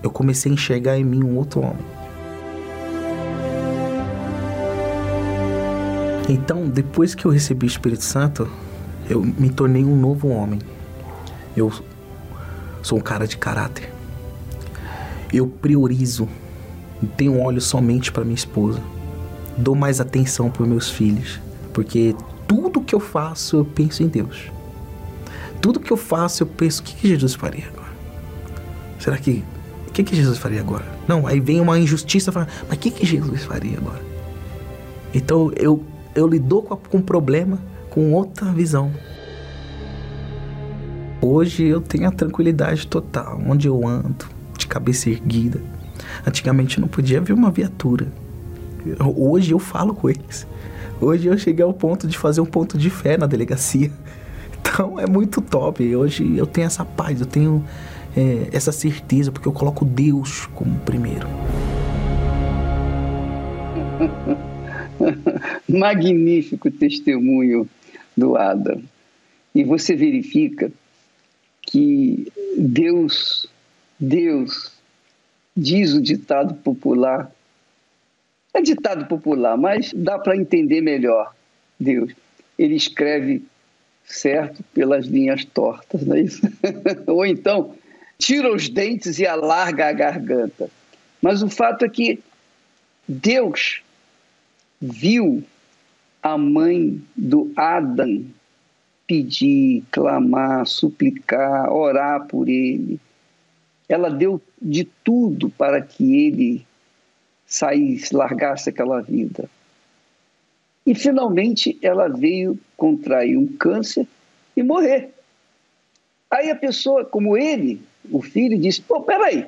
eu 0.02 0.10
comecei 0.10 0.50
a 0.50 0.54
enxergar 0.54 0.98
em 0.98 1.04
mim 1.04 1.22
um 1.22 1.36
outro 1.36 1.60
homem. 1.60 1.96
Então, 6.28 6.66
depois 6.68 7.14
que 7.14 7.24
eu 7.24 7.30
recebi 7.30 7.66
o 7.66 7.68
Espírito 7.68 8.02
Santo, 8.02 8.48
eu 9.08 9.22
me 9.22 9.48
tornei 9.48 9.84
um 9.84 9.96
novo 9.96 10.28
homem. 10.28 10.58
Eu 11.56 11.72
sou 12.82 12.98
um 12.98 13.00
cara 13.00 13.26
de 13.26 13.36
caráter. 13.36 13.92
Eu 15.32 15.46
priorizo, 15.46 16.28
tenho 17.06 17.40
olhos 17.40 17.64
somente 17.64 18.10
para 18.10 18.24
minha 18.24 18.34
esposa. 18.34 18.80
Dou 19.56 19.74
mais 19.74 20.00
atenção 20.00 20.50
para 20.50 20.66
meus 20.66 20.90
filhos, 20.90 21.40
porque 21.72 22.14
tudo 22.46 22.80
que 22.80 22.94
eu 22.94 23.00
faço 23.00 23.56
eu 23.56 23.64
penso 23.64 24.02
em 24.02 24.08
Deus. 24.08 24.50
Tudo 25.60 25.80
que 25.80 25.92
eu 25.92 25.96
faço 25.96 26.42
eu 26.42 26.46
penso 26.46 26.82
o 26.82 26.84
que, 26.84 26.94
que 26.94 27.08
Jesus 27.08 27.34
faria 27.34 27.66
agora. 27.68 27.92
Será 28.98 29.16
que. 29.16 29.44
O 29.88 29.92
que, 29.96 30.04
que 30.04 30.14
Jesus 30.14 30.36
faria 30.36 30.60
agora? 30.60 30.84
Não, 31.08 31.26
aí 31.26 31.40
vem 31.40 31.58
uma 31.58 31.78
injustiça, 31.78 32.30
fala, 32.30 32.46
mas 32.68 32.76
o 32.76 32.80
que, 32.80 32.90
que 32.90 33.06
Jesus 33.06 33.44
faria 33.44 33.78
agora? 33.78 34.02
Então 35.14 35.50
eu, 35.56 35.82
eu 36.14 36.26
lido 36.26 36.60
com, 36.60 36.76
com 36.76 36.98
o 36.98 37.02
problema 37.02 37.58
com 37.96 38.12
outra 38.12 38.52
visão. 38.52 38.92
Hoje 41.22 41.64
eu 41.64 41.80
tenho 41.80 42.06
a 42.06 42.12
tranquilidade 42.12 42.86
total, 42.86 43.40
onde 43.46 43.68
eu 43.68 43.86
ando, 43.86 44.26
de 44.58 44.66
cabeça 44.66 45.08
erguida. 45.08 45.62
Antigamente 46.24 46.78
eu 46.78 46.82
não 46.82 46.88
podia 46.88 47.20
ver 47.20 47.32
uma 47.32 47.50
viatura. 47.50 48.06
Hoje 49.16 49.52
eu 49.52 49.58
falo 49.58 49.94
com 49.94 50.08
eles. 50.08 50.46
Hoje 51.00 51.26
eu 51.26 51.36
cheguei 51.36 51.64
ao 51.64 51.74
ponto 51.74 52.06
de 52.06 52.16
fazer 52.16 52.40
um 52.40 52.46
ponto 52.46 52.78
de 52.78 52.88
fé 52.90 53.16
na 53.16 53.26
delegacia. 53.26 53.90
Então 54.68 54.98
é 54.98 55.06
muito 55.06 55.40
top. 55.40 55.94
Hoje 55.94 56.36
eu 56.36 56.44
tenho 56.44 56.66
essa 56.66 56.84
paz, 56.84 57.20
eu 57.20 57.26
tenho 57.26 57.64
é, 58.16 58.48
essa 58.52 58.72
certeza, 58.72 59.30
porque 59.30 59.46
eu 59.46 59.52
coloco 59.52 59.84
Deus 59.84 60.46
como 60.54 60.76
primeiro. 60.80 61.28
Magnífico 65.68 66.68
testemunho 66.68 67.68
do 68.16 68.36
Adam. 68.36 68.82
E 69.54 69.62
você 69.62 69.94
verifica 69.94 70.70
que 71.62 72.32
Deus, 72.58 73.48
Deus, 73.98 74.72
diz 75.56 75.94
o 75.94 76.02
ditado 76.02 76.54
popular, 76.54 77.30
é 78.52 78.60
ditado 78.60 79.06
popular, 79.06 79.56
mas 79.56 79.92
dá 79.94 80.18
para 80.18 80.36
entender 80.36 80.80
melhor. 80.80 81.34
Deus, 81.78 82.12
ele 82.58 82.74
escreve 82.74 83.42
certo 84.04 84.62
pelas 84.72 85.06
linhas 85.06 85.44
tortas, 85.44 86.06
não 86.06 86.16
é 86.16 86.22
isso? 86.22 86.42
Ou 87.06 87.26
então, 87.26 87.74
tira 88.18 88.52
os 88.52 88.68
dentes 88.68 89.18
e 89.18 89.26
alarga 89.26 89.88
a 89.88 89.92
garganta. 89.92 90.70
Mas 91.20 91.42
o 91.42 91.48
fato 91.48 91.84
é 91.84 91.88
que 91.88 92.20
Deus 93.06 93.82
viu 94.80 95.42
a 96.22 96.36
mãe 96.36 97.00
do 97.16 97.52
Adam 97.56 98.24
pedir, 99.06 99.84
clamar, 99.90 100.66
suplicar, 100.66 101.70
orar 101.70 102.26
por 102.26 102.48
ele. 102.48 102.98
Ela 103.88 104.10
deu 104.10 104.40
de 104.60 104.84
tudo 104.84 105.48
para 105.50 105.80
que 105.80 106.26
ele 106.26 106.66
saísse, 107.46 108.14
largasse 108.14 108.68
aquela 108.68 109.00
vida. 109.00 109.48
E 110.84 110.94
finalmente 110.94 111.78
ela 111.82 112.08
veio 112.08 112.58
contrair 112.76 113.36
um 113.36 113.46
câncer 113.46 114.06
e 114.56 114.62
morrer. 114.62 115.10
Aí 116.30 116.50
a 116.50 116.56
pessoa, 116.56 117.04
como 117.04 117.36
ele, 117.36 117.80
o 118.10 118.20
filho, 118.22 118.58
disse: 118.58 118.80
Pô, 118.80 119.00
peraí, 119.02 119.46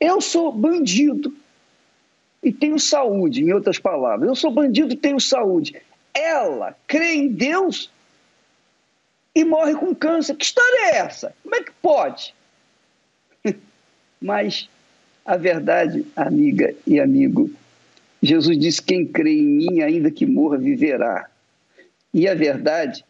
eu 0.00 0.20
sou 0.20 0.52
bandido 0.52 1.34
e 2.42 2.52
tenho 2.52 2.78
saúde, 2.78 3.42
em 3.42 3.52
outras 3.52 3.78
palavras. 3.78 4.28
Eu 4.28 4.34
sou 4.34 4.50
bandido 4.50 4.92
e 4.94 4.96
tenho 4.96 5.20
saúde. 5.20 5.80
Ela 6.14 6.76
crê 6.86 7.14
em 7.14 7.28
Deus 7.28 7.90
e 9.34 9.44
morre 9.44 9.74
com 9.74 9.94
câncer. 9.94 10.36
Que 10.36 10.44
história 10.44 10.86
é 10.86 10.98
essa? 10.98 11.34
Como 11.42 11.54
é 11.54 11.62
que 11.62 11.72
pode? 11.82 12.34
Mas 14.20 14.68
a 15.24 15.36
verdade, 15.36 16.04
amiga 16.16 16.74
e 16.86 16.98
amigo, 16.98 17.50
Jesus 18.22 18.58
disse: 18.58 18.82
quem 18.82 19.06
crê 19.06 19.32
em 19.32 19.44
mim, 19.44 19.80
ainda 19.80 20.10
que 20.10 20.26
morra, 20.26 20.58
viverá. 20.58 21.28
E 22.12 22.26
a 22.26 22.34
verdade 22.34 23.04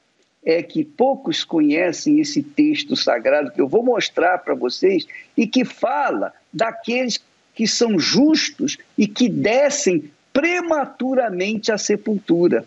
é 0.44 0.62
que 0.62 0.84
poucos 0.84 1.44
conhecem 1.44 2.20
esse 2.20 2.42
texto 2.42 2.96
sagrado 2.96 3.50
que 3.50 3.60
eu 3.60 3.68
vou 3.68 3.82
mostrar 3.82 4.38
para 4.38 4.54
vocês 4.54 5.06
e 5.36 5.46
que 5.46 5.64
fala 5.64 6.32
daqueles 6.52 7.20
que 7.54 7.66
são 7.66 7.98
justos 7.98 8.78
e 8.96 9.06
que 9.06 9.28
descem 9.28 10.10
prematuramente 10.32 11.72
à 11.72 11.78
sepultura. 11.78 12.64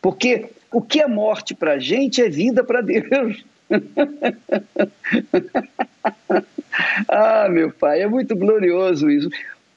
Porque 0.00 0.50
o 0.70 0.82
que 0.82 1.00
é 1.00 1.06
morte 1.06 1.54
para 1.54 1.72
a 1.72 1.78
gente 1.78 2.20
é 2.20 2.28
vida 2.28 2.62
para 2.62 2.80
Deus. 2.80 3.44
ah, 7.08 7.48
meu 7.48 7.72
pai, 7.72 8.02
é 8.02 8.06
muito 8.06 8.36
glorioso 8.36 9.10
isso. 9.10 9.30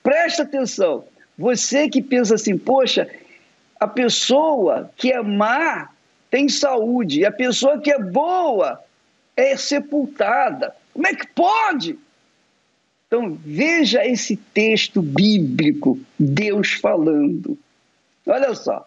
Presta 0.04 0.44
atenção. 0.44 1.06
Você 1.38 1.90
que 1.90 2.02
pensa 2.02 2.36
assim, 2.36 2.58
poxa, 2.58 3.10
a 3.80 3.88
pessoa 3.88 4.92
que 4.96 5.12
é 5.12 5.22
má 5.22 5.90
tem 6.30 6.50
saúde, 6.50 7.22
e 7.22 7.26
a 7.26 7.32
pessoa 7.32 7.80
que 7.80 7.92
é 7.92 8.00
boa 8.00 8.84
é 9.36 9.56
sepultada. 9.56 10.76
Como 10.94 11.08
é 11.08 11.14
que 11.14 11.28
pode? 11.28 11.98
Então, 13.08 13.38
veja 13.46 14.06
esse 14.06 14.36
texto 14.36 15.02
bíblico, 15.02 16.00
Deus 16.20 16.74
falando. 16.74 17.58
Olha 18.26 18.54
só 18.56 18.86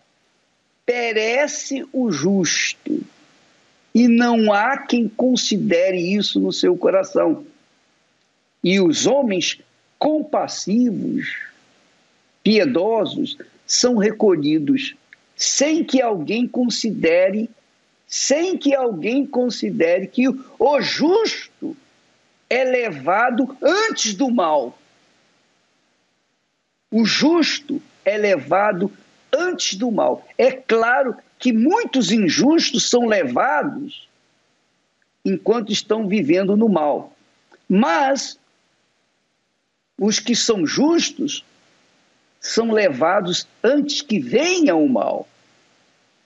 perece 0.88 1.86
o 1.92 2.10
justo, 2.10 3.04
e 3.98 4.06
não 4.06 4.52
há 4.52 4.78
quem 4.78 5.08
considere 5.08 5.98
isso 5.98 6.38
no 6.38 6.52
seu 6.52 6.76
coração. 6.76 7.44
E 8.62 8.78
os 8.78 9.08
homens 9.08 9.60
compassivos, 9.98 11.36
piedosos, 12.40 13.36
são 13.66 13.96
recolhidos 13.96 14.94
sem 15.34 15.82
que 15.82 16.00
alguém 16.00 16.46
considere, 16.46 17.50
sem 18.06 18.56
que 18.56 18.72
alguém 18.72 19.26
considere 19.26 20.06
que 20.06 20.28
o 20.28 20.80
justo 20.80 21.76
é 22.48 22.62
levado 22.62 23.56
antes 23.60 24.14
do 24.14 24.30
mal. 24.30 24.78
O 26.88 27.04
justo 27.04 27.82
é 28.04 28.16
levado 28.16 28.92
antes 29.32 29.76
do 29.76 29.90
mal. 29.90 30.24
É 30.38 30.52
claro 30.52 31.16
que 31.38 31.52
muitos 31.52 32.10
injustos 32.10 32.88
são 32.90 33.06
levados 33.06 34.08
enquanto 35.24 35.72
estão 35.72 36.08
vivendo 36.08 36.56
no 36.56 36.68
mal. 36.68 37.16
Mas 37.68 38.38
os 39.98 40.18
que 40.18 40.34
são 40.34 40.66
justos 40.66 41.44
são 42.40 42.70
levados 42.70 43.46
antes 43.62 44.00
que 44.00 44.18
venha 44.18 44.74
o 44.74 44.88
mal. 44.88 45.28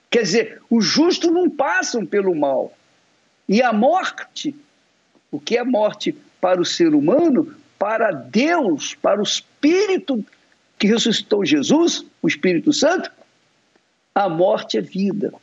Quer 0.09 0.23
dizer, 0.23 0.61
os 0.69 0.85
justos 0.85 1.31
não 1.31 1.49
passam 1.49 2.05
pelo 2.05 2.35
mal. 2.35 2.71
E 3.49 3.61
a 3.61 3.73
morte, 3.73 4.55
o 5.31 5.39
que 5.39 5.57
é 5.57 5.63
morte 5.63 6.15
para 6.39 6.61
o 6.61 6.65
ser 6.65 6.93
humano, 6.93 7.55
para 7.79 8.11
Deus, 8.11 8.95
para 8.95 9.19
o 9.19 9.23
espírito 9.23 10.23
que 10.77 10.87
ressuscitou 10.87 11.45
Jesus, 11.45 12.05
o 12.21 12.27
Espírito 12.27 12.71
Santo, 12.71 13.11
a 14.13 14.29
morte 14.29 14.77
é 14.77 14.81
vida. 14.81 15.33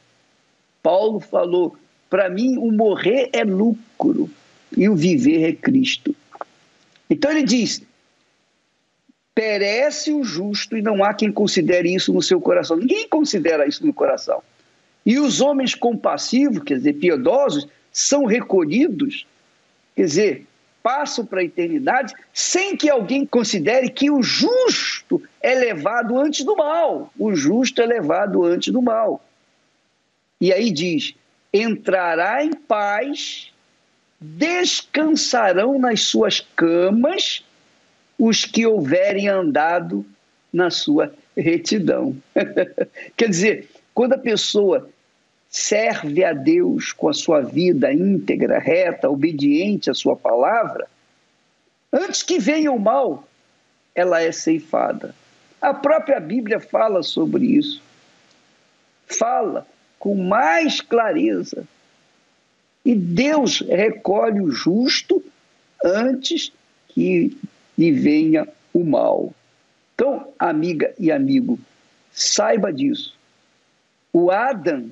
Paulo 0.83 1.21
falou: 1.21 1.77
para 2.09 2.29
mim, 2.29 2.57
o 2.59 2.73
morrer 2.73 3.31
é 3.33 3.45
lucro 3.45 4.31
e 4.77 4.89
o 4.89 4.97
viver 4.97 5.49
é 5.49 5.53
Cristo. 5.53 6.15
Então 7.09 7.31
ele 7.31 7.43
diz: 7.43 7.83
perece 9.35 10.13
o 10.13 10.23
justo 10.25 10.77
e 10.77 10.83
não 10.83 11.03
há 11.03 11.15
quem 11.15 11.33
considere 11.33 11.95
isso 11.95 12.13
no 12.13 12.23
seu 12.23 12.41
coração. 12.41 12.77
Ninguém 12.77 13.09
considera 13.09 13.67
isso 13.67 13.87
no 13.87 13.93
coração. 13.93 14.43
E 15.05 15.19
os 15.19 15.41
homens 15.41 15.75
compassivos, 15.75 16.63
quer 16.63 16.77
dizer, 16.77 16.93
piedosos, 16.95 17.67
são 17.91 18.27
recolhidos, 18.27 19.27
quer 19.97 20.05
dizer, 20.05 20.47
passam 20.83 21.25
para 21.25 21.41
a 21.41 21.45
eternidade 21.45 22.15
sem 22.33 22.77
que 22.77 22.89
alguém 22.89 23.27
considere 23.27 23.91
que 23.91 24.11
o 24.11 24.23
justo 24.23 25.23
é 25.41 25.55
levado 25.55 26.19
antes 26.19 26.45
do 26.45 26.57
mal. 26.57 27.13
O 27.19 27.35
justo 27.35 27.81
é 27.81 27.87
levado 27.87 28.45
antes 28.45 28.73
do 28.73 28.83
mal. 28.83 29.25
E 30.41 30.53
aí 30.53 30.71
diz: 30.71 31.15
entrará 31.53 32.45
em 32.45 32.53
paz, 32.53 33.53
descansarão 34.21 35.79
nas 35.79 36.03
suas 36.03 36.41
camas 36.57 37.45
os 38.19 38.45
que 38.45 38.67
houverem 38.67 39.29
andado 39.29 40.05
na 40.53 40.71
sua 40.71 41.13
retidão. 41.37 42.17
Quer 43.17 43.29
dizer, 43.29 43.69
quando 43.95 44.13
a 44.15 44.19
pessoa 44.19 44.90
serve 45.51 46.25
a 46.25 46.33
Deus 46.33 46.93
com 46.93 47.09
a 47.09 47.13
sua 47.13 47.41
vida 47.41 47.93
íntegra, 47.93 48.61
reta, 48.61 49.11
obediente 49.11 49.91
à 49.91 49.95
sua 49.95 50.15
palavra, 50.15 50.87
antes 51.93 52.23
que 52.23 52.39
venha 52.39 52.71
o 52.71 52.79
mal, 52.79 53.29
ela 53.93 54.23
é 54.23 54.31
ceifada. 54.31 55.13
A 55.61 55.75
própria 55.75 56.21
Bíblia 56.21 56.61
fala 56.61 57.03
sobre 57.03 57.45
isso. 57.47 57.83
Fala 59.07 59.67
com 59.99 60.15
mais 60.15 60.81
clareza. 60.81 61.65
E 62.85 62.95
Deus 62.95 63.61
recolhe 63.61 64.41
o 64.41 64.53
justo 64.53 65.23
antes 65.85 66.53
que 66.89 67.37
lhe 67.77 67.93
venha 67.93 68.49
o 68.73 68.85
mal. 68.85 69.35
Então, 69.95 70.33
amiga 70.39 70.95
e 70.99 71.11
amigo, 71.11 71.59
saiba 72.13 72.73
disso. 72.73 73.15
O 74.13 74.31
Adam 74.31 74.91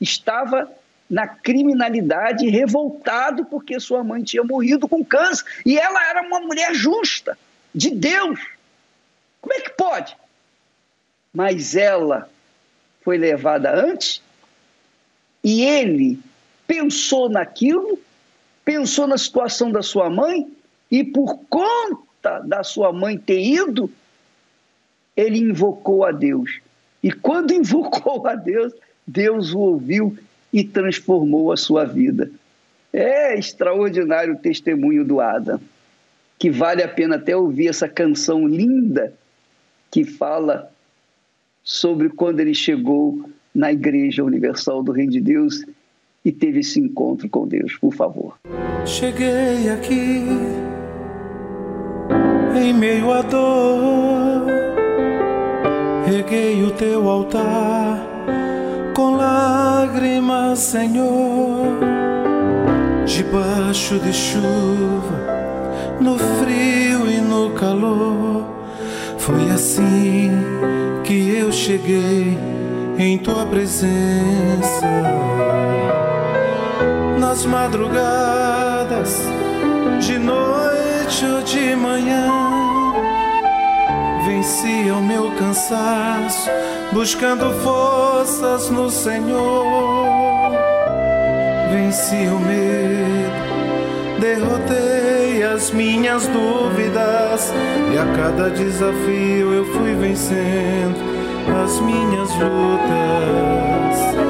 estava 0.00 0.70
na 1.08 1.26
criminalidade, 1.26 2.48
revoltado 2.48 3.44
porque 3.44 3.80
sua 3.80 4.04
mãe 4.04 4.22
tinha 4.22 4.44
morrido 4.44 4.88
com 4.88 5.04
câncer. 5.04 5.44
E 5.66 5.76
ela 5.76 6.08
era 6.08 6.22
uma 6.22 6.40
mulher 6.40 6.72
justa, 6.72 7.36
de 7.74 7.90
Deus. 7.90 8.40
Como 9.40 9.54
é 9.54 9.60
que 9.60 9.70
pode? 9.70 10.16
Mas 11.32 11.74
ela 11.74 12.30
foi 13.02 13.18
levada 13.18 13.74
antes 13.74 14.22
e 15.42 15.64
ele 15.64 16.20
pensou 16.66 17.28
naquilo, 17.28 17.98
pensou 18.64 19.06
na 19.06 19.18
situação 19.18 19.72
da 19.72 19.82
sua 19.82 20.10
mãe 20.10 20.48
e 20.90 21.02
por 21.02 21.38
conta 21.48 22.40
da 22.44 22.62
sua 22.62 22.92
mãe 22.92 23.16
ter 23.16 23.40
ido, 23.40 23.90
ele 25.16 25.38
invocou 25.38 26.04
a 26.04 26.12
Deus. 26.12 26.60
E 27.02 27.10
quando 27.10 27.52
invocou 27.54 28.26
a 28.26 28.34
Deus, 28.34 28.72
Deus 29.10 29.52
o 29.52 29.58
ouviu 29.58 30.16
e 30.52 30.62
transformou 30.62 31.50
a 31.50 31.56
sua 31.56 31.84
vida. 31.84 32.30
É 32.92 33.36
extraordinário 33.36 34.34
o 34.34 34.38
testemunho 34.38 35.04
do 35.04 35.20
Adam, 35.20 35.60
que 36.38 36.50
vale 36.50 36.82
a 36.82 36.88
pena 36.88 37.16
até 37.16 37.36
ouvir 37.36 37.68
essa 37.68 37.88
canção 37.88 38.46
linda 38.46 39.12
que 39.90 40.04
fala 40.04 40.70
sobre 41.62 42.08
quando 42.08 42.40
ele 42.40 42.54
chegou 42.54 43.28
na 43.54 43.72
Igreja 43.72 44.24
Universal 44.24 44.82
do 44.82 44.92
Reino 44.92 45.12
de 45.12 45.20
Deus 45.20 45.64
e 46.24 46.30
teve 46.30 46.60
esse 46.60 46.78
encontro 46.78 47.28
com 47.28 47.46
Deus, 47.46 47.76
por 47.76 47.92
favor. 47.92 48.38
Cheguei 48.86 49.68
aqui 49.70 50.24
em 52.56 52.72
meio 52.72 53.10
à 53.12 53.22
dor, 53.22 54.46
reguei 56.06 56.62
o 56.62 56.70
teu 56.72 57.08
altar 57.08 58.09
Senhor, 60.56 61.78
debaixo 63.06 63.98
de 63.98 64.12
chuva, 64.12 65.98
no 66.00 66.18
frio 66.18 67.10
e 67.10 67.20
no 67.20 67.50
calor. 67.50 68.46
Foi 69.18 69.50
assim 69.50 70.30
que 71.04 71.36
eu 71.36 71.52
cheguei 71.52 72.38
em 72.98 73.18
tua 73.18 73.46
presença. 73.46 74.86
Nas 77.18 77.44
madrugadas, 77.44 79.22
de 80.00 80.18
noite 80.18 81.24
ou 81.24 81.42
de 81.42 81.76
manhã 81.76 82.28
vencia 84.24 84.94
o 84.94 85.02
meu 85.02 85.30
cansaço, 85.32 86.48
buscando 86.92 87.52
forças 87.62 88.70
no 88.70 88.90
Senhor. 88.90 89.99
Venci 91.72 92.28
o 92.28 92.38
medo, 92.40 94.20
derrotei 94.20 95.42
as 95.42 95.70
minhas 95.70 96.26
dúvidas, 96.28 97.52
e 97.92 97.98
a 97.98 98.06
cada 98.16 98.48
desafio 98.50 99.52
eu 99.52 99.64
fui 99.66 99.94
vencendo 99.94 100.96
as 101.62 101.78
minhas 101.80 102.30
lutas. 102.30 104.29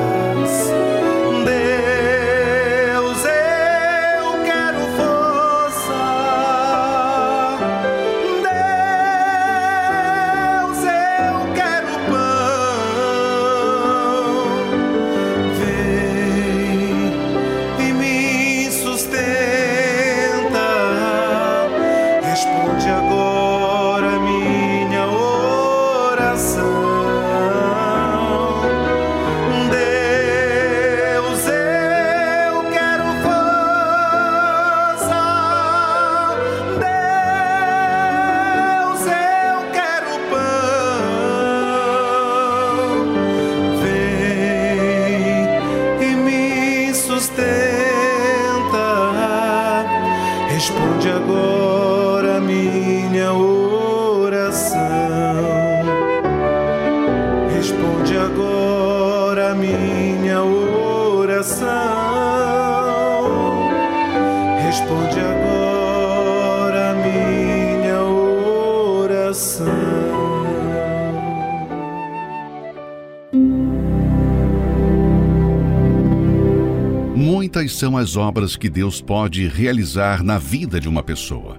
São 77.71 77.97
as 77.97 78.17
obras 78.17 78.55
que 78.57 78.69
Deus 78.69 79.01
pode 79.01 79.47
realizar 79.47 80.21
na 80.21 80.37
vida 80.37 80.79
de 80.79 80.89
uma 80.89 81.01
pessoa, 81.01 81.57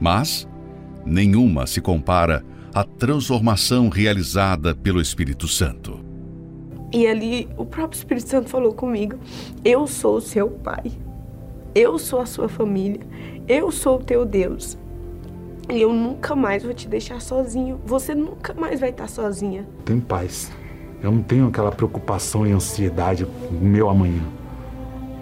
mas 0.00 0.46
nenhuma 1.06 1.66
se 1.66 1.80
compara 1.80 2.44
à 2.74 2.82
transformação 2.82 3.88
realizada 3.88 4.74
pelo 4.74 5.00
Espírito 5.00 5.46
Santo. 5.46 6.00
E 6.92 7.06
ali 7.06 7.48
o 7.56 7.64
próprio 7.64 7.96
Espírito 7.96 8.28
Santo 8.28 8.50
falou 8.50 8.74
comigo: 8.74 9.16
Eu 9.64 9.86
sou 9.86 10.16
o 10.16 10.20
seu 10.20 10.50
pai. 10.50 10.92
Eu 11.74 11.98
sou 11.98 12.20
a 12.20 12.26
sua 12.26 12.48
família. 12.48 13.00
Eu 13.48 13.70
sou 13.70 13.98
o 13.98 14.02
teu 14.02 14.26
Deus. 14.26 14.76
E 15.72 15.80
eu 15.80 15.92
nunca 15.92 16.34
mais 16.34 16.64
vou 16.64 16.74
te 16.74 16.88
deixar 16.88 17.20
sozinho. 17.22 17.80
Você 17.86 18.14
nunca 18.14 18.52
mais 18.52 18.80
vai 18.80 18.90
estar 18.90 19.08
sozinha. 19.08 19.66
Tem 19.84 20.00
paz. 20.00 20.52
Eu 21.02 21.12
não 21.12 21.22
tenho 21.22 21.46
aquela 21.46 21.70
preocupação 21.70 22.46
e 22.46 22.52
ansiedade 22.52 23.26
meu 23.50 23.88
amanhã. 23.88 24.41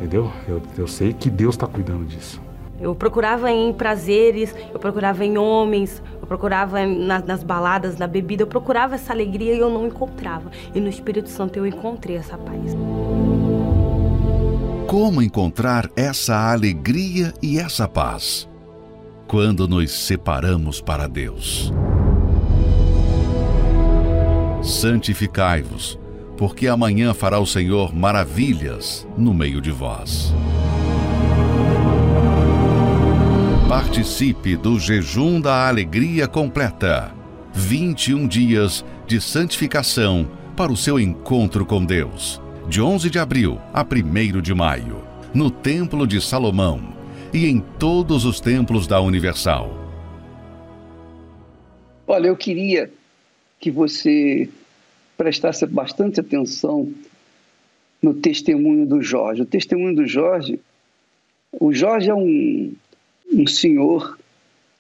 Entendeu? 0.01 0.33
Eu, 0.49 0.63
eu 0.79 0.89
sei 0.89 1.13
que 1.13 1.29
Deus 1.29 1.55
está 1.55 1.67
cuidando 1.67 2.07
disso. 2.07 2.41
Eu 2.81 2.95
procurava 2.95 3.51
em 3.51 3.71
prazeres, 3.75 4.55
eu 4.73 4.81
procurava 4.81 5.23
em 5.23 5.37
homens, 5.37 6.03
eu 6.19 6.27
procurava 6.27 6.87
nas, 6.87 7.23
nas, 7.27 7.43
baladas, 7.43 7.99
na 7.99 8.07
bebida, 8.07 8.43
eu 8.43 8.47
procurava 8.47 8.95
essa 8.95 9.13
alegria 9.13 9.55
e 9.55 9.59
eu 9.59 9.69
não 9.69 9.87
encontrava. 9.87 10.51
E 10.75 10.81
no 10.81 10.89
Espírito 10.89 11.29
Santo 11.29 11.59
eu 11.59 11.67
encontrei 11.67 12.17
essa 12.17 12.39
paz. 12.39 12.75
Como 14.87 15.21
encontrar 15.21 15.91
essa 15.95 16.51
alegria 16.51 17.35
e 17.43 17.59
essa 17.59 17.87
paz? 17.87 18.49
Quando 19.29 19.69
nos 19.69 19.91
separamos 19.91 20.81
para 20.81 21.07
Deus. 21.07 21.71
Santificai-vos, 24.63 26.00
porque 26.41 26.67
amanhã 26.69 27.13
fará 27.13 27.39
o 27.39 27.45
Senhor 27.45 27.95
maravilhas 27.95 29.07
no 29.19 29.35
meio 29.35 29.61
de 29.61 29.71
vós. 29.71 30.33
Participe 33.69 34.57
do 34.57 34.81
jejum 34.81 35.39
da 35.39 35.69
alegria 35.69 36.27
completa. 36.27 37.13
21 37.53 38.27
dias 38.27 38.83
de 39.07 39.21
santificação 39.21 40.31
para 40.57 40.73
o 40.73 40.77
seu 40.79 40.99
encontro 40.99 41.67
com 41.67 41.85
Deus. 41.85 42.41
De 42.71 42.81
11 42.81 43.11
de 43.11 43.19
abril 43.19 43.61
a 43.75 43.83
1 43.83 44.41
de 44.41 44.55
maio, 44.55 45.05
no 45.35 45.51
Templo 45.51 46.07
de 46.07 46.23
Salomão 46.23 46.95
e 47.35 47.47
em 47.49 47.61
todos 47.61 48.25
os 48.25 48.41
templos 48.41 48.87
da 48.87 48.99
Universal. 48.99 49.79
Olha, 52.07 52.29
eu 52.29 52.37
queria 52.37 52.91
que 53.61 53.71
você 53.71 54.49
prestasse 55.21 55.67
bastante 55.67 56.19
atenção 56.19 56.91
no 58.01 58.15
testemunho 58.15 58.87
do 58.87 59.03
Jorge. 59.03 59.43
O 59.43 59.45
testemunho 59.45 59.95
do 59.95 60.07
Jorge, 60.07 60.59
o 61.53 61.75
Jorge 61.75 62.09
é 62.09 62.15
um 62.15 62.73
um 63.31 63.47
senhor 63.47 64.19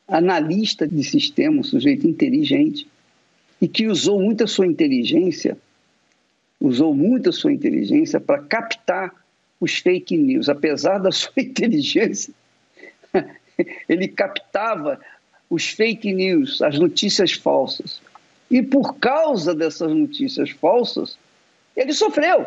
analista 0.08 0.88
de 0.88 1.04
sistema, 1.04 1.60
um 1.60 1.62
sujeito 1.62 2.06
inteligente, 2.06 2.88
e 3.60 3.68
que 3.68 3.86
usou 3.86 4.18
muito 4.18 4.42
a 4.42 4.46
sua 4.46 4.66
inteligência, 4.66 5.58
usou 6.58 6.94
muito 6.94 7.28
a 7.28 7.32
sua 7.32 7.52
inteligência 7.52 8.18
para 8.18 8.42
captar 8.42 9.14
os 9.60 9.76
fake 9.76 10.16
news. 10.16 10.48
Apesar 10.48 10.98
da 10.98 11.12
sua 11.12 11.34
inteligência, 11.36 12.32
ele 13.86 14.08
captava 14.08 14.98
os 15.50 15.68
fake 15.68 16.14
news, 16.14 16.62
as 16.62 16.78
notícias 16.78 17.32
falsas. 17.32 18.00
E 18.50 18.62
por 18.62 18.96
causa 18.96 19.54
dessas 19.54 19.92
notícias 19.94 20.50
falsas, 20.50 21.16
ele 21.76 21.92
sofreu, 21.92 22.46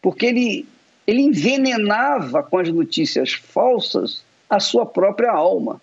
porque 0.00 0.26
ele, 0.26 0.66
ele 1.06 1.22
envenenava 1.22 2.42
com 2.42 2.58
as 2.58 2.68
notícias 2.68 3.32
falsas 3.32 4.22
a 4.48 4.60
sua 4.60 4.86
própria 4.86 5.32
alma. 5.32 5.82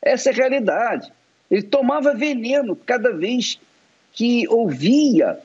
Essa 0.00 0.30
é 0.30 0.32
a 0.32 0.36
realidade. 0.36 1.12
Ele 1.50 1.62
tomava 1.62 2.14
veneno 2.14 2.76
cada 2.76 3.12
vez 3.12 3.58
que 4.12 4.46
ouvia, 4.48 5.38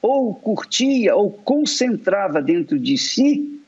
ou 0.00 0.34
curtia, 0.34 1.14
ou 1.14 1.30
concentrava 1.30 2.40
dentro 2.40 2.78
de 2.78 2.96
si 2.96 3.60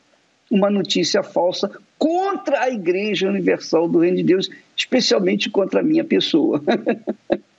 uma 0.50 0.70
notícia 0.70 1.22
falsa 1.22 1.70
contra 1.98 2.62
a 2.62 2.70
Igreja 2.70 3.28
Universal 3.28 3.88
do 3.88 3.98
Reino 3.98 4.16
de 4.16 4.22
Deus, 4.22 4.50
especialmente 4.76 5.50
contra 5.50 5.80
a 5.80 5.82
minha 5.82 6.04
pessoa. 6.04 6.62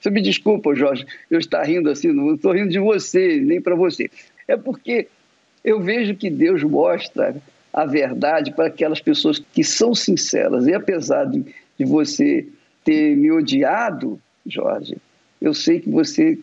você 0.00 0.10
me 0.10 0.22
desculpa, 0.22 0.74
Jorge, 0.74 1.04
eu 1.30 1.38
estou 1.38 1.60
rindo 1.62 1.90
assim, 1.90 2.10
não 2.12 2.34
estou 2.34 2.52
rindo 2.52 2.70
de 2.70 2.78
você, 2.78 3.38
nem 3.40 3.60
para 3.60 3.74
você. 3.74 4.10
É 4.48 4.56
porque 4.56 5.08
eu 5.62 5.80
vejo 5.80 6.14
que 6.14 6.30
Deus 6.30 6.62
mostra 6.62 7.36
a 7.72 7.84
verdade 7.84 8.52
para 8.52 8.66
aquelas 8.66 9.00
pessoas 9.00 9.38
que 9.38 9.62
são 9.62 9.94
sinceras. 9.94 10.66
E 10.66 10.72
apesar 10.72 11.26
de, 11.26 11.44
de 11.78 11.84
você 11.84 12.48
ter 12.82 13.14
me 13.14 13.30
odiado, 13.30 14.18
Jorge, 14.46 14.96
eu 15.40 15.52
sei 15.52 15.80
que 15.80 15.90
você 15.90 16.38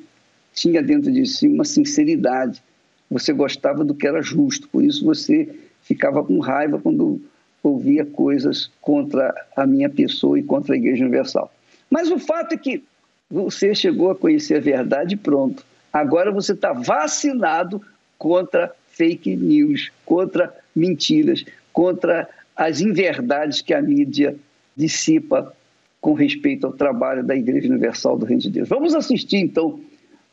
tinha 0.54 0.82
dentro 0.82 1.12
de 1.12 1.26
si 1.26 1.48
uma 1.48 1.66
sinceridade. 1.66 2.62
Você 3.10 3.34
gostava 3.34 3.84
do 3.84 3.96
que 3.96 4.08
era 4.08 4.22
justo, 4.22 4.70
por 4.70 4.84
isso 4.84 5.04
você 5.04 5.50
ficava 5.82 6.24
com 6.24 6.40
raiva 6.40 6.80
quando 6.80 7.22
ouvia 7.64 8.06
coisas 8.06 8.70
contra 8.82 9.34
a 9.56 9.66
minha 9.66 9.90
pessoa 9.90 10.38
e 10.38 10.44
contra 10.44 10.76
a 10.76 10.78
Igreja 10.78 11.04
Universal. 11.04 11.52
Mas 11.90 12.12
o 12.12 12.20
fato 12.20 12.54
é 12.54 12.58
que 12.58 12.84
você 13.30 13.76
chegou 13.76 14.10
a 14.12 14.16
conhecer 14.16 14.56
a 14.56 14.60
verdade 14.60 15.16
pronto. 15.16 15.64
Agora 15.92 16.32
você 16.32 16.54
está 16.54 16.74
vacinado 16.74 17.82
contra 18.18 18.74
fake 18.90 19.36
news, 19.36 19.92
contra 20.06 20.54
mentiras, 20.76 21.46
contra 21.72 22.28
as 22.56 22.82
inverdades 22.82 23.62
que 23.62 23.74
a 23.74 23.82
mídia 23.82 24.36
dissipa 24.76 25.54
com 26.00 26.14
respeito 26.14 26.66
ao 26.66 26.74
trabalho 26.74 27.24
da 27.24 27.36
Igreja 27.36 27.68
Universal 27.68 28.18
do 28.18 28.26
Reino 28.26 28.42
de 28.42 28.50
Deus. 28.50 28.70
Vamos 28.70 28.96
assistir 28.96 29.38
então 29.38 29.80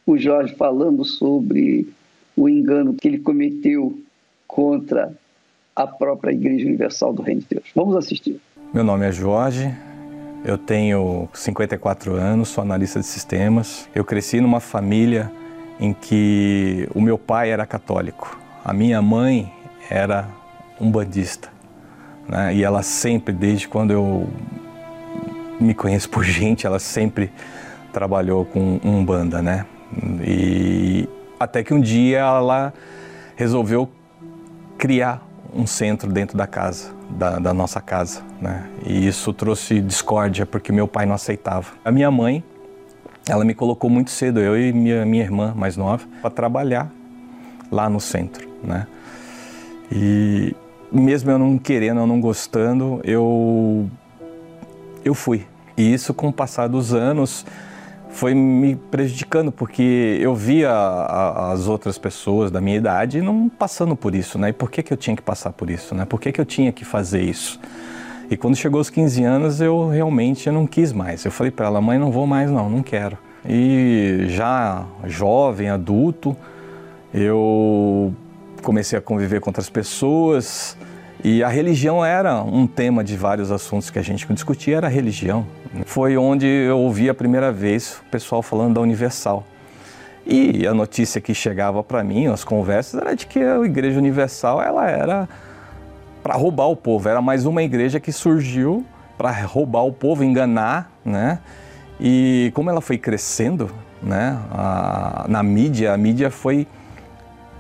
o 0.07 0.17
Jorge 0.17 0.55
falando 0.55 1.05
sobre 1.05 1.89
o 2.37 2.49
engano 2.49 2.95
que 2.95 3.09
ele 3.09 3.19
cometeu 3.19 3.99
contra 4.47 5.13
a 5.75 5.87
própria 5.87 6.33
Igreja 6.33 6.67
Universal 6.67 7.13
do 7.13 7.23
Reino 7.23 7.41
de 7.41 7.47
Deus. 7.51 7.65
Vamos 7.75 7.97
assistir. 7.97 8.41
Meu 8.73 8.85
nome 8.85 9.07
é 9.07 9.13
Jorge, 9.13 9.75
eu 10.45 10.59
tenho 10.59 11.27
54 11.33 12.15
anos, 12.15 12.51
sou 12.51 12.63
analista 12.63 13.01
de 13.01 13.07
sistemas. 13.07 13.89
Eu 13.95 14.05
cresci 14.05 14.41
numa 14.41 14.61
família 14.61 15.33
em 15.81 15.95
que 15.95 16.87
o 16.95 17.01
meu 17.01 17.17
pai 17.17 17.51
era 17.51 17.65
católico. 17.65 18.39
A 18.63 18.73
minha 18.73 19.01
mãe 19.01 19.51
era 19.89 20.29
um 20.79 20.91
bandista. 20.91 21.49
Né? 22.29 22.57
E 22.57 22.63
ela 22.63 22.83
sempre, 22.83 23.33
desde 23.33 23.67
quando 23.67 23.93
eu 23.93 24.29
me 25.59 25.73
conheço 25.73 26.11
por 26.11 26.23
gente, 26.23 26.67
ela 26.67 26.79
sempre 26.79 27.33
trabalhou 27.91 28.45
com 28.45 28.79
um 28.85 29.05
banda, 29.05 29.41
né? 29.41 29.65
E 30.27 31.09
até 31.39 31.63
que 31.63 31.73
um 31.73 31.81
dia 31.81 32.19
ela 32.19 32.75
resolveu 33.37 33.89
criar 34.77 35.23
um 35.55 35.67
centro 35.67 36.13
dentro 36.13 36.37
da 36.37 36.47
casa, 36.47 36.93
da, 37.11 37.39
da, 37.39 37.55
nossa 37.55 37.81
casa, 37.81 38.23
né? 38.41 38.69
E 38.85 39.07
isso 39.07 39.33
trouxe 39.33 39.81
discórdia 39.81 40.47
porque 40.47 40.73
meu 40.73 40.89
pai 40.89 41.07
não 41.07 41.15
aceitava. 41.15 41.73
A 41.85 41.91
minha 41.91 42.11
mãe, 42.11 42.43
ela 43.29 43.45
me 43.45 43.55
colocou 43.55 43.89
muito 43.89 44.11
cedo, 44.11 44.41
eu 44.41 44.59
e 44.59 44.73
minha, 44.73 45.05
minha 45.05 45.23
irmã 45.23 45.53
mais 45.57 45.77
nova, 45.77 46.05
para 46.21 46.31
trabalhar 46.31 46.91
lá 47.71 47.89
no 47.89 48.01
centro 48.01 48.55
né? 48.65 48.87
E 49.93 50.57
mesmo 50.91 51.31
eu 51.31 51.39
não 51.39 51.59
querendo, 51.59 52.01
eu 52.01 52.07
não 52.07 52.21
gostando, 52.21 53.01
eu 53.05 53.89
eu 55.05 55.15
fui. 55.15 55.47
E 55.77 55.93
isso 55.93 56.15
com 56.15 56.29
o 56.29 56.33
passar 56.33 56.69
dos 56.69 56.95
anos 56.95 57.45
foi 58.15 58.33
me 58.33 58.77
prejudicando 58.77 59.51
porque 59.51 60.19
eu 60.21 60.35
via 60.37 60.71
a, 60.71 61.53
as 61.53 61.67
outras 61.67 61.99
pessoas 61.99 62.51
da 62.51 62.61
minha 62.61 62.77
idade 62.77 63.21
não 63.21 63.49
passando 63.49 63.97
por 63.97 64.15
isso, 64.15 64.39
né? 64.39 64.51
E 64.51 64.53
por 64.53 64.71
que, 64.71 64.83
que 64.85 64.93
eu 64.93 64.97
tinha 64.97 65.17
que 65.17 65.23
passar 65.23 65.53
por 65.53 65.69
isso, 65.69 65.95
né? 65.97 66.05
Por 66.05 66.21
que, 66.21 66.31
que 66.31 66.41
eu 66.41 66.45
tinha 66.45 66.73
que 66.73 66.85
fazer 66.85 67.23
isso? 67.23 67.61
E 68.31 68.37
quando 68.37 68.57
chegou 68.57 68.81
os 68.81 68.89
15 68.89 69.25
anos, 69.25 69.61
eu 69.61 69.89
realmente 69.89 70.47
eu 70.47 70.53
não 70.53 70.65
quis 70.65 70.93
mais. 70.93 71.25
Eu 71.25 71.33
falei 71.33 71.51
para 71.51 71.67
ela, 71.67 71.81
mãe, 71.81 71.99
não 71.99 72.13
vou 72.13 72.27
mais 72.27 72.51
não, 72.51 72.71
não 72.71 72.83
quero. 72.83 73.19
E 73.45 74.27
já 74.29 74.87
jovem, 75.07 75.69
adulto, 75.69 76.37
eu 77.13 78.15
comecei 78.63 78.97
a 78.97 79.03
conviver 79.03 79.41
com 79.41 79.51
outras 79.51 79.69
pessoas 79.69 80.77
e 81.25 81.43
a 81.43 81.49
religião 81.49 82.05
era 82.05 82.43
um 82.43 82.67
tema 82.67 83.03
de 83.03 83.17
vários 83.17 83.51
assuntos 83.51 83.89
que 83.89 83.99
a 83.99 84.03
gente 84.03 84.31
discutia, 84.35 84.77
era 84.77 84.89
a 84.89 84.91
religião. 84.91 85.47
Foi 85.87 86.19
onde 86.19 86.47
eu 86.47 86.79
ouvi 86.79 87.09
a 87.09 87.15
primeira 87.15 87.51
vez 87.51 88.03
o 88.07 88.11
pessoal 88.11 88.43
falando 88.43 88.75
da 88.75 88.83
Universal. 88.83 89.43
E 90.27 90.67
a 90.67 90.75
notícia 90.75 91.23
que 91.23 91.35
chegava 91.35 91.83
para 91.83 92.05
mim, 92.05 92.27
as 92.27 92.45
conversas, 92.45 93.01
era 93.01 93.17
de 93.17 93.27
que 93.27 93.39
a 93.39 93.57
Igreja 93.65 93.99
Universal 93.99 94.61
ela 94.61 94.87
era 94.87 95.27
para 96.23 96.35
roubar 96.35 96.67
o 96.67 96.77
povo, 96.77 97.09
era 97.09 97.23
mais 97.23 97.47
uma 97.47 97.63
igreja 97.63 97.99
que 97.99 98.13
surgiu 98.13 98.85
para 99.17 99.31
roubar 99.31 99.87
o 99.87 99.93
povo, 99.93 100.23
enganar, 100.23 100.91
né? 101.03 101.39
E 101.99 102.53
como 102.55 102.69
ela 102.69 102.83
foi 102.83 102.99
crescendo, 102.99 103.71
né, 104.03 104.39
a, 104.51 105.25
na 105.27 105.43
mídia, 105.43 105.95
a 105.95 105.97
mídia 105.97 106.31
foi 106.31 106.67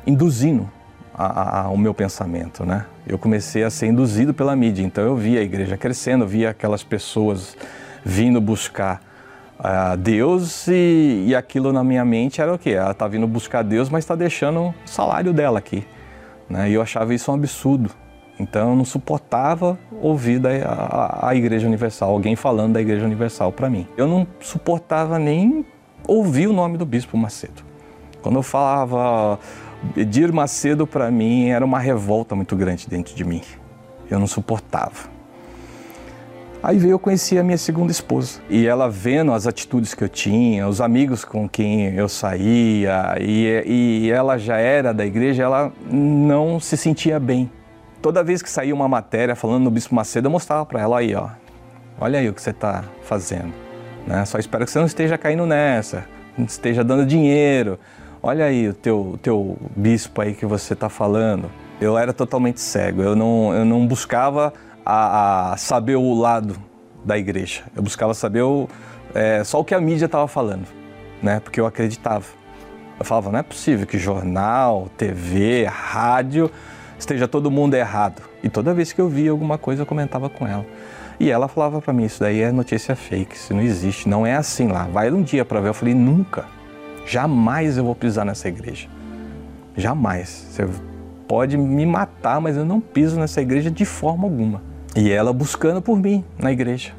induzindo 0.06 0.68
a, 1.14 1.60
a, 1.60 1.68
o 1.70 1.78
meu 1.78 1.94
pensamento, 1.94 2.66
né? 2.66 2.84
Eu 3.06 3.18
comecei 3.18 3.62
a 3.62 3.70
ser 3.70 3.86
induzido 3.86 4.32
pela 4.32 4.56
mídia, 4.56 4.82
então 4.82 5.04
eu 5.04 5.14
via 5.14 5.40
a 5.40 5.42
igreja 5.42 5.76
crescendo, 5.76 6.26
via 6.26 6.50
aquelas 6.50 6.82
pessoas 6.82 7.56
vindo 8.02 8.40
buscar 8.40 9.02
uh, 9.58 9.96
Deus 9.96 10.66
e, 10.68 11.24
e, 11.28 11.34
aquilo 11.34 11.72
na 11.72 11.84
minha 11.84 12.04
mente 12.04 12.40
era 12.40 12.52
o 12.52 12.58
quê? 12.58 12.70
Ela 12.70 12.92
está 12.92 13.06
vindo 13.06 13.26
buscar 13.26 13.62
Deus, 13.62 13.88
mas 13.88 14.04
está 14.04 14.14
deixando 14.14 14.68
o 14.68 14.74
salário 14.86 15.32
dela 15.32 15.58
aqui, 15.58 15.86
né? 16.48 16.70
E 16.70 16.74
eu 16.74 16.82
achava 16.82 17.14
isso 17.14 17.30
um 17.30 17.34
absurdo, 17.34 17.90
Então 18.38 18.70
eu 18.70 18.76
não 18.76 18.84
suportava 18.84 19.78
ouvir 20.00 20.38
da, 20.38 20.50
a, 20.64 21.28
a 21.28 21.34
Igreja 21.34 21.66
Universal, 21.66 22.10
alguém 22.10 22.34
falando 22.34 22.74
da 22.74 22.80
Igreja 22.80 23.04
Universal 23.04 23.52
para 23.52 23.68
mim. 23.68 23.86
Eu 23.96 24.06
não 24.06 24.26
suportava 24.40 25.18
nem 25.18 25.64
ouvir 26.06 26.46
o 26.46 26.52
nome 26.52 26.78
do 26.78 26.86
Bispo 26.86 27.16
Macedo. 27.16 27.62
Quando 28.22 28.36
eu 28.36 28.42
falava 28.42 29.38
Edir 29.96 30.32
Macedo, 30.32 30.86
para 30.86 31.10
mim 31.10 31.48
era 31.48 31.64
uma 31.64 31.78
revolta 31.78 32.34
muito 32.34 32.56
grande 32.56 32.88
dentro 32.88 33.14
de 33.14 33.24
mim. 33.24 33.42
Eu 34.10 34.18
não 34.18 34.26
suportava. 34.26 35.14
Aí 36.62 36.78
veio 36.78 36.92
eu 36.92 36.98
conhecer 36.98 37.38
a 37.38 37.42
minha 37.42 37.58
segunda 37.58 37.92
esposa. 37.92 38.40
E 38.48 38.66
ela 38.66 38.88
vendo 38.88 39.34
as 39.34 39.46
atitudes 39.46 39.92
que 39.92 40.02
eu 40.02 40.08
tinha, 40.08 40.66
os 40.66 40.80
amigos 40.80 41.22
com 41.22 41.46
quem 41.46 41.94
eu 41.94 42.08
saía, 42.08 43.16
e, 43.20 43.62
e 44.06 44.10
ela 44.10 44.38
já 44.38 44.56
era 44.56 44.94
da 44.94 45.04
igreja, 45.04 45.42
ela 45.42 45.70
não 45.90 46.58
se 46.58 46.74
sentia 46.76 47.20
bem. 47.20 47.50
Toda 48.00 48.24
vez 48.24 48.42
que 48.42 48.48
saía 48.48 48.74
uma 48.74 48.88
matéria 48.88 49.36
falando 49.36 49.64
no 49.64 49.70
Bispo 49.70 49.94
Macedo, 49.94 50.26
eu 50.26 50.30
mostrava 50.30 50.64
para 50.64 50.80
ela 50.80 51.00
aí, 51.00 51.14
ó. 51.14 51.28
Olha 52.00 52.18
aí 52.18 52.28
o 52.30 52.32
que 52.32 52.40
você 52.40 52.50
está 52.50 52.82
fazendo. 53.02 53.52
Né? 54.06 54.24
Só 54.24 54.38
espero 54.38 54.64
que 54.64 54.70
você 54.70 54.78
não 54.78 54.86
esteja 54.86 55.18
caindo 55.18 55.44
nessa, 55.44 56.06
não 56.36 56.46
esteja 56.46 56.82
dando 56.82 57.04
dinheiro. 57.04 57.78
Olha 58.26 58.46
aí 58.46 58.70
o 58.70 58.72
teu, 58.72 59.18
teu 59.20 59.58
bispo 59.76 60.22
aí 60.22 60.32
que 60.32 60.46
você 60.46 60.72
está 60.72 60.88
falando. 60.88 61.50
Eu 61.78 61.98
era 61.98 62.10
totalmente 62.10 62.58
cego, 62.58 63.02
eu 63.02 63.14
não, 63.14 63.52
eu 63.52 63.66
não 63.66 63.86
buscava 63.86 64.50
a, 64.82 65.52
a 65.52 65.56
saber 65.58 65.96
o 65.96 66.14
lado 66.14 66.56
da 67.04 67.18
igreja. 67.18 67.64
Eu 67.76 67.82
buscava 67.82 68.14
saber 68.14 68.40
o, 68.40 68.66
é, 69.14 69.44
só 69.44 69.60
o 69.60 69.64
que 69.64 69.74
a 69.74 69.80
mídia 69.80 70.06
estava 70.06 70.26
falando, 70.26 70.66
né? 71.22 71.38
Porque 71.38 71.60
eu 71.60 71.66
acreditava. 71.66 72.24
Eu 72.98 73.04
falava, 73.04 73.30
não 73.30 73.40
é 73.40 73.42
possível 73.42 73.86
que 73.86 73.98
jornal, 73.98 74.88
TV, 74.96 75.66
rádio 75.66 76.50
esteja 76.98 77.28
todo 77.28 77.50
mundo 77.50 77.74
errado. 77.74 78.22
E 78.42 78.48
toda 78.48 78.72
vez 78.72 78.90
que 78.90 79.02
eu 79.02 79.08
via 79.10 79.32
alguma 79.32 79.58
coisa, 79.58 79.82
eu 79.82 79.86
comentava 79.86 80.30
com 80.30 80.46
ela. 80.46 80.64
E 81.20 81.30
ela 81.30 81.46
falava 81.46 81.78
para 81.78 81.92
mim, 81.92 82.06
isso 82.06 82.20
daí 82.20 82.40
é 82.40 82.50
notícia 82.50 82.96
fake, 82.96 83.36
isso 83.36 83.52
não 83.52 83.60
existe, 83.60 84.08
não 84.08 84.26
é 84.26 84.34
assim 84.34 84.68
lá. 84.68 84.84
Vai 84.84 85.10
um 85.10 85.22
dia 85.22 85.44
para 85.44 85.60
ver. 85.60 85.68
Eu 85.68 85.74
falei, 85.74 85.92
nunca, 85.92 86.46
jamais 87.06 87.76
eu 87.76 87.84
vou 87.84 87.94
pisar 87.94 88.24
nessa 88.24 88.48
igreja. 88.48 88.88
Jamais. 89.76 90.46
Você 90.50 90.68
pode 91.26 91.56
me 91.56 91.84
matar, 91.84 92.40
mas 92.40 92.56
eu 92.56 92.64
não 92.64 92.80
piso 92.80 93.18
nessa 93.18 93.40
igreja 93.40 93.70
de 93.70 93.84
forma 93.84 94.24
alguma. 94.24 94.62
E 94.96 95.10
ela 95.10 95.32
buscando 95.32 95.82
por 95.82 95.98
mim 95.98 96.24
na 96.38 96.52
igreja. 96.52 96.92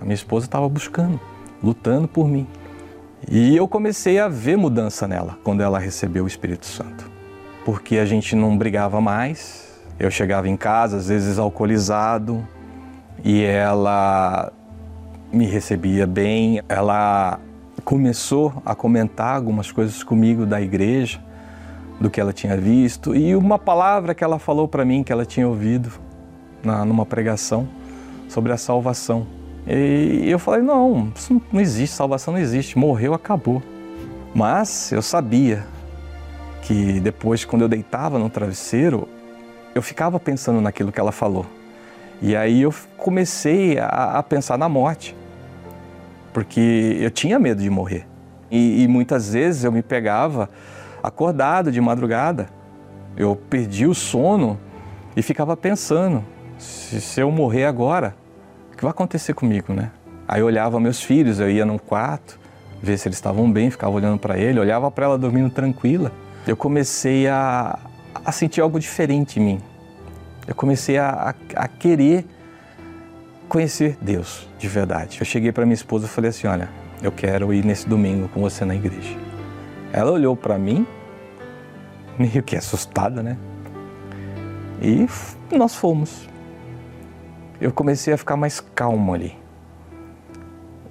A 0.00 0.04
minha 0.04 0.14
esposa 0.14 0.46
estava 0.46 0.68
buscando, 0.68 1.18
lutando 1.62 2.06
por 2.06 2.28
mim. 2.28 2.46
E 3.30 3.56
eu 3.56 3.68
comecei 3.68 4.18
a 4.18 4.28
ver 4.28 4.56
mudança 4.56 5.06
nela 5.06 5.38
quando 5.44 5.62
ela 5.62 5.78
recebeu 5.78 6.24
o 6.24 6.26
Espírito 6.26 6.66
Santo. 6.66 7.10
Porque 7.64 7.98
a 7.98 8.04
gente 8.04 8.34
não 8.34 8.58
brigava 8.58 9.00
mais. 9.00 9.80
Eu 9.98 10.10
chegava 10.10 10.48
em 10.48 10.56
casa, 10.56 10.96
às 10.96 11.08
vezes 11.08 11.38
alcoolizado, 11.38 12.46
e 13.24 13.42
ela 13.42 14.52
me 15.32 15.46
recebia 15.46 16.06
bem. 16.06 16.60
Ela 16.68 17.38
começou 17.84 18.52
a 18.64 18.74
comentar 18.74 19.36
algumas 19.36 19.70
coisas 19.70 20.02
comigo 20.02 20.46
da 20.46 20.60
igreja, 20.60 21.20
do 22.00 22.10
que 22.10 22.20
ela 22.20 22.32
tinha 22.32 22.56
visto, 22.56 23.14
e 23.14 23.36
uma 23.36 23.58
palavra 23.58 24.14
que 24.14 24.24
ela 24.24 24.38
falou 24.38 24.66
para 24.66 24.84
mim 24.84 25.02
que 25.02 25.12
ela 25.12 25.24
tinha 25.24 25.46
ouvido 25.46 25.92
na, 26.62 26.84
numa 26.84 27.06
pregação 27.06 27.68
sobre 28.28 28.52
a 28.52 28.56
salvação. 28.56 29.26
E 29.66 30.28
eu 30.28 30.38
falei: 30.38 30.62
não, 30.62 31.12
isso 31.14 31.40
não 31.52 31.60
existe, 31.60 31.94
salvação 31.94 32.34
não 32.34 32.40
existe, 32.40 32.78
morreu, 32.78 33.14
acabou. 33.14 33.62
Mas 34.34 34.90
eu 34.90 35.02
sabia 35.02 35.64
que 36.62 37.00
depois, 37.00 37.44
quando 37.44 37.62
eu 37.62 37.68
deitava 37.68 38.18
no 38.18 38.30
travesseiro, 38.30 39.08
eu 39.74 39.82
ficava 39.82 40.18
pensando 40.18 40.60
naquilo 40.60 40.90
que 40.90 40.98
ela 40.98 41.12
falou. 41.12 41.46
E 42.20 42.36
aí 42.36 42.62
eu 42.62 42.74
comecei 42.96 43.78
a, 43.78 44.18
a 44.18 44.22
pensar 44.22 44.56
na 44.56 44.68
morte, 44.68 45.14
porque 46.32 46.98
eu 47.00 47.10
tinha 47.10 47.38
medo 47.38 47.62
de 47.62 47.70
morrer. 47.70 48.06
E, 48.50 48.82
e 48.82 48.88
muitas 48.88 49.32
vezes 49.32 49.64
eu 49.64 49.72
me 49.72 49.82
pegava 49.82 50.48
acordado 51.02 51.72
de 51.72 51.80
madrugada, 51.80 52.48
eu 53.16 53.34
perdi 53.34 53.86
o 53.86 53.94
sono 53.94 54.58
e 55.16 55.22
ficava 55.22 55.56
pensando: 55.56 56.24
se, 56.58 57.00
se 57.00 57.20
eu 57.20 57.30
morrer 57.30 57.64
agora, 57.64 58.14
o 58.72 58.76
que 58.76 58.82
vai 58.82 58.90
acontecer 58.90 59.34
comigo, 59.34 59.72
né? 59.72 59.90
Aí 60.26 60.40
eu 60.40 60.46
olhava 60.46 60.78
meus 60.80 61.02
filhos, 61.02 61.40
eu 61.40 61.50
ia 61.50 61.64
num 61.64 61.78
quarto, 61.78 62.38
ver 62.82 62.96
se 62.98 63.08
eles 63.08 63.18
estavam 63.18 63.50
bem, 63.50 63.70
ficava 63.70 63.92
olhando 63.92 64.18
para 64.18 64.38
ele, 64.38 64.58
olhava 64.58 64.90
para 64.90 65.06
ela 65.06 65.18
dormindo 65.18 65.50
tranquila. 65.50 66.12
Eu 66.46 66.56
comecei 66.56 67.28
a, 67.28 67.78
a 68.24 68.32
sentir 68.32 68.60
algo 68.60 68.80
diferente 68.80 69.38
em 69.38 69.42
mim. 69.42 69.60
Eu 70.46 70.54
comecei 70.54 70.98
a, 70.98 71.34
a, 71.54 71.62
a 71.64 71.68
querer 71.68 72.26
conhecer 73.48 73.96
Deus 74.00 74.48
de 74.58 74.68
verdade. 74.68 75.18
Eu 75.20 75.26
cheguei 75.26 75.52
para 75.52 75.64
minha 75.64 75.74
esposa 75.74 76.06
e 76.06 76.08
falei 76.08 76.30
assim: 76.30 76.46
Olha, 76.46 76.68
eu 77.02 77.12
quero 77.12 77.52
ir 77.52 77.64
nesse 77.64 77.88
domingo 77.88 78.28
com 78.28 78.40
você 78.40 78.64
na 78.64 78.74
igreja. 78.74 79.16
Ela 79.92 80.10
olhou 80.10 80.36
para 80.36 80.58
mim, 80.58 80.86
meio 82.18 82.42
que 82.42 82.56
assustada, 82.56 83.22
né? 83.22 83.36
E 84.80 85.06
nós 85.54 85.74
fomos. 85.74 86.28
Eu 87.60 87.72
comecei 87.72 88.12
a 88.12 88.18
ficar 88.18 88.36
mais 88.36 88.58
calmo 88.58 89.14
ali. 89.14 89.36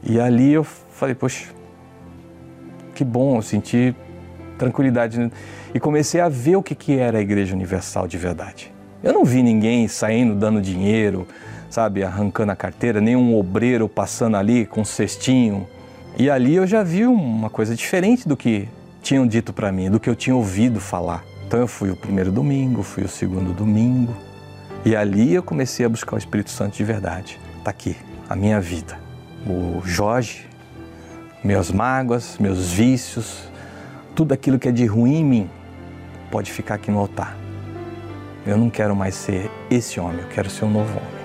E 0.03 0.19
ali 0.19 0.53
eu 0.53 0.63
falei, 0.63 1.13
poxa, 1.13 1.53
que 2.95 3.03
bom, 3.03 3.37
eu 3.37 3.41
senti 3.41 3.95
tranquilidade. 4.57 5.31
E 5.73 5.79
comecei 5.79 6.21
a 6.21 6.29
ver 6.29 6.55
o 6.55 6.63
que, 6.63 6.73
que 6.73 6.97
era 6.97 7.17
a 7.17 7.21
Igreja 7.21 7.53
Universal 7.53 8.07
de 8.07 8.17
verdade. 8.17 8.73
Eu 9.03 9.13
não 9.13 9.25
vi 9.25 9.41
ninguém 9.41 9.87
saindo 9.87 10.35
dando 10.35 10.61
dinheiro, 10.61 11.27
sabe, 11.71 12.03
arrancando 12.03 12.51
a 12.51 12.55
carteira, 12.55 12.99
nenhum 12.99 13.35
obreiro 13.35 13.87
passando 13.87 14.35
ali 14.35 14.65
com 14.65 14.81
um 14.81 14.85
cestinho. 14.85 15.67
E 16.17 16.29
ali 16.29 16.55
eu 16.55 16.67
já 16.67 16.83
vi 16.83 17.05
uma 17.05 17.49
coisa 17.49 17.73
diferente 17.73 18.27
do 18.27 18.35
que 18.35 18.67
tinham 19.01 19.25
dito 19.25 19.53
para 19.53 19.71
mim, 19.71 19.89
do 19.89 19.99
que 19.99 20.09
eu 20.09 20.15
tinha 20.15 20.35
ouvido 20.35 20.79
falar. 20.79 21.23
Então 21.47 21.59
eu 21.59 21.67
fui 21.67 21.89
o 21.89 21.95
primeiro 21.95 22.31
domingo, 22.31 22.83
fui 22.83 23.03
o 23.03 23.07
segundo 23.07 23.53
domingo, 23.53 24.15
e 24.85 24.95
ali 24.95 25.33
eu 25.33 25.41
comecei 25.41 25.85
a 25.85 25.89
buscar 25.89 26.15
o 26.15 26.17
Espírito 26.17 26.49
Santo 26.49 26.75
de 26.75 26.83
verdade. 26.83 27.39
Está 27.57 27.71
aqui, 27.71 27.95
a 28.29 28.35
minha 28.35 28.59
vida. 28.59 28.99
O 29.47 29.81
Jorge, 29.85 30.47
meus 31.43 31.71
mágoas, 31.71 32.37
meus 32.37 32.71
vícios, 32.71 33.49
tudo 34.13 34.33
aquilo 34.33 34.59
que 34.59 34.67
é 34.67 34.71
de 34.71 34.85
ruim 34.85 35.15
em 35.15 35.25
mim, 35.25 35.49
pode 36.29 36.51
ficar 36.51 36.75
aqui 36.75 36.91
no 36.91 36.99
altar. 36.99 37.35
Eu 38.45 38.57
não 38.57 38.69
quero 38.69 38.95
mais 38.95 39.15
ser 39.15 39.49
esse 39.69 39.99
homem, 39.99 40.19
eu 40.21 40.27
quero 40.27 40.49
ser 40.49 40.65
um 40.65 40.71
novo 40.71 40.91
homem. 40.97 41.20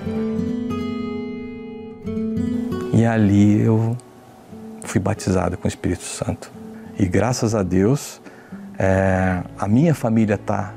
E 2.92 3.04
ali 3.04 3.60
eu 3.60 3.96
fui 4.82 5.00
batizado 5.00 5.56
com 5.56 5.66
o 5.66 5.68
Espírito 5.68 6.02
Santo. 6.02 6.50
E 6.98 7.06
graças 7.06 7.54
a 7.54 7.62
Deus, 7.62 8.20
é, 8.78 9.42
a 9.58 9.68
minha 9.68 9.94
família 9.94 10.34
está 10.34 10.72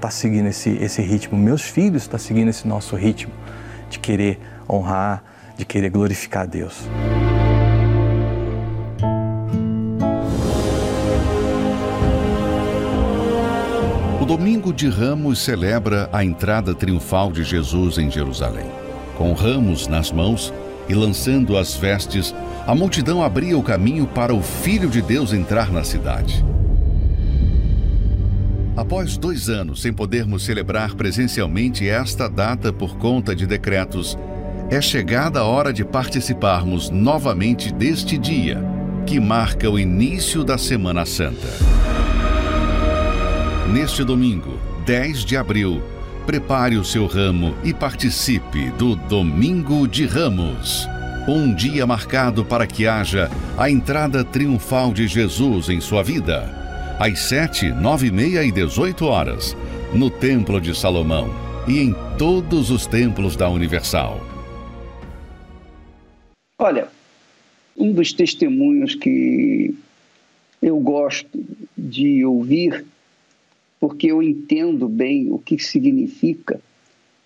tá 0.00 0.10
seguindo 0.10 0.48
esse, 0.48 0.70
esse 0.70 1.02
ritmo, 1.02 1.38
meus 1.38 1.62
filhos 1.62 2.02
estão 2.02 2.18
tá 2.18 2.24
seguindo 2.24 2.48
esse 2.48 2.66
nosso 2.66 2.96
ritmo 2.96 3.32
de 3.90 3.98
querer 3.98 4.38
honrar, 4.68 5.22
de 5.56 5.64
querer 5.64 5.90
glorificar 5.90 6.42
a 6.42 6.46
Deus. 6.46 6.88
O 14.24 14.26
Domingo 14.26 14.72
de 14.72 14.88
Ramos 14.88 15.38
celebra 15.38 16.08
a 16.10 16.24
entrada 16.24 16.74
triunfal 16.74 17.30
de 17.30 17.44
Jesus 17.44 17.98
em 17.98 18.10
Jerusalém. 18.10 18.64
Com 19.18 19.34
ramos 19.34 19.86
nas 19.86 20.10
mãos 20.10 20.50
e 20.88 20.94
lançando 20.94 21.58
as 21.58 21.76
vestes, 21.76 22.34
a 22.66 22.74
multidão 22.74 23.22
abria 23.22 23.58
o 23.58 23.62
caminho 23.62 24.06
para 24.06 24.34
o 24.34 24.40
Filho 24.40 24.88
de 24.88 25.02
Deus 25.02 25.34
entrar 25.34 25.70
na 25.70 25.84
cidade. 25.84 26.42
Após 28.74 29.18
dois 29.18 29.50
anos 29.50 29.82
sem 29.82 29.92
podermos 29.92 30.42
celebrar 30.42 30.94
presencialmente 30.94 31.86
esta 31.86 32.26
data 32.26 32.72
por 32.72 32.96
conta 32.96 33.36
de 33.36 33.46
decretos, 33.46 34.16
é 34.70 34.80
chegada 34.80 35.40
a 35.40 35.44
hora 35.44 35.70
de 35.70 35.84
participarmos 35.84 36.88
novamente 36.88 37.70
deste 37.70 38.16
dia, 38.16 38.58
que 39.04 39.20
marca 39.20 39.68
o 39.68 39.78
início 39.78 40.42
da 40.42 40.56
Semana 40.56 41.04
Santa. 41.04 41.74
Neste 43.72 44.04
domingo, 44.04 44.58
10 44.84 45.24
de 45.24 45.38
abril, 45.38 45.82
prepare 46.26 46.76
o 46.76 46.84
seu 46.84 47.06
ramo 47.06 47.54
e 47.64 47.72
participe 47.72 48.70
do 48.72 48.94
Domingo 48.94 49.88
de 49.88 50.04
Ramos. 50.04 50.86
Um 51.26 51.52
dia 51.54 51.86
marcado 51.86 52.44
para 52.44 52.66
que 52.66 52.86
haja 52.86 53.30
a 53.56 53.70
entrada 53.70 54.22
triunfal 54.22 54.92
de 54.92 55.08
Jesus 55.08 55.70
em 55.70 55.80
sua 55.80 56.02
vida. 56.02 56.96
Às 57.00 57.20
sete, 57.20 57.72
nove 57.72 58.08
e 58.08 58.10
meia 58.10 58.44
e 58.44 58.52
dezoito 58.52 59.06
horas, 59.06 59.56
no 59.94 60.10
Templo 60.10 60.60
de 60.60 60.76
Salomão 60.76 61.34
e 61.66 61.80
em 61.80 61.94
todos 62.18 62.70
os 62.70 62.86
templos 62.86 63.34
da 63.34 63.48
Universal. 63.48 64.20
Olha, 66.58 66.88
um 67.74 67.92
dos 67.92 68.12
testemunhos 68.12 68.94
que 68.94 69.74
eu 70.60 70.78
gosto 70.78 71.42
de 71.76 72.24
ouvir, 72.26 72.84
porque 73.80 74.10
eu 74.10 74.22
entendo 74.22 74.88
bem 74.88 75.30
o 75.30 75.38
que 75.38 75.58
significa 75.58 76.60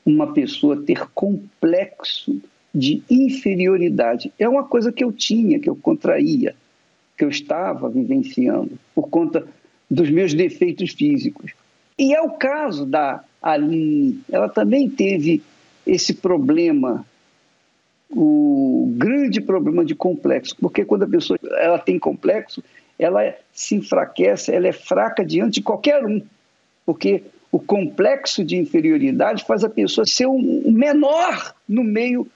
uma 0.05 0.33
pessoa 0.33 0.83
ter 0.83 1.07
complexo 1.15 2.41
de 2.75 3.03
inferioridade. 3.11 4.33
É 4.39 4.49
uma 4.49 4.65
coisa 4.65 4.93
que 4.93 5.05
eu 5.05 5.13
tinha, 5.13 5.59
que 5.59 5.69
eu 5.69 5.77
contraía, 5.77 6.55
que 7.17 7.25
eu 7.25 7.29
estava 7.29 7.89
vivenciando 7.89 8.79
por 8.95 9.09
conta 9.09 9.47
dos 9.91 10.11
meus 10.11 10.35
defeitos 10.35 10.93
físicos. 10.93 11.53
E 11.99 12.15
é 12.15 12.23
o 12.23 12.31
caso 12.31 12.87
da 12.87 13.25
Aline, 13.43 14.21
ela 14.31 14.49
também 14.49 14.89
teve 14.89 15.43
esse 15.87 16.15
problema, 16.15 17.05
o 18.11 18.93
grande 18.97 19.41
problema 19.41 19.85
de 19.85 19.95
complexo, 19.95 20.57
porque 20.61 20.85
quando 20.85 21.05
a 21.05 21.09
pessoa 21.09 21.39
ela 21.59 21.79
tem 21.79 21.99
complexo, 21.99 22.63
ela 22.99 23.35
se 23.53 23.77
enfraquece, 23.77 24.53
ela 24.53 24.69
é 24.69 24.73
fraca 24.73 25.25
diante 25.25 25.55
de 25.55 25.63
qualquer 25.63 26.05
um, 26.05 26.23
porque 26.89 27.23
o 27.53 27.59
complexo 27.59 28.43
de 28.43 28.57
inferioridade 28.57 29.45
faz 29.45 29.63
a 29.63 29.69
pessoa 29.69 30.07
ser 30.07 30.25
o 30.25 30.73
menor 30.73 31.55
no 31.69 31.85
meio 31.85 32.27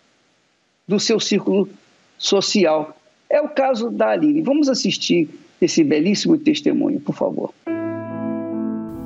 do 0.86 1.00
seu 1.00 1.18
círculo 1.18 1.70
social. 2.18 2.94
É 3.30 3.40
o 3.40 3.48
caso 3.48 3.90
da 3.90 4.10
Aline. 4.10 4.42
Vamos 4.42 4.68
assistir 4.68 5.26
esse 5.58 5.82
belíssimo 5.82 6.36
testemunho, 6.36 7.00
por 7.00 7.14
favor. 7.14 7.54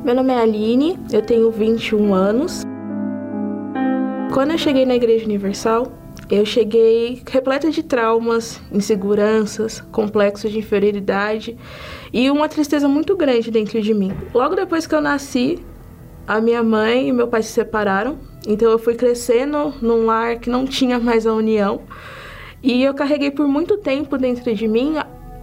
Meu 0.04 0.16
nome 0.16 0.32
é 0.32 0.40
Aline, 0.40 0.98
eu 1.12 1.22
tenho 1.22 1.48
21 1.52 2.12
anos. 2.12 2.64
Quando 4.34 4.50
eu 4.50 4.58
cheguei 4.58 4.84
na 4.84 4.96
Igreja 4.96 5.26
Universal, 5.26 5.92
eu 6.28 6.44
cheguei 6.44 7.22
repleta 7.30 7.70
de 7.70 7.82
traumas, 7.82 8.60
inseguranças, 8.72 9.80
complexos 9.92 10.50
de 10.50 10.58
inferioridade 10.58 11.56
e 12.12 12.30
uma 12.30 12.48
tristeza 12.48 12.88
muito 12.88 13.16
grande 13.16 13.50
dentro 13.50 13.80
de 13.80 13.94
mim. 13.94 14.12
Logo 14.34 14.56
depois 14.56 14.86
que 14.86 14.94
eu 14.94 15.00
nasci, 15.00 15.64
a 16.26 16.40
minha 16.40 16.62
mãe 16.62 17.08
e 17.08 17.12
meu 17.12 17.28
pai 17.28 17.42
se 17.42 17.52
separaram, 17.52 18.18
então 18.46 18.70
eu 18.70 18.78
fui 18.78 18.94
crescendo 18.94 19.72
num 19.80 20.06
lar 20.06 20.38
que 20.38 20.50
não 20.50 20.64
tinha 20.64 20.98
mais 20.98 21.26
a 21.26 21.32
união. 21.32 21.82
E 22.62 22.82
eu 22.82 22.94
carreguei 22.94 23.30
por 23.30 23.46
muito 23.46 23.76
tempo 23.76 24.18
dentro 24.18 24.52
de 24.52 24.66
mim 24.66 24.94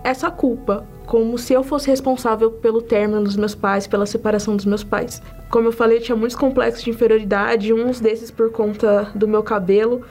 essa 0.03 0.29
culpa, 0.29 0.86
como 1.05 1.38
se 1.38 1.53
eu 1.53 1.63
fosse 1.63 1.89
responsável 1.89 2.51
pelo 2.51 2.81
término 2.81 3.23
dos 3.23 3.38
meus 3.38 3.55
pais, 3.55 3.88
pela 3.88 4.05
separação 4.05 4.57
dos 4.57 4.65
meus 4.65 4.84
pais. 4.84 5.21
Como 5.49 5.69
eu 5.69 5.71
falei, 5.71 5.99
eu 5.99 6.01
tinha 6.01 6.15
muitos 6.15 6.36
complexos 6.36 6.84
de 6.84 6.89
inferioridade, 6.89 7.71
uns 7.71 8.01
desses 8.01 8.29
por 8.29 8.51
conta 8.51 9.09
do 9.15 9.27
meu 9.27 9.43
cabelo. 9.43 10.01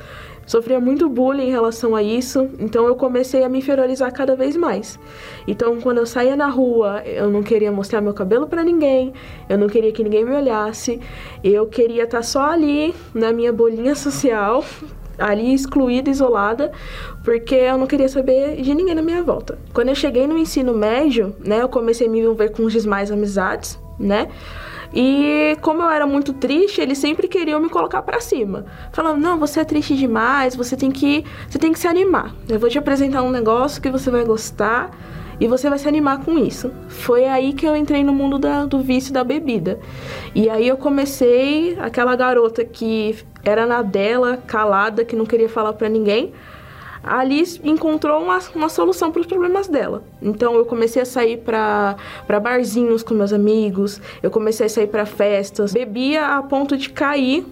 Sofria 0.46 0.80
muito 0.80 1.08
bullying 1.08 1.48
em 1.48 1.50
relação 1.50 1.94
a 1.94 2.02
isso, 2.02 2.50
então 2.58 2.86
eu 2.86 2.96
comecei 2.96 3.44
a 3.44 3.48
me 3.48 3.58
inferiorizar 3.58 4.12
cada 4.12 4.34
vez 4.34 4.56
mais. 4.56 4.98
Então, 5.46 5.80
quando 5.80 5.98
eu 5.98 6.06
saía 6.06 6.36
na 6.36 6.48
rua, 6.48 7.02
eu 7.04 7.30
não 7.30 7.42
queria 7.42 7.70
mostrar 7.70 8.00
meu 8.00 8.12
cabelo 8.12 8.46
para 8.46 8.62
ninguém, 8.64 9.12
eu 9.48 9.56
não 9.56 9.68
queria 9.68 9.92
que 9.92 10.02
ninguém 10.02 10.24
me 10.24 10.34
olhasse, 10.34 11.00
eu 11.42 11.66
queria 11.66 12.04
estar 12.04 12.18
tá 12.18 12.22
só 12.22 12.42
ali 12.42 12.94
na 13.14 13.32
minha 13.32 13.52
bolinha 13.52 13.94
social, 13.94 14.64
ali 15.18 15.54
excluída, 15.54 16.10
isolada, 16.10 16.72
porque 17.24 17.54
eu 17.54 17.78
não 17.78 17.86
queria 17.86 18.08
saber 18.08 18.60
de 18.60 18.74
ninguém 18.74 18.94
na 18.94 19.02
minha 19.02 19.22
volta. 19.22 19.58
Quando 19.72 19.88
eu 19.88 19.94
cheguei 19.94 20.26
no 20.26 20.36
ensino 20.36 20.74
médio, 20.74 21.34
né, 21.44 21.62
eu 21.62 21.68
comecei 21.68 22.06
a 22.06 22.10
me 22.10 22.20
envolver 22.20 22.50
com 22.50 22.64
os 22.64 22.72
demais 22.72 23.10
amizades, 23.10 23.78
né? 23.98 24.28
E 24.94 25.56
como 25.60 25.82
eu 25.82 25.90
era 25.90 26.06
muito 26.06 26.32
triste, 26.32 26.80
eles 26.80 26.98
sempre 26.98 27.26
queriam 27.26 27.60
me 27.60 27.68
colocar 27.68 28.02
para 28.02 28.20
cima. 28.20 28.66
Falando: 28.92 29.20
"Não, 29.20 29.38
você 29.38 29.60
é 29.60 29.64
triste 29.64 29.96
demais, 29.96 30.54
você 30.54 30.76
tem 30.76 30.90
que, 30.90 31.24
você 31.48 31.58
tem 31.58 31.72
que 31.72 31.78
se 31.78 31.88
animar. 31.88 32.34
Eu 32.48 32.58
vou 32.58 32.68
te 32.68 32.78
apresentar 32.78 33.22
um 33.22 33.30
negócio 33.30 33.80
que 33.80 33.90
você 33.90 34.10
vai 34.10 34.24
gostar 34.24 34.90
e 35.40 35.48
você 35.48 35.68
vai 35.70 35.78
se 35.78 35.88
animar 35.88 36.24
com 36.24 36.38
isso". 36.38 36.70
Foi 36.88 37.24
aí 37.24 37.52
que 37.52 37.66
eu 37.66 37.74
entrei 37.74 38.04
no 38.04 38.12
mundo 38.12 38.38
da, 38.38 38.66
do 38.66 38.80
vício 38.80 39.12
da 39.12 39.24
bebida. 39.24 39.80
E 40.34 40.50
aí 40.50 40.68
eu 40.68 40.76
comecei 40.76 41.76
aquela 41.80 42.14
garota 42.14 42.64
que 42.64 43.16
era 43.44 43.66
na 43.66 43.82
dela, 43.82 44.36
calada, 44.46 45.04
que 45.04 45.16
não 45.16 45.26
queria 45.26 45.48
falar 45.48 45.72
para 45.72 45.88
ninguém 45.88 46.32
Alice 47.02 47.60
encontrou 47.64 48.22
uma, 48.22 48.38
uma 48.54 48.68
solução 48.68 49.10
para 49.10 49.20
os 49.20 49.26
problemas 49.26 49.66
dela. 49.66 50.04
Então 50.20 50.54
eu 50.54 50.64
comecei 50.64 51.02
a 51.02 51.04
sair 51.04 51.38
para 51.38 51.96
barzinhos 52.40 53.02
com 53.02 53.14
meus 53.14 53.32
amigos, 53.32 54.00
eu 54.22 54.30
comecei 54.30 54.66
a 54.66 54.68
sair 54.68 54.86
para 54.86 55.04
festas, 55.04 55.72
bebia 55.72 56.36
a 56.36 56.42
ponto 56.42 56.76
de 56.76 56.90
cair 56.90 57.44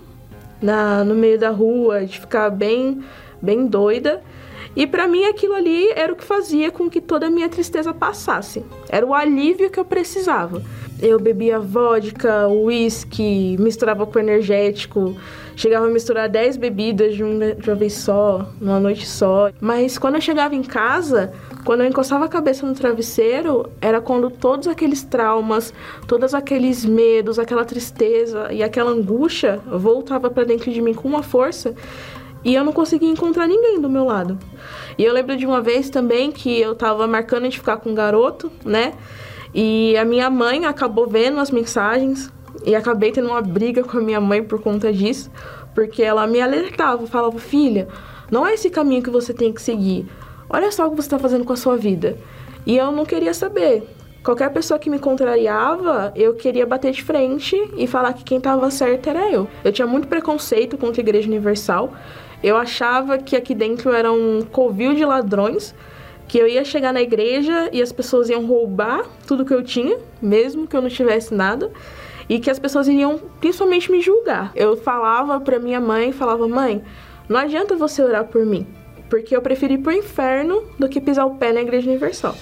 na, 0.63 1.03
no 1.05 1.15
meio 1.15 1.39
da 1.39 1.51
rua, 1.51 2.05
de 2.05 2.21
ficar 2.21 2.51
bem, 2.51 3.03
bem 3.43 3.67
doida. 3.67 4.23
E 4.77 4.87
para 4.87 5.09
mim 5.09 5.25
aquilo 5.25 5.55
ali 5.55 5.91
era 5.97 6.13
o 6.13 6.17
que 6.17 6.23
fazia 6.23 6.71
com 6.71 6.89
que 6.89 7.01
toda 7.01 7.27
a 7.27 7.31
minha 7.31 7.49
tristeza 7.49 7.93
passasse. 7.93 8.65
Era 8.89 9.05
o 9.05 9.13
alívio 9.13 9.69
que 9.69 9.81
eu 9.81 9.85
precisava. 9.85 10.63
Eu 11.03 11.19
bebia 11.19 11.59
vodka, 11.59 12.47
uísque, 12.47 13.57
misturava 13.59 14.07
com 14.07 14.19
energético, 14.19 15.17
chegava 15.61 15.87
a 15.87 15.91
misturar 15.91 16.27
10 16.27 16.57
bebidas 16.57 17.15
de 17.15 17.23
uma, 17.23 17.55
de 17.55 17.69
uma 17.69 17.77
vez 17.77 17.93
só, 17.93 18.49
numa 18.59 18.81
noite 18.81 19.07
só. 19.07 19.51
Mas 19.61 19.99
quando 19.99 20.15
eu 20.15 20.21
chegava 20.21 20.55
em 20.55 20.63
casa, 20.63 21.35
quando 21.67 21.83
eu 21.83 21.87
encostava 21.87 22.25
a 22.25 22.29
cabeça 22.29 22.67
no 22.67 22.75
travesseiro, 22.75 23.69
era 23.79 24.01
quando 24.01 24.31
todos 24.31 24.67
aqueles 24.67 25.03
traumas, 25.03 25.75
todos 26.09 26.33
aqueles 26.33 26.87
medos, 26.87 27.39
aquela 27.39 27.63
tristeza 27.63 28.51
e 28.51 28.63
aquela 28.63 28.91
angústia 28.91 29.61
voltava 29.71 30.31
para 30.31 30.45
dentro 30.45 30.73
de 30.73 30.81
mim 30.81 30.95
com 30.95 31.07
uma 31.07 31.23
força 31.23 31.75
e 32.43 32.55
eu 32.55 32.65
não 32.65 32.73
conseguia 32.73 33.11
encontrar 33.11 33.47
ninguém 33.47 33.79
do 33.79 33.91
meu 33.91 34.07
lado. 34.07 34.39
E 34.97 35.05
eu 35.05 35.13
lembro 35.13 35.37
de 35.37 35.45
uma 35.45 35.61
vez 35.61 35.91
também 35.91 36.33
que 36.33 36.59
eu 36.59 36.75
tava 36.75 37.07
marcando 37.07 37.47
de 37.51 37.59
ficar 37.59 37.77
com 37.77 37.91
um 37.91 37.95
garoto, 37.95 38.51
né? 38.65 38.95
E 39.53 39.95
a 39.99 40.07
minha 40.07 40.31
mãe 40.31 40.65
acabou 40.65 41.07
vendo 41.07 41.39
as 41.39 41.51
mensagens 41.51 42.33
e 42.65 42.75
acabei 42.75 43.13
tendo 43.13 43.29
uma 43.29 43.41
briga 43.41 43.83
com 43.83 43.99
a 43.99 44.01
minha 44.01 44.21
mãe 44.21 44.43
por 44.43 44.61
conta 44.61 44.93
disso, 44.93 45.31
porque 45.75 46.03
ela 46.03 46.27
me 46.27 46.41
alertava, 46.41 47.07
falava: 47.07 47.39
"Filha, 47.39 47.89
não 48.31 48.47
é 48.47 48.55
esse 48.55 48.71
caminho 48.71 49.03
que 49.03 49.11
você 49.11 49.33
tem 49.33 49.53
que 49.53 49.63
seguir. 49.63 50.07
Olha 50.49 50.71
só 50.71 50.87
o 50.87 50.91
que 50.91 50.97
você 50.97 51.07
está 51.07 51.19
fazendo 51.19 51.45
com 51.45 51.53
a 51.53 51.57
sua 51.57 51.77
vida". 51.77 52.17
E 52.67 52.77
eu 52.77 52.93
não 52.93 53.05
queria 53.05 53.33
saber. 53.33 53.83
Qualquer 54.23 54.51
pessoa 54.53 54.79
que 54.79 54.91
me 54.91 54.99
contrariava, 54.99 56.13
eu 56.15 56.35
queria 56.35 56.67
bater 56.67 56.93
de 56.93 57.03
frente 57.03 57.57
e 57.79 57.87
falar 57.87 58.13
que 58.13 58.23
quem 58.23 58.37
estava 58.37 58.71
certo 58.71 59.09
era 59.09 59.31
eu. 59.31 59.49
Eu 59.65 59.73
tinha 59.73 59.87
muito 59.87 60.09
preconceito 60.09 60.77
contra 60.77 61.01
a 61.01 61.05
Igreja 61.05 61.27
Universal. 61.27 61.91
Eu 62.43 62.57
achava 62.57 63.17
que 63.17 63.35
aqui 63.35 63.55
dentro 63.55 63.93
era 63.93 64.13
um 64.13 64.43
covil 64.43 64.95
de 64.95 65.07
ladrões 65.07 65.75
que 66.31 66.39
eu 66.39 66.47
ia 66.47 66.65
chegar 66.65 66.93
na 66.93 67.03
igreja 67.03 67.69
e 67.73 67.83
as 67.83 67.91
pessoas 67.91 68.29
iam 68.29 68.47
roubar 68.47 69.05
tudo 69.27 69.45
que 69.45 69.53
eu 69.53 69.65
tinha, 69.65 69.99
mesmo 70.23 70.65
que 70.65 70.77
eu 70.77 70.81
não 70.81 70.89
tivesse 70.89 71.35
nada, 71.35 71.73
e 72.31 72.39
que 72.39 72.49
as 72.49 72.61
pessoas 72.61 72.87
iriam 72.87 73.19
principalmente 73.41 73.91
me 73.91 74.01
julgar. 74.01 74.53
Eu 74.55 74.77
falava 74.77 75.41
para 75.41 75.59
minha 75.59 75.81
mãe, 75.81 76.13
falava: 76.13 76.47
"Mãe, 76.47 76.81
não 77.29 77.41
adianta 77.41 77.75
você 77.75 78.01
orar 78.01 78.25
por 78.25 78.47
mim, 78.47 78.65
porque 79.11 79.35
eu 79.35 79.43
preferi 79.43 79.75
ir 79.75 79.79
pro 79.79 79.93
inferno 79.93 80.63
do 80.79 80.89
que 80.89 81.01
pisar 81.01 81.27
o 81.27 81.35
pé 81.35 81.53
na 81.53 81.61
Igreja 81.61 81.91
Universal". 81.91 82.37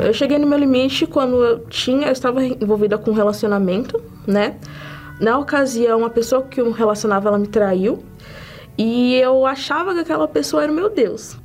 Eu 0.00 0.14
cheguei 0.14 0.38
no 0.38 0.46
meu 0.46 0.58
limite 0.58 1.04
quando 1.04 1.44
eu 1.44 1.58
tinha, 1.66 2.06
eu 2.06 2.12
estava 2.12 2.42
envolvida 2.44 2.96
com 2.96 3.10
um 3.10 3.14
relacionamento, 3.14 4.00
né? 4.26 4.56
Na 5.20 5.36
ocasião, 5.36 5.98
uma 5.98 6.08
pessoa 6.08 6.42
que 6.42 6.60
eu 6.60 6.70
relacionava, 6.70 7.28
ela 7.28 7.38
me 7.38 7.48
traiu. 7.48 8.02
E 8.78 9.16
eu 9.16 9.44
achava 9.44 9.92
que 9.92 10.00
aquela 10.00 10.26
pessoa 10.26 10.62
era 10.62 10.72
o 10.72 10.74
meu 10.74 10.88
Deus. 10.88 11.36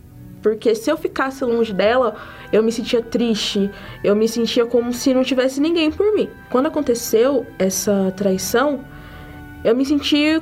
Porque 0.46 0.76
se 0.76 0.92
eu 0.92 0.96
ficasse 0.96 1.44
longe 1.44 1.74
dela, 1.74 2.14
eu 2.54 2.62
me 2.62 2.72
sentia 2.72 3.02
triste, 3.02 3.72
eu 4.04 4.16
me 4.16 4.28
sentia 4.30 4.64
como 4.64 4.94
se 4.94 5.12
não 5.12 5.24
tivesse 5.24 5.60
ninguém 5.60 5.90
por 5.90 6.14
mim. 6.14 6.30
Quando 6.52 6.68
aconteceu 6.68 7.48
essa 7.58 8.14
traição, 8.16 8.82
eu 9.64 9.76
me 9.76 9.84
senti 9.84 10.40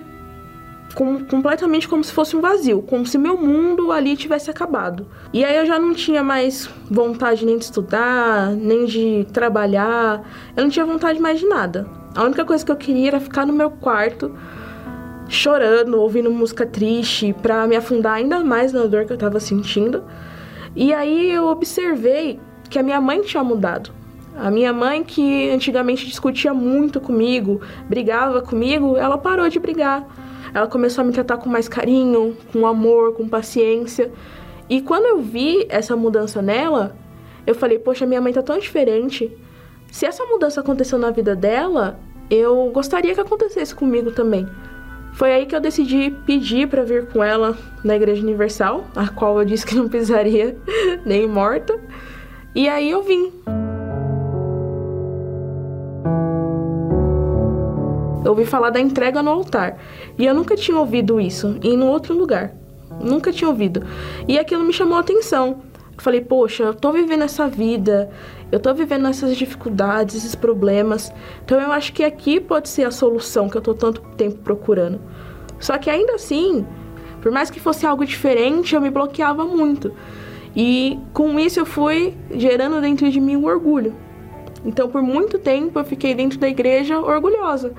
com, 0.93 1.23
completamente 1.23 1.87
como 1.87 2.03
se 2.03 2.11
fosse 2.11 2.35
um 2.35 2.41
vazio, 2.41 2.81
como 2.81 3.05
se 3.05 3.17
meu 3.17 3.37
mundo 3.37 3.93
ali 3.93 4.17
tivesse 4.17 4.51
acabado. 4.51 5.07
E 5.31 5.45
aí 5.45 5.55
eu 5.55 5.65
já 5.65 5.79
não 5.79 5.93
tinha 5.93 6.21
mais 6.21 6.69
vontade 6.91 7.45
nem 7.45 7.57
de 7.57 7.63
estudar, 7.63 8.49
nem 8.49 8.83
de 8.83 9.25
trabalhar, 9.31 10.21
eu 10.53 10.63
não 10.63 10.69
tinha 10.69 10.85
vontade 10.85 11.17
mais 11.17 11.39
de 11.39 11.47
nada. 11.47 11.87
A 12.13 12.25
única 12.25 12.43
coisa 12.43 12.65
que 12.65 12.73
eu 12.73 12.75
queria 12.75 13.07
era 13.07 13.19
ficar 13.21 13.45
no 13.45 13.53
meu 13.53 13.71
quarto 13.71 14.35
chorando, 15.27 15.99
ouvindo 15.99 16.31
música 16.31 16.65
triste, 16.65 17.33
para 17.41 17.65
me 17.67 17.75
afundar 17.75 18.13
ainda 18.13 18.39
mais 18.39 18.73
na 18.73 18.85
dor 18.85 19.05
que 19.05 19.13
eu 19.13 19.17
tava 19.17 19.39
sentindo. 19.39 20.03
E 20.75 20.93
aí 20.93 21.31
eu 21.31 21.47
observei 21.47 22.39
que 22.69 22.79
a 22.79 22.83
minha 22.83 22.99
mãe 22.99 23.21
tinha 23.21 23.43
mudado. 23.43 23.91
A 24.35 24.49
minha 24.49 24.73
mãe, 24.73 25.03
que 25.03 25.49
antigamente 25.51 26.07
discutia 26.07 26.53
muito 26.53 26.99
comigo, 26.99 27.61
brigava 27.87 28.41
comigo, 28.41 28.97
ela 28.97 29.17
parou 29.17 29.47
de 29.47 29.59
brigar. 29.59 30.07
Ela 30.53 30.67
começou 30.67 31.03
a 31.03 31.05
me 31.05 31.13
tratar 31.13 31.37
com 31.37 31.49
mais 31.49 31.67
carinho, 31.67 32.35
com 32.51 32.65
amor, 32.65 33.13
com 33.13 33.27
paciência. 33.27 34.11
E 34.69 34.81
quando 34.81 35.05
eu 35.05 35.21
vi 35.21 35.65
essa 35.69 35.95
mudança 35.95 36.41
nela, 36.41 36.95
eu 37.45 37.53
falei: 37.53 37.77
Poxa, 37.77 38.05
minha 38.05 38.21
mãe 38.21 38.33
tá 38.33 38.41
tão 38.41 38.57
diferente. 38.57 39.31
Se 39.91 40.05
essa 40.05 40.25
mudança 40.25 40.61
aconteceu 40.61 40.97
na 40.97 41.11
vida 41.11 41.35
dela, 41.35 41.99
eu 42.29 42.71
gostaria 42.73 43.13
que 43.13 43.21
acontecesse 43.21 43.75
comigo 43.75 44.11
também. 44.11 44.47
Foi 45.13 45.31
aí 45.31 45.45
que 45.45 45.55
eu 45.55 45.61
decidi 45.61 46.11
pedir 46.25 46.67
para 46.67 46.83
vir 46.83 47.07
com 47.07 47.23
ela 47.23 47.57
na 47.83 47.95
Igreja 47.95 48.21
Universal, 48.21 48.85
a 48.95 49.07
qual 49.07 49.39
eu 49.39 49.45
disse 49.45 49.65
que 49.65 49.75
não 49.75 49.87
pisaria 49.89 50.57
nem 51.05 51.27
morta. 51.27 51.79
E 52.55 52.67
aí 52.67 52.89
eu 52.89 53.01
vim. 53.03 53.31
eu 58.23 58.31
ouvi 58.31 58.45
falar 58.45 58.69
da 58.69 58.79
entrega 58.79 59.21
no 59.21 59.29
altar. 59.29 59.77
E 60.17 60.25
eu 60.25 60.33
nunca 60.33 60.55
tinha 60.55 60.77
ouvido 60.77 61.19
isso 61.19 61.57
em 61.61 61.81
outro 61.83 62.17
lugar. 62.17 62.53
Nunca 63.01 63.31
tinha 63.31 63.49
ouvido. 63.49 63.83
E 64.27 64.39
aquilo 64.39 64.63
me 64.63 64.73
chamou 64.73 64.97
a 64.97 65.01
atenção. 65.01 65.61
Falei, 65.97 66.21
poxa, 66.21 66.63
eu 66.63 66.73
tô 66.73 66.91
vivendo 66.91 67.23
essa 67.23 67.47
vida, 67.47 68.09
eu 68.51 68.59
tô 68.59 68.73
vivendo 68.73 69.07
essas 69.07 69.37
dificuldades, 69.37 70.15
esses 70.15 70.35
problemas. 70.35 71.13
Então 71.45 71.59
eu 71.59 71.71
acho 71.71 71.93
que 71.93 72.03
aqui 72.03 72.39
pode 72.39 72.69
ser 72.69 72.83
a 72.83 72.91
solução 72.91 73.47
que 73.47 73.55
eu 73.55 73.61
tô 73.61 73.73
tanto 73.73 74.01
tempo 74.17 74.37
procurando. 74.39 74.99
Só 75.59 75.77
que 75.77 75.89
ainda 75.89 76.15
assim, 76.15 76.65
por 77.21 77.31
mais 77.31 77.49
que 77.49 77.59
fosse 77.59 77.85
algo 77.85 78.05
diferente, 78.05 78.75
eu 78.75 78.81
me 78.81 78.89
bloqueava 78.89 79.45
muito. 79.45 79.93
E 80.55 80.99
com 81.13 81.39
isso 81.39 81.59
eu 81.59 81.65
fui 81.65 82.15
gerando 82.31 82.81
dentro 82.81 83.09
de 83.09 83.19
mim 83.19 83.35
um 83.35 83.45
orgulho. 83.45 83.95
Então 84.65 84.89
por 84.89 85.01
muito 85.01 85.37
tempo 85.37 85.79
eu 85.79 85.85
fiquei 85.85 86.13
dentro 86.13 86.39
da 86.39 86.49
igreja 86.49 86.99
orgulhosa, 86.99 87.73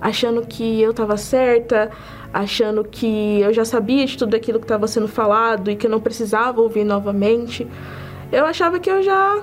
achando 0.00 0.46
que 0.46 0.80
eu 0.80 0.90
estava 0.90 1.16
certa, 1.16 1.90
achando 2.32 2.84
que 2.84 3.40
eu 3.40 3.52
já 3.52 3.64
sabia 3.64 4.04
de 4.04 4.16
tudo 4.16 4.34
aquilo 4.34 4.58
que 4.58 4.64
estava 4.64 4.86
sendo 4.86 5.08
falado 5.08 5.70
e 5.70 5.76
que 5.76 5.86
eu 5.86 5.90
não 5.90 6.00
precisava 6.00 6.60
ouvir 6.60 6.84
novamente. 6.84 7.66
Eu 8.30 8.44
achava 8.46 8.78
que 8.78 8.90
eu 8.90 9.02
já 9.02 9.42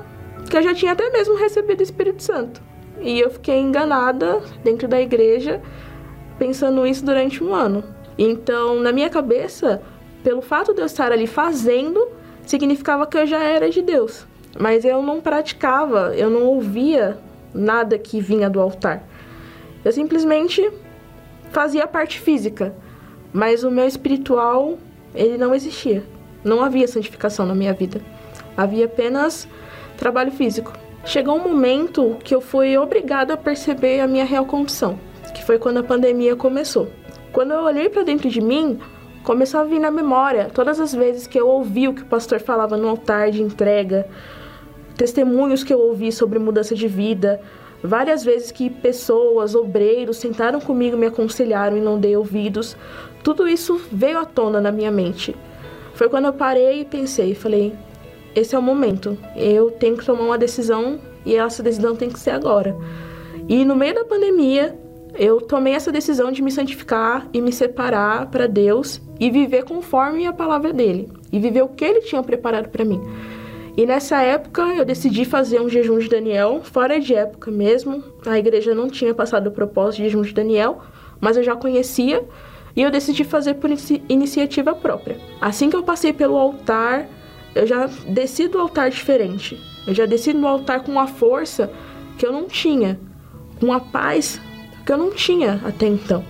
que 0.49 0.55
eu 0.55 0.61
já 0.61 0.75
tinha 0.75 0.91
até 0.91 1.09
mesmo 1.09 1.35
recebido 1.35 1.79
o 1.79 1.83
Espírito 1.83 2.21
Santo. 2.21 2.61
E 3.01 3.19
eu 3.19 3.31
fiquei 3.31 3.59
enganada 3.59 4.41
dentro 4.63 4.87
da 4.87 5.01
igreja 5.01 5.61
pensando 6.37 6.85
isso 6.85 7.03
durante 7.03 7.43
um 7.43 7.53
ano. 7.53 7.83
Então, 8.17 8.79
na 8.79 8.91
minha 8.91 9.09
cabeça, 9.09 9.81
pelo 10.23 10.41
fato 10.41 10.73
de 10.73 10.81
eu 10.81 10.85
estar 10.85 11.11
ali 11.11 11.27
fazendo, 11.27 12.07
significava 12.45 13.07
que 13.07 13.17
eu 13.17 13.25
já 13.25 13.43
era 13.43 13.69
de 13.69 13.81
Deus. 13.81 14.25
Mas 14.57 14.85
eu 14.85 15.01
não 15.01 15.19
praticava, 15.19 16.13
eu 16.15 16.29
não 16.29 16.43
ouvia 16.43 17.17
nada 17.53 17.97
que 17.97 18.21
vinha 18.21 18.49
do 18.49 18.61
altar. 18.61 19.03
Eu 19.85 19.91
simplesmente 19.91 20.67
fazia 21.51 21.83
a 21.83 21.87
parte 21.87 22.19
física, 22.19 22.75
mas 23.31 23.63
o 23.63 23.69
meu 23.69 23.85
espiritual, 23.85 24.79
ele 25.13 25.37
não 25.37 25.53
existia. 25.53 26.03
Não 26.43 26.63
havia 26.63 26.87
santificação 26.87 27.45
na 27.45 27.53
minha 27.53 27.71
vida. 27.71 28.01
Havia 28.57 28.85
apenas 28.85 29.47
trabalho 29.95 30.31
físico. 30.31 30.73
Chegou 31.05 31.35
um 31.35 31.43
momento 31.43 32.17
que 32.23 32.33
eu 32.33 32.41
fui 32.41 32.75
obrigada 32.75 33.35
a 33.35 33.37
perceber 33.37 33.99
a 33.99 34.07
minha 34.07 34.25
real 34.25 34.45
condição, 34.45 34.99
que 35.35 35.43
foi 35.43 35.59
quando 35.59 35.77
a 35.77 35.83
pandemia 35.83 36.35
começou. 36.35 36.87
Quando 37.31 37.51
eu 37.51 37.61
olhei 37.61 37.87
para 37.87 38.01
dentro 38.01 38.27
de 38.27 38.41
mim, 38.41 38.79
começou 39.23 39.59
a 39.59 39.65
vir 39.65 39.79
na 39.79 39.91
memória 39.91 40.49
todas 40.51 40.79
as 40.79 40.95
vezes 40.95 41.27
que 41.27 41.39
eu 41.39 41.47
ouvi 41.47 41.87
o 41.87 41.93
que 41.93 42.01
o 42.01 42.07
pastor 42.07 42.39
falava 42.39 42.75
no 42.75 42.87
altar 42.87 43.29
de 43.29 43.43
entrega, 43.43 44.07
testemunhos 44.97 45.63
que 45.63 45.73
eu 45.73 45.79
ouvi 45.79 46.11
sobre 46.11 46.39
mudança 46.39 46.73
de 46.73 46.87
vida, 46.87 47.39
várias 47.83 48.23
vezes 48.23 48.51
que 48.51 48.69
pessoas, 48.69 49.55
obreiros, 49.55 50.17
sentaram 50.17 50.59
comigo, 50.59 50.97
me 50.97 51.07
aconselharam 51.07 51.77
e 51.77 51.81
não 51.81 51.99
dei 51.99 52.15
ouvidos. 52.15 52.75
Tudo 53.23 53.47
isso 53.47 53.79
veio 53.91 54.17
à 54.17 54.25
tona 54.25 54.61
na 54.61 54.71
minha 54.71 54.91
mente. 54.91 55.35
Foi 55.93 56.09
quando 56.09 56.25
eu 56.25 56.33
parei 56.33 56.81
e 56.81 56.85
pensei, 56.85 57.33
falei, 57.33 57.73
esse 58.35 58.53
é 58.55 58.59
o 58.59 58.61
momento. 58.61 59.17
Eu 59.35 59.71
tenho 59.71 59.97
que 59.97 60.05
tomar 60.05 60.23
uma 60.23 60.37
decisão 60.37 60.99
e 61.25 61.35
essa 61.35 61.63
decisão 61.63 61.95
tem 61.95 62.09
que 62.09 62.19
ser 62.19 62.31
agora. 62.31 62.75
E 63.47 63.63
no 63.63 63.75
meio 63.75 63.95
da 63.95 64.05
pandemia, 64.05 64.77
eu 65.17 65.39
tomei 65.39 65.73
essa 65.73 65.91
decisão 65.91 66.31
de 66.31 66.41
me 66.41 66.51
santificar 66.51 67.27
e 67.33 67.39
me 67.39 67.53
separar 67.53 68.29
para 68.29 68.47
Deus 68.47 69.01
e 69.19 69.29
viver 69.29 69.63
conforme 69.63 70.25
a 70.27 70.33
palavra 70.33 70.73
dele 70.73 71.09
e 71.31 71.39
viver 71.39 71.61
o 71.61 71.69
que 71.69 71.85
ele 71.85 72.01
tinha 72.01 72.21
preparado 72.21 72.69
para 72.69 72.83
mim. 72.83 73.01
E 73.77 73.85
nessa 73.85 74.21
época 74.21 74.61
eu 74.73 74.85
decidi 74.85 75.25
fazer 75.25 75.59
um 75.59 75.67
jejum 75.67 75.99
de 75.99 76.07
Daniel, 76.07 76.61
fora 76.63 76.99
de 76.99 77.13
época 77.13 77.51
mesmo. 77.51 78.03
A 78.25 78.39
igreja 78.39 78.73
não 78.73 78.89
tinha 78.89 79.13
passado 79.13 79.47
o 79.47 79.51
propósito 79.51 79.97
de 79.97 80.03
jejum 80.03 80.21
de 80.21 80.33
Daniel, 80.33 80.81
mas 81.19 81.35
eu 81.35 81.43
já 81.43 81.55
conhecia 81.55 82.23
e 82.73 82.81
eu 82.81 82.89
decidi 82.89 83.23
fazer 83.23 83.55
por 83.55 83.69
iniciativa 84.07 84.73
própria. 84.73 85.17
Assim 85.41 85.69
que 85.69 85.75
eu 85.75 85.83
passei 85.83 86.13
pelo 86.13 86.37
altar, 86.37 87.07
eu 87.53 87.67
já 87.67 87.87
desci 88.07 88.47
do 88.47 88.59
altar 88.59 88.89
diferente. 88.89 89.59
Eu 89.85 89.93
já 89.93 90.05
desci 90.05 90.33
no 90.33 90.47
altar 90.47 90.81
com 90.83 90.91
uma 90.91 91.07
força 91.07 91.69
que 92.17 92.25
eu 92.25 92.31
não 92.31 92.45
tinha, 92.45 92.99
com 93.59 93.73
a 93.73 93.79
paz 93.79 94.39
que 94.85 94.91
eu 94.91 94.97
não 94.97 95.11
tinha 95.11 95.61
até 95.65 95.85
então. 95.87 96.23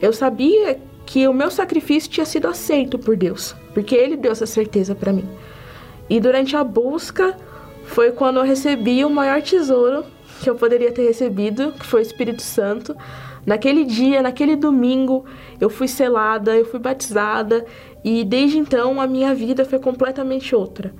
Eu 0.00 0.12
sabia 0.12 0.78
que 1.04 1.26
o 1.26 1.34
meu 1.34 1.50
sacrifício 1.50 2.10
tinha 2.10 2.26
sido 2.26 2.48
aceito 2.48 2.98
por 2.98 3.16
Deus, 3.16 3.54
porque 3.74 3.94
Ele 3.94 4.16
deu 4.16 4.32
essa 4.32 4.46
certeza 4.46 4.94
para 4.94 5.12
mim. 5.12 5.28
E 6.08 6.20
durante 6.20 6.56
a 6.56 6.64
busca 6.64 7.36
foi 7.84 8.12
quando 8.12 8.38
eu 8.38 8.44
recebi 8.44 9.04
o 9.04 9.10
maior 9.10 9.42
tesouro 9.42 10.04
que 10.40 10.48
eu 10.48 10.54
poderia 10.54 10.92
ter 10.92 11.04
recebido, 11.06 11.72
que 11.72 11.84
foi 11.84 12.00
o 12.00 12.02
Espírito 12.02 12.42
Santo. 12.42 12.96
Naquele 13.44 13.84
dia, 13.84 14.22
naquele 14.22 14.56
domingo, 14.56 15.24
eu 15.60 15.70
fui 15.70 15.88
selada, 15.88 16.56
eu 16.56 16.64
fui 16.64 16.78
batizada 16.78 17.64
e 18.04 18.24
desde 18.24 18.58
então 18.58 19.00
a 19.00 19.06
minha 19.06 19.34
vida 19.34 19.64
foi 19.64 19.78
completamente 19.78 20.54
outra. 20.54 20.94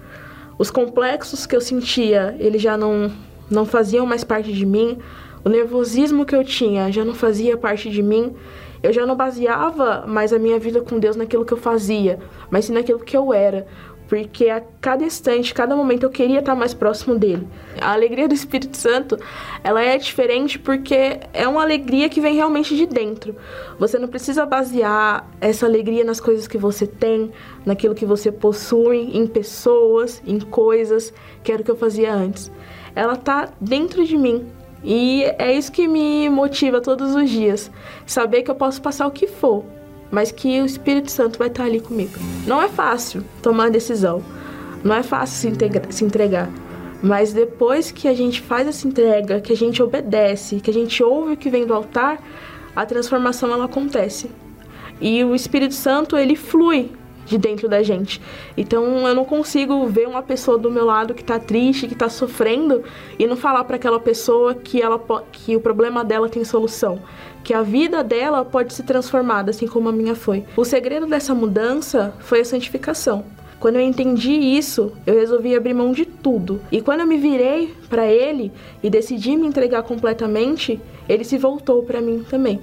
Os 0.58 0.70
complexos 0.70 1.46
que 1.46 1.54
eu 1.54 1.60
sentia, 1.60 2.34
eles 2.38 2.60
já 2.60 2.76
não 2.76 3.12
não 3.50 3.64
faziam 3.64 4.04
mais 4.04 4.24
parte 4.24 4.52
de 4.52 4.66
mim. 4.66 4.98
O 5.44 5.48
nervosismo 5.48 6.26
que 6.26 6.34
eu 6.34 6.44
tinha 6.44 6.92
já 6.92 7.04
não 7.04 7.14
fazia 7.14 7.56
parte 7.56 7.88
de 7.88 8.02
mim. 8.02 8.34
Eu 8.82 8.92
já 8.92 9.06
não 9.06 9.16
baseava 9.16 10.04
mais 10.06 10.32
a 10.32 10.38
minha 10.38 10.58
vida 10.58 10.80
com 10.80 10.98
Deus 10.98 11.16
naquilo 11.16 11.44
que 11.44 11.52
eu 11.52 11.56
fazia, 11.56 12.18
mas 12.50 12.66
sim 12.66 12.72
naquilo 12.72 13.00
que 13.00 13.16
eu 13.16 13.32
era 13.32 13.66
porque 14.08 14.48
a 14.48 14.62
cada 14.80 15.04
instante, 15.04 15.52
cada 15.52 15.76
momento 15.76 16.04
eu 16.04 16.10
queria 16.10 16.38
estar 16.38 16.54
mais 16.54 16.72
próximo 16.72 17.18
dele. 17.18 17.46
A 17.80 17.92
alegria 17.92 18.26
do 18.26 18.34
Espírito 18.34 18.76
Santo, 18.76 19.18
ela 19.62 19.82
é 19.82 19.98
diferente 19.98 20.58
porque 20.58 21.20
é 21.32 21.46
uma 21.46 21.62
alegria 21.62 22.08
que 22.08 22.20
vem 22.20 22.34
realmente 22.34 22.74
de 22.74 22.86
dentro. 22.86 23.36
Você 23.78 23.98
não 23.98 24.08
precisa 24.08 24.46
basear 24.46 25.28
essa 25.40 25.66
alegria 25.66 26.04
nas 26.04 26.20
coisas 26.20 26.48
que 26.48 26.56
você 26.56 26.86
tem, 26.86 27.30
naquilo 27.66 27.94
que 27.94 28.06
você 28.06 28.32
possui, 28.32 29.16
em 29.16 29.26
pessoas, 29.26 30.22
em 30.26 30.40
coisas, 30.40 31.12
que 31.44 31.52
era 31.52 31.60
o 31.60 31.64
que 31.64 31.70
eu 31.70 31.76
fazia 31.76 32.12
antes. 32.12 32.50
Ela 32.96 33.12
está 33.12 33.50
dentro 33.60 34.04
de 34.04 34.16
mim. 34.16 34.46
E 34.82 35.24
é 35.38 35.52
isso 35.52 35.70
que 35.70 35.86
me 35.86 36.30
motiva 36.30 36.80
todos 36.80 37.14
os 37.14 37.28
dias. 37.28 37.70
Saber 38.06 38.42
que 38.42 38.50
eu 38.50 38.54
posso 38.54 38.80
passar 38.80 39.06
o 39.06 39.10
que 39.10 39.26
for, 39.26 39.64
mas 40.10 40.30
que 40.30 40.60
o 40.60 40.66
Espírito 40.66 41.10
Santo 41.10 41.38
vai 41.38 41.48
estar 41.48 41.64
ali 41.64 41.80
comigo. 41.80 42.18
Não 42.46 42.62
é 42.62 42.68
fácil 42.68 43.24
tomar 43.42 43.70
decisão, 43.70 44.22
não 44.82 44.94
é 44.94 45.02
fácil 45.02 45.50
se, 45.50 45.92
se 45.92 46.04
entregar, 46.04 46.48
mas 47.02 47.32
depois 47.32 47.90
que 47.90 48.08
a 48.08 48.14
gente 48.14 48.40
faz 48.40 48.66
essa 48.66 48.86
entrega, 48.86 49.40
que 49.40 49.52
a 49.52 49.56
gente 49.56 49.82
obedece, 49.82 50.60
que 50.60 50.70
a 50.70 50.74
gente 50.74 51.02
ouve 51.02 51.34
o 51.34 51.36
que 51.36 51.50
vem 51.50 51.66
do 51.66 51.74
altar, 51.74 52.18
a 52.74 52.84
transformação 52.84 53.52
ela 53.52 53.66
acontece. 53.66 54.30
E 55.00 55.22
o 55.24 55.34
Espírito 55.34 55.74
Santo 55.74 56.16
ele 56.16 56.34
flui 56.34 56.90
de 57.28 57.38
dentro 57.38 57.68
da 57.68 57.82
gente. 57.82 58.20
Então 58.56 59.06
eu 59.06 59.14
não 59.14 59.24
consigo 59.24 59.86
ver 59.86 60.08
uma 60.08 60.22
pessoa 60.22 60.58
do 60.58 60.70
meu 60.70 60.84
lado 60.84 61.14
que 61.14 61.20
está 61.20 61.38
triste, 61.38 61.86
que 61.86 61.92
está 61.92 62.08
sofrendo 62.08 62.82
e 63.18 63.26
não 63.26 63.36
falar 63.36 63.64
para 63.64 63.76
aquela 63.76 64.00
pessoa 64.00 64.54
que 64.54 64.80
ela 64.80 65.00
que 65.30 65.54
o 65.54 65.60
problema 65.60 66.02
dela 66.02 66.28
tem 66.28 66.42
solução, 66.44 67.00
que 67.42 67.54
a 67.54 67.62
vida 67.62 68.04
dela 68.04 68.44
pode 68.44 68.74
se 68.74 68.82
transformar, 68.82 69.48
assim 69.48 69.66
como 69.66 69.88
a 69.88 69.92
minha 69.92 70.14
foi. 70.14 70.44
O 70.56 70.64
segredo 70.64 71.06
dessa 71.06 71.34
mudança 71.34 72.14
foi 72.20 72.40
a 72.40 72.44
santificação. 72.44 73.24
Quando 73.58 73.76
eu 73.76 73.82
entendi 73.82 74.32
isso, 74.32 74.92
eu 75.04 75.14
resolvi 75.14 75.56
abrir 75.56 75.74
mão 75.74 75.92
de 75.92 76.04
tudo. 76.04 76.60
E 76.70 76.80
quando 76.80 77.00
eu 77.00 77.06
me 77.06 77.16
virei 77.16 77.74
para 77.88 78.06
ele 78.06 78.52
e 78.82 78.88
decidi 78.88 79.36
me 79.36 79.46
entregar 79.46 79.82
completamente, 79.82 80.80
ele 81.08 81.24
se 81.24 81.36
voltou 81.36 81.82
para 81.82 82.00
mim 82.00 82.24
também. 82.28 82.60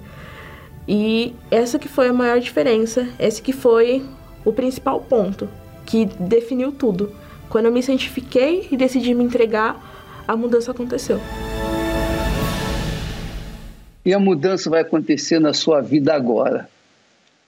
E 0.87 1.35
essa 1.51 1.77
que 1.77 1.89
foi 1.89 2.07
a 2.07 2.13
maior 2.13 2.39
diferença, 2.39 3.07
esse 3.19 3.41
que 3.41 3.51
foi 3.51 4.05
o 4.45 4.53
principal 4.53 5.01
ponto 5.01 5.49
que 5.85 6.05
definiu 6.05 6.71
tudo. 6.71 7.11
Quando 7.49 7.65
eu 7.65 7.71
me 7.71 7.83
santifiquei 7.83 8.67
e 8.71 8.77
decidi 8.77 9.13
me 9.13 9.23
entregar, 9.23 10.23
a 10.27 10.35
mudança 10.35 10.71
aconteceu. 10.71 11.19
E 14.05 14.13
a 14.13 14.19
mudança 14.19 14.69
vai 14.69 14.81
acontecer 14.81 15.39
na 15.39 15.51
sua 15.51 15.81
vida 15.81 16.13
agora, 16.13 16.69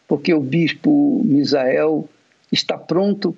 porque 0.08 0.34
o 0.34 0.40
bispo 0.40 1.22
Misael 1.24 2.10
está 2.52 2.78
pronto 2.78 3.38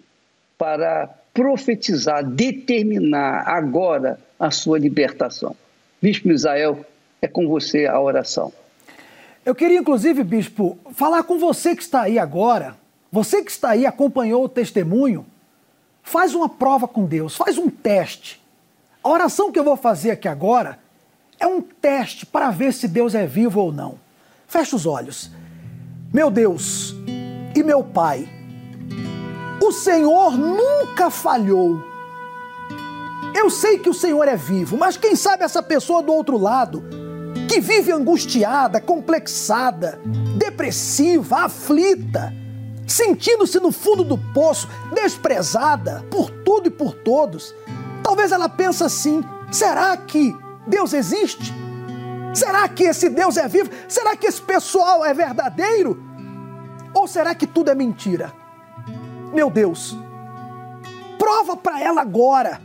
para 0.58 1.10
profetizar, 1.34 2.24
determinar 2.24 3.44
agora 3.46 4.20
a 4.40 4.50
sua 4.52 4.80
libertação. 4.80 5.56
Bispo 6.02 6.30
Misael, 6.30 6.86
é 7.22 7.28
com 7.28 7.46
você 7.48 7.86
a 7.86 8.00
oração. 8.00 8.54
Eu 9.46 9.54
queria, 9.54 9.80
inclusive, 9.80 10.24
bispo, 10.24 10.78
falar 10.94 11.24
com 11.24 11.38
você 11.38 11.76
que 11.76 11.82
está 11.82 12.04
aí 12.04 12.18
agora, 12.18 12.76
você 13.12 13.44
que 13.44 13.52
está 13.52 13.72
aí, 13.72 13.86
acompanhou 13.86 14.44
o 14.46 14.50
testemunho, 14.50 15.26
faz 16.04 16.34
uma 16.34 16.48
prova 16.48 16.88
com 16.88 17.06
Deus, 17.06 17.36
faz 17.36 17.58
um 17.58 17.70
teste. 17.70 18.42
A 19.04 19.10
oração 19.10 19.52
que 19.52 19.60
eu 19.60 19.64
vou 19.64 19.76
fazer 19.76 20.12
aqui 20.12 20.28
agora 20.28 20.80
é 21.40 21.48
um 21.48 21.62
teste 21.62 22.26
para 22.26 22.52
ver 22.52 22.74
se 22.74 22.88
Deus 22.88 23.16
é 23.16 23.26
vivo 23.26 23.62
ou 23.62 23.72
não. 23.72 24.00
Feche 24.48 24.76
os 24.76 24.86
olhos. 24.86 25.32
Meu 26.14 26.30
Deus 26.30 26.96
e 27.56 27.64
meu 27.64 27.84
Pai, 27.84 28.28
o 29.62 29.72
Senhor 29.72 30.36
nunca 30.38 31.10
falhou. 31.10 31.82
Eu 33.36 33.50
sei 33.50 33.78
que 33.78 33.90
o 33.90 33.94
Senhor 33.94 34.28
é 34.28 34.36
vivo, 34.36 34.76
mas 34.76 34.98
quem 34.98 35.16
sabe 35.16 35.44
essa 35.44 35.62
pessoa 35.62 36.02
do 36.02 36.12
outro 36.12 36.38
lado 36.38 36.84
que 37.48 37.60
vive 37.60 37.92
angustiada, 37.92 38.82
complexada, 38.82 40.00
depressiva, 40.36 41.46
aflita, 41.46 42.34
sentindo-se 42.88 43.60
no 43.60 43.72
fundo 43.72 44.04
do 44.04 44.18
poço, 44.18 44.68
desprezada 44.94 46.04
por 46.10 46.30
tudo 46.30 46.68
e 46.68 46.72
por 46.72 46.94
todos. 46.94 47.54
Talvez 48.04 48.32
ela 48.32 48.50
pense 48.50 48.84
assim: 48.84 49.24
será 49.52 49.96
que 49.96 50.36
Deus 50.70 50.94
existe? 50.94 51.54
Será 52.34 52.70
que 52.70 52.84
esse 52.84 53.10
Deus 53.10 53.36
é 53.38 53.48
vivo? 53.48 53.70
Será 53.88 54.16
que 54.16 54.28
esse 54.28 54.42
pessoal 54.42 55.04
é 55.04 55.14
verdadeiro? 55.14 56.02
Ou 56.94 57.08
será 57.08 57.34
que 57.34 57.48
tudo 57.48 57.72
é 57.72 57.76
mentira? 57.76 58.32
Meu 59.34 59.50
Deus, 59.50 59.98
prova 61.18 61.58
para 61.58 61.82
ela 61.82 62.02
agora. 62.02 62.62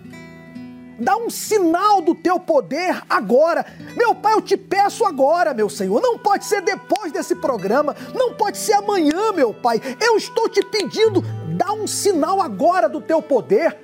Dá 0.98 1.16
um 1.16 1.28
sinal 1.28 2.00
do 2.00 2.14
teu 2.14 2.38
poder 2.38 3.02
agora. 3.08 3.66
Meu 3.96 4.14
Pai, 4.14 4.34
eu 4.34 4.40
te 4.40 4.56
peço 4.56 5.04
agora, 5.04 5.52
meu 5.52 5.68
Senhor. 5.68 6.00
Não 6.00 6.18
pode 6.18 6.44
ser 6.44 6.60
depois 6.60 7.10
desse 7.10 7.34
programa, 7.34 7.96
não 8.14 8.34
pode 8.34 8.58
ser 8.58 8.74
amanhã, 8.74 9.32
meu 9.32 9.52
Pai. 9.52 9.80
Eu 10.00 10.16
estou 10.16 10.48
te 10.48 10.64
pedindo, 10.64 11.20
dá 11.56 11.72
um 11.72 11.86
sinal 11.86 12.40
agora 12.40 12.88
do 12.88 13.00
teu 13.00 13.20
poder. 13.20 13.76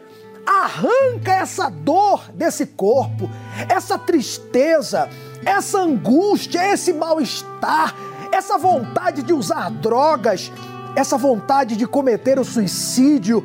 Arranca 0.47 1.32
essa 1.32 1.68
dor 1.68 2.30
desse 2.32 2.66
corpo, 2.66 3.30
essa 3.68 3.99
tristeza, 3.99 5.09
essa 5.45 5.80
angústia, 5.80 6.72
esse 6.72 6.93
mal-estar, 6.93 7.95
essa 8.32 8.59
vontade 8.59 9.22
de 9.22 9.32
usar 9.32 9.70
drogas, 9.70 10.51
essa 10.97 11.16
vontade 11.16 11.76
de 11.76 11.86
cometer 11.86 12.38
o 12.38 12.45
suicídio, 12.45 13.45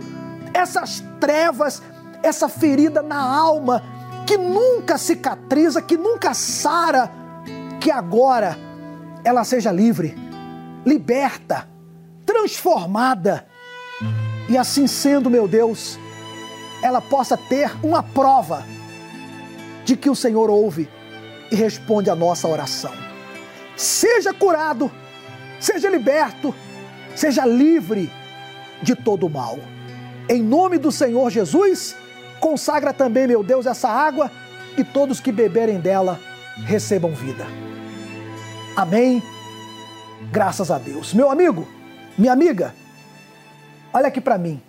essas 0.54 1.04
trevas, 1.20 1.82
essa 2.24 2.50
ferida 2.50 3.02
na 3.02 3.22
alma 3.22 3.84
que 4.26 4.38
nunca 4.38 4.98
cicatriza, 4.98 5.82
que 5.82 5.98
nunca 5.98 6.34
sara, 6.34 7.12
que 7.80 7.92
agora 7.92 8.58
ela 9.24 9.44
seja 9.44 9.72
livre, 9.72 10.18
liberta, 10.86 11.68
transformada. 12.26 13.46
E 14.50 14.58
assim 14.58 14.88
sendo, 14.88 15.30
meu 15.30 15.48
Deus, 15.48 16.00
ela 16.82 17.02
possa 17.02 17.38
ter 17.38 17.72
uma 17.84 18.04
prova 18.04 18.66
de 19.84 19.96
que 19.96 20.10
o 20.10 20.16
Senhor 20.16 20.50
ouve 20.50 20.90
e 21.52 21.56
responde 21.56 22.10
a 22.10 22.16
nossa 22.16 22.48
oração. 22.48 22.92
Seja 23.76 24.34
curado, 24.34 24.92
seja 25.60 25.90
liberto, 25.90 26.54
seja 27.16 27.46
livre 27.46 28.12
de 28.82 28.96
todo 28.96 29.28
o 29.28 29.30
mal. 29.30 29.58
Em 30.28 30.42
nome 30.42 30.78
do 30.78 30.92
Senhor 30.92 31.30
Jesus, 31.30 31.96
consagra 32.40 32.94
também, 32.94 33.28
meu 33.28 33.44
Deus, 33.44 33.66
essa 33.66 33.90
água 33.90 34.32
e 34.78 34.84
todos 34.84 35.20
que 35.20 35.32
beberem 35.32 35.80
dela 35.80 36.20
recebam 36.66 37.14
vida. 37.14 37.46
Amém. 38.76 39.22
Graças 40.32 40.72
a 40.72 40.78
Deus. 40.78 41.14
Meu 41.14 41.30
amigo, 41.30 41.68
minha 42.18 42.34
amiga, 42.34 42.74
olha 43.94 44.08
aqui 44.08 44.20
para 44.20 44.38
mim. 44.38 44.62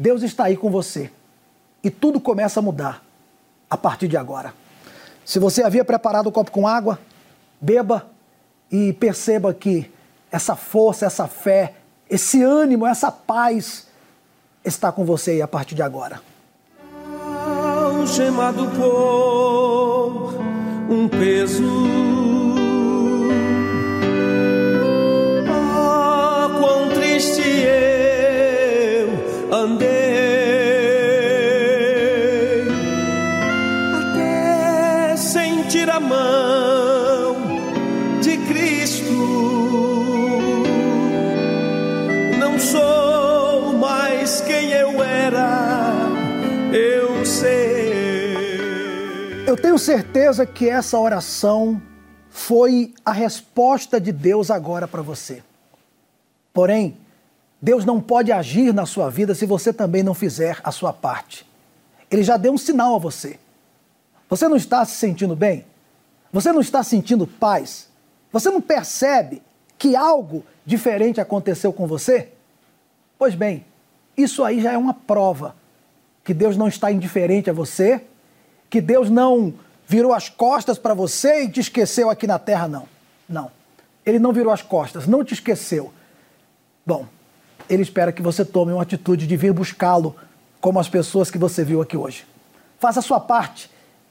Deus 0.00 0.22
está 0.22 0.44
aí 0.44 0.56
com 0.56 0.70
você 0.70 1.10
e 1.84 1.90
tudo 1.90 2.18
começa 2.18 2.58
a 2.58 2.62
mudar 2.62 3.04
a 3.68 3.76
partir 3.76 4.08
de 4.08 4.16
agora. 4.16 4.54
Se 5.26 5.38
você 5.38 5.62
havia 5.62 5.84
preparado 5.84 6.26
o 6.26 6.32
copo 6.32 6.50
com 6.50 6.66
água, 6.66 6.98
beba 7.60 8.06
e 8.72 8.94
perceba 8.94 9.52
que 9.52 9.90
essa 10.32 10.56
força, 10.56 11.04
essa 11.04 11.28
fé, 11.28 11.74
esse 12.08 12.42
ânimo, 12.42 12.86
essa 12.86 13.12
paz 13.12 13.88
está 14.64 14.90
com 14.90 15.04
você 15.04 15.32
aí 15.32 15.42
a 15.42 15.48
partir 15.48 15.74
de 15.74 15.82
agora. 15.82 16.22
Por 17.98 18.06
um 20.88 21.08
peso. 21.08 21.99
Andei. 29.70 29.88
Até 33.94 35.16
sentir 35.16 35.88
a 35.88 36.00
mão 36.00 37.36
de 38.20 38.36
Cristo. 38.48 39.04
Não 42.38 42.58
sou 42.58 43.74
mais 43.74 44.40
quem 44.42 44.72
eu 44.72 45.02
era, 45.02 45.92
eu 46.72 47.24
sei. 47.24 47.90
Eu 49.46 49.56
tenho 49.56 49.78
certeza 49.78 50.44
que 50.44 50.68
essa 50.68 50.98
oração 50.98 51.80
foi 52.28 52.92
a 53.04 53.12
resposta 53.12 54.00
de 54.00 54.12
Deus 54.12 54.50
agora 54.50 54.86
para 54.86 55.02
você. 55.02 55.42
Porém, 56.52 56.96
Deus 57.60 57.84
não 57.84 58.00
pode 58.00 58.32
agir 58.32 58.72
na 58.72 58.86
sua 58.86 59.10
vida 59.10 59.34
se 59.34 59.44
você 59.44 59.72
também 59.72 60.02
não 60.02 60.14
fizer 60.14 60.58
a 60.64 60.72
sua 60.72 60.92
parte. 60.92 61.46
Ele 62.10 62.22
já 62.22 62.36
deu 62.36 62.52
um 62.52 62.58
sinal 62.58 62.94
a 62.94 62.98
você. 62.98 63.38
Você 64.28 64.48
não 64.48 64.56
está 64.56 64.84
se 64.84 64.94
sentindo 64.94 65.36
bem? 65.36 65.66
Você 66.32 66.52
não 66.52 66.60
está 66.60 66.82
sentindo 66.82 67.26
paz? 67.26 67.88
Você 68.32 68.50
não 68.50 68.60
percebe 68.60 69.42
que 69.76 69.94
algo 69.94 70.44
diferente 70.64 71.20
aconteceu 71.20 71.72
com 71.72 71.86
você? 71.86 72.28
Pois 73.18 73.34
bem, 73.34 73.64
isso 74.16 74.44
aí 74.44 74.60
já 74.60 74.72
é 74.72 74.78
uma 74.78 74.94
prova 74.94 75.54
que 76.24 76.32
Deus 76.32 76.56
não 76.56 76.68
está 76.68 76.90
indiferente 76.90 77.50
a 77.50 77.52
você, 77.52 78.02
que 78.68 78.80
Deus 78.80 79.10
não 79.10 79.52
virou 79.86 80.14
as 80.14 80.28
costas 80.28 80.78
para 80.78 80.94
você 80.94 81.42
e 81.42 81.50
te 81.50 81.60
esqueceu 81.60 82.08
aqui 82.08 82.26
na 82.26 82.38
terra, 82.38 82.68
não. 82.68 82.88
Não. 83.28 83.50
Ele 84.06 84.18
não 84.18 84.32
virou 84.32 84.52
as 84.52 84.62
costas, 84.62 85.06
não 85.06 85.24
te 85.24 85.34
esqueceu. 85.34 85.92
Bom, 86.86 87.06
ele 87.70 87.82
espera 87.82 88.10
que 88.10 88.20
você 88.20 88.44
tome 88.44 88.72
uma 88.72 88.82
atitude 88.82 89.28
de 89.28 89.36
vir 89.36 89.52
buscá-lo, 89.52 90.16
como 90.60 90.80
as 90.80 90.88
pessoas 90.88 91.30
que 91.30 91.38
você 91.38 91.64
viu 91.64 91.80
aqui 91.80 91.96
hoje. 91.96 92.26
Faça 92.80 92.98
a 92.98 93.02
sua 93.02 93.20
parte 93.20 93.70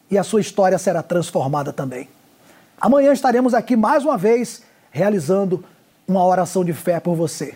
e 0.10 0.18
a 0.18 0.24
sua 0.24 0.39
história 0.39 0.78
será 0.78 1.03
transformada 1.03 1.74
também. 1.74 2.07
Amanhã 2.80 3.12
estaremos 3.12 3.53
aqui 3.53 3.76
mais 3.76 4.05
uma 4.05 4.18
vez 4.18 4.64
realizando 4.91 5.64
uma 6.07 6.26
oração 6.26 6.64
de 6.64 6.72
fé 6.72 6.99
por 7.01 7.16
você. 7.16 7.55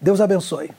Deus 0.00 0.20
abençoe. 0.20 0.70